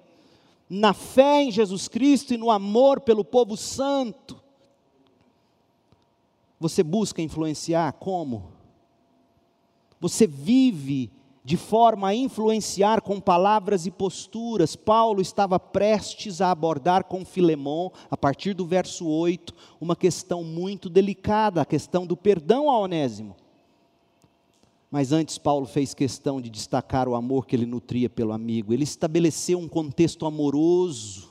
na 0.67 0.91
fé 0.91 1.43
em 1.43 1.51
Jesus 1.51 1.87
Cristo 1.87 2.33
e 2.33 2.37
no 2.37 2.49
amor 2.49 3.01
pelo 3.01 3.23
povo 3.23 3.55
santo. 3.55 4.40
Você 6.61 6.83
busca 6.83 7.23
influenciar 7.23 7.93
como? 7.93 8.51
Você 9.99 10.27
vive 10.27 11.11
de 11.43 11.57
forma 11.57 12.09
a 12.09 12.13
influenciar 12.13 13.01
com 13.01 13.19
palavras 13.19 13.87
e 13.87 13.91
posturas. 13.91 14.75
Paulo 14.75 15.21
estava 15.21 15.59
prestes 15.59 16.39
a 16.39 16.51
abordar 16.51 17.05
com 17.05 17.25
Filemon, 17.25 17.89
a 18.11 18.15
partir 18.15 18.53
do 18.53 18.63
verso 18.63 19.07
8, 19.07 19.55
uma 19.81 19.95
questão 19.95 20.43
muito 20.43 20.87
delicada, 20.87 21.63
a 21.63 21.65
questão 21.65 22.05
do 22.05 22.15
perdão 22.15 22.69
a 22.69 22.77
Onésimo. 22.77 23.35
Mas 24.91 25.11
antes, 25.11 25.39
Paulo 25.39 25.65
fez 25.65 25.95
questão 25.95 26.39
de 26.39 26.47
destacar 26.51 27.07
o 27.07 27.15
amor 27.15 27.47
que 27.47 27.55
ele 27.55 27.65
nutria 27.65 28.07
pelo 28.07 28.33
amigo. 28.33 28.71
Ele 28.71 28.83
estabeleceu 28.83 29.57
um 29.57 29.67
contexto 29.67 30.27
amoroso 30.27 31.30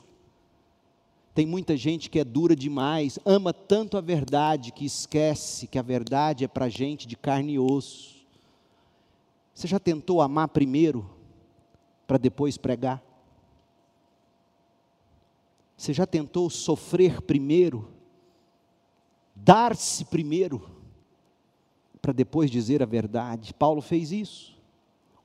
tem 1.33 1.45
muita 1.45 1.77
gente 1.77 2.09
que 2.09 2.19
é 2.19 2.23
dura 2.23 2.55
demais, 2.55 3.17
ama 3.25 3.53
tanto 3.53 3.97
a 3.97 4.01
verdade 4.01 4.71
que 4.71 4.85
esquece 4.85 5.67
que 5.67 5.79
a 5.79 5.81
verdade 5.81 6.43
é 6.43 6.47
para 6.47 6.67
gente 6.67 7.07
de 7.07 7.15
carne 7.15 7.53
e 7.53 7.59
osso. 7.59 8.25
Você 9.53 9.67
já 9.67 9.79
tentou 9.79 10.21
amar 10.21 10.49
primeiro 10.49 11.09
para 12.05 12.17
depois 12.17 12.57
pregar? 12.57 13.01
Você 15.77 15.93
já 15.93 16.05
tentou 16.05 16.49
sofrer 16.49 17.21
primeiro, 17.21 17.87
dar-se 19.33 20.05
primeiro, 20.05 20.69
para 22.01 22.11
depois 22.11 22.51
dizer 22.51 22.83
a 22.83 22.85
verdade? 22.85 23.53
Paulo 23.53 23.81
fez 23.81 24.11
isso, 24.11 24.57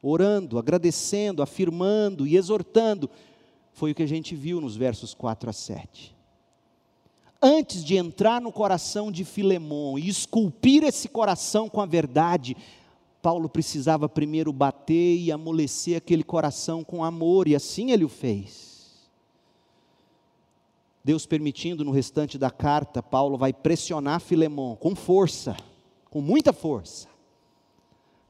orando, 0.00 0.58
agradecendo, 0.58 1.42
afirmando 1.42 2.26
e 2.26 2.36
exortando 2.36 3.10
foi 3.76 3.90
o 3.90 3.94
que 3.94 4.02
a 4.02 4.08
gente 4.08 4.34
viu 4.34 4.58
nos 4.58 4.74
versos 4.74 5.12
4 5.12 5.50
a 5.50 5.52
7. 5.52 6.16
Antes 7.42 7.84
de 7.84 7.94
entrar 7.94 8.40
no 8.40 8.50
coração 8.50 9.12
de 9.12 9.22
Filemon 9.22 9.98
e 9.98 10.08
esculpir 10.08 10.82
esse 10.82 11.10
coração 11.10 11.68
com 11.68 11.82
a 11.82 11.84
verdade, 11.84 12.56
Paulo 13.20 13.50
precisava 13.50 14.08
primeiro 14.08 14.50
bater 14.50 15.18
e 15.18 15.30
amolecer 15.30 15.98
aquele 15.98 16.24
coração 16.24 16.82
com 16.82 17.04
amor, 17.04 17.46
e 17.46 17.54
assim 17.54 17.90
ele 17.90 18.02
o 18.02 18.08
fez. 18.08 19.10
Deus 21.04 21.26
permitindo, 21.26 21.84
no 21.84 21.90
restante 21.90 22.38
da 22.38 22.50
carta, 22.50 23.02
Paulo 23.02 23.36
vai 23.36 23.52
pressionar 23.52 24.20
Filemon 24.20 24.74
com 24.74 24.96
força, 24.96 25.54
com 26.08 26.22
muita 26.22 26.50
força. 26.50 27.08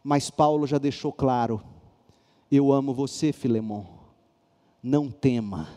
Mas 0.02 0.28
Paulo 0.28 0.66
já 0.66 0.76
deixou 0.76 1.12
claro: 1.12 1.62
eu 2.50 2.72
amo 2.72 2.92
você, 2.92 3.32
Filemon 3.32 3.95
não 4.86 5.10
tema. 5.10 5.68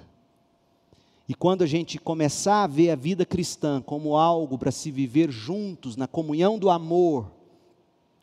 E 1.28 1.34
quando 1.34 1.64
a 1.64 1.68
gente 1.68 1.98
começar 1.98 2.64
a 2.64 2.68
ver 2.68 2.92
a 2.92 2.96
vida 2.96 3.26
cristã 3.26 3.82
como 3.82 4.16
algo 4.16 4.58
para 4.58 4.72
se 4.72 4.92
viver 4.92 5.32
juntos, 5.32 5.96
na 5.96 6.08
comunhão 6.08 6.60
do 6.60 6.70
amor, 6.70 7.32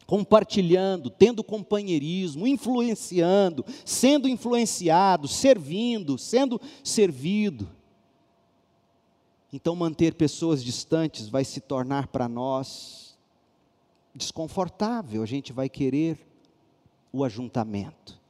compartilhando, 0.07 1.11
tendo 1.11 1.43
companheirismo, 1.43 2.47
influenciando, 2.47 3.65
sendo 3.85 4.29
influenciado, 4.29 5.27
servindo, 5.27 6.17
sendo 6.17 6.61
servido. 6.85 7.69
Então, 9.53 9.75
manter 9.75 10.15
pessoas 10.15 10.63
distantes 10.63 11.29
vai 11.29 11.45
se 11.45 11.61
tornar 11.61 12.09
para 12.09 12.29
nós 12.29 13.19
desconfortável, 14.15 15.23
a 15.23 15.27
gente 15.27 15.53
vai 15.53 15.69
querer 15.69 16.19
o 17.13 17.25
ajuntamento. 17.25 18.26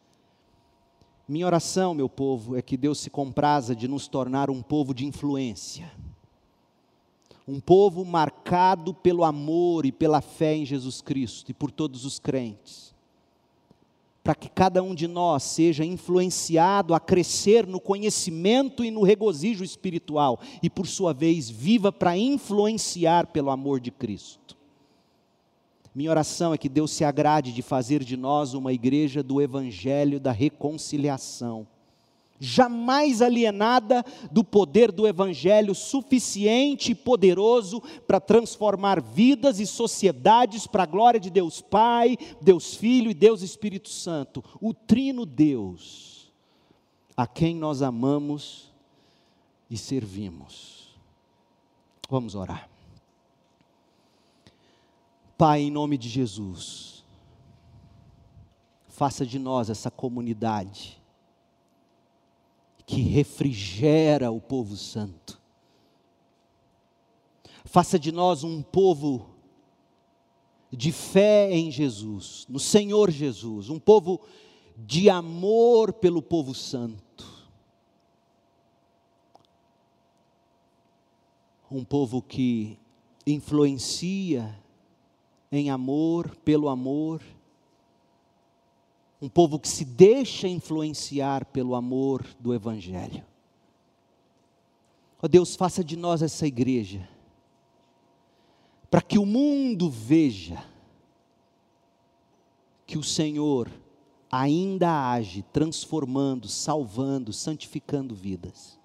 Minha 1.29 1.47
oração, 1.47 1.95
meu 1.95 2.09
povo, 2.09 2.57
é 2.57 2.63
que 2.63 2.77
Deus 2.77 3.01
se 3.01 3.11
compraza 3.11 3.75
de 3.75 3.89
nos 3.89 4.07
tornar 4.07 4.49
um 4.51 4.63
povo 4.63 4.95
de 4.95 5.05
influência 5.05 5.91
um 7.49 7.61
povo 7.61 8.05
marcado 8.05 8.93
pelo 8.93 9.23
amor 9.23 9.87
e 9.87 9.93
pela 9.93 10.21
fé 10.21 10.57
em 10.57 10.67
Jesus 10.67 11.01
Cristo 11.01 11.51
e 11.51 11.55
por 11.55 11.71
todos 11.71 12.05
os 12.05 12.19
crentes. 12.19 12.95
Para 14.25 14.35
que 14.35 14.49
cada 14.49 14.83
um 14.83 14.93
de 14.93 15.07
nós 15.07 15.45
seja 15.45 15.85
influenciado 15.85 16.93
a 16.93 16.99
crescer 16.99 17.65
no 17.65 17.79
conhecimento 17.79 18.85
e 18.85 18.91
no 18.91 19.05
regozijo 19.05 19.63
espiritual 19.63 20.41
e, 20.61 20.69
por 20.69 20.89
sua 20.89 21.15
vez, 21.15 21.49
viva 21.49 21.93
para 21.93 22.17
influenciar 22.17 23.29
pelo 23.29 23.51
amor 23.51 23.79
de 23.79 23.93
Cristo. 23.93 24.46
Minha 25.97 26.11
oração 26.11 26.53
é 26.53 26.59
que 26.59 26.69
Deus 26.69 26.91
se 26.91 27.05
agrade 27.05 27.55
de 27.55 27.63
fazer 27.63 28.05
de 28.05 28.19
nós 28.19 28.53
uma 28.53 28.71
igreja 28.71 29.23
do 29.23 29.41
Evangelho 29.41 30.21
da 30.21 30.31
reconciliação 30.31 31.67
jamais 32.39 33.23
alienada 33.23 34.05
do 34.31 34.45
poder 34.45 34.93
do 34.93 35.07
Evangelho 35.07 35.75
suficiente 35.75 36.93
e 36.93 36.95
poderoso 36.95 37.83
para 38.07 38.21
transformar 38.21 39.01
vidas 39.01 39.59
e 39.59 39.67
sociedades 39.67 40.67
para 40.67 40.83
a 40.83 40.87
glória 40.87 41.19
de 41.19 41.31
Deus 41.31 41.63
Pai, 41.63 42.19
Deus 42.43 42.75
Filho 42.75 43.11
e 43.11 43.15
Deus 43.15 43.41
Espírito 43.41 43.89
Santo, 43.89 44.45
o 44.61 44.75
Trino 44.75 45.25
Deus, 45.25 46.31
a 47.17 47.27
quem 47.27 47.57
nós 47.57 47.81
amamos 47.81 48.71
e 49.71 49.79
servimos. 49.79 50.95
Vamos 52.11 52.35
orar. 52.35 52.76
Pai, 55.37 55.63
em 55.63 55.71
nome 55.71 55.99
de 55.99 56.09
Jesus, 56.09 57.05
faça 58.89 59.27
de 59.27 59.39
nós 59.39 59.69
essa 59.69 59.91
comunidade 59.91 60.99
que 62.87 63.03
refrigera 63.03 64.31
o 64.31 64.41
povo 64.41 64.77
santo. 64.77 65.39
Faça 67.67 67.99
de 67.99 68.11
nós 68.11 68.45
um 68.45 68.63
povo 68.63 69.29
de 70.73 70.91
fé 70.91 71.53
em 71.53 71.71
Jesus, 71.71 72.47
no 72.49 72.59
Senhor 72.59 73.11
Jesus, 73.11 73.69
um 73.69 73.79
povo 73.79 74.21
de 74.77 75.11
amor 75.11 75.93
pelo 75.93 76.23
povo 76.23 76.55
santo. 76.55 77.27
Um 81.71 81.85
povo 81.85 82.23
que 82.23 82.79
influencia 83.27 84.57
em 85.51 85.71
amor, 85.71 86.35
pelo 86.37 86.69
amor, 86.69 87.23
um 89.21 89.29
povo 89.29 89.59
que 89.59 89.69
se 89.69 89.85
deixa 89.85 90.49
influenciar 90.49 91.45
pelo 91.47 91.75
amor 91.75 92.25
do 92.39 92.53
Evangelho. 92.53 93.25
Ó 95.19 95.27
oh 95.27 95.29
Deus, 95.29 95.57
faça 95.57 95.83
de 95.83 95.97
nós 95.97 96.21
essa 96.23 96.47
igreja, 96.47 97.09
para 98.91 99.01
que 99.01 99.19
o 99.19 99.27
mundo 99.27 99.91
veja 99.91 100.63
que 102.87 102.99
o 102.99 103.03
Senhor 103.03 103.71
ainda 104.31 105.11
age, 105.11 105.43
transformando, 105.53 106.49
salvando, 106.49 107.33
santificando 107.33 108.15
vidas. 108.15 108.79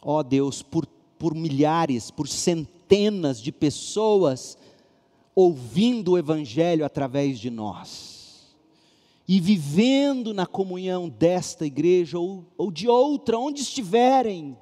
Ó 0.00 0.18
oh 0.18 0.22
Deus, 0.22 0.62
por, 0.62 0.86
por 1.18 1.34
milhares, 1.34 2.10
por 2.10 2.28
centenas 2.28 2.81
de 3.40 3.50
pessoas 3.50 4.58
ouvindo 5.34 6.12
o 6.12 6.18
Evangelho 6.18 6.84
através 6.84 7.38
de 7.38 7.48
nós 7.48 8.12
e 9.26 9.40
vivendo 9.40 10.34
na 10.34 10.46
comunhão 10.46 11.08
desta 11.08 11.64
igreja 11.64 12.18
ou, 12.18 12.44
ou 12.58 12.70
de 12.70 12.88
outra, 12.88 13.38
onde 13.38 13.62
estiverem. 13.62 14.58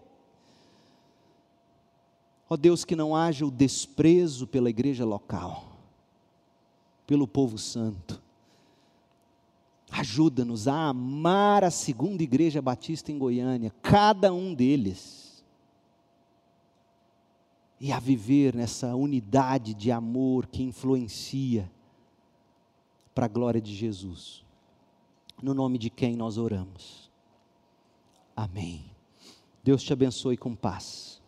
Ó 2.49 2.57
Deus, 2.57 2.85
que 2.85 2.95
não 2.95 3.17
haja 3.17 3.45
o 3.45 3.51
desprezo 3.51 4.47
pela 4.47 4.71
igreja 4.71 5.05
local, 5.05 5.65
pelo 7.07 7.27
povo 7.27 7.59
santo. 7.59 8.23
Ajuda-nos 9.91 10.69
a 10.69 10.91
amar 10.91 11.65
a 11.65 11.71
segunda 11.71 12.23
igreja 12.23 12.63
batista 12.63 13.11
em 13.11 13.19
Goiânia, 13.19 13.75
cada 13.83 14.33
um 14.33 14.55
deles 14.55 15.20
e 17.81 17.93
a 17.93 17.99
viver 17.99 18.55
nessa 18.55 18.95
unidade 18.95 19.73
de 19.73 19.91
amor 19.91 20.47
que 20.47 20.63
influencia 20.63 21.71
para 23.15 23.25
a 23.25 23.29
glória 23.29 23.61
de 23.61 23.75
Jesus. 23.75 24.45
No 25.43 25.55
nome 25.55 25.79
de 25.79 25.89
quem 25.89 26.15
nós 26.15 26.37
oramos. 26.37 27.11
Amém. 28.37 28.85
Deus 29.65 29.83
te 29.83 29.93
abençoe 29.93 30.37
com 30.37 30.55
paz. 30.55 31.20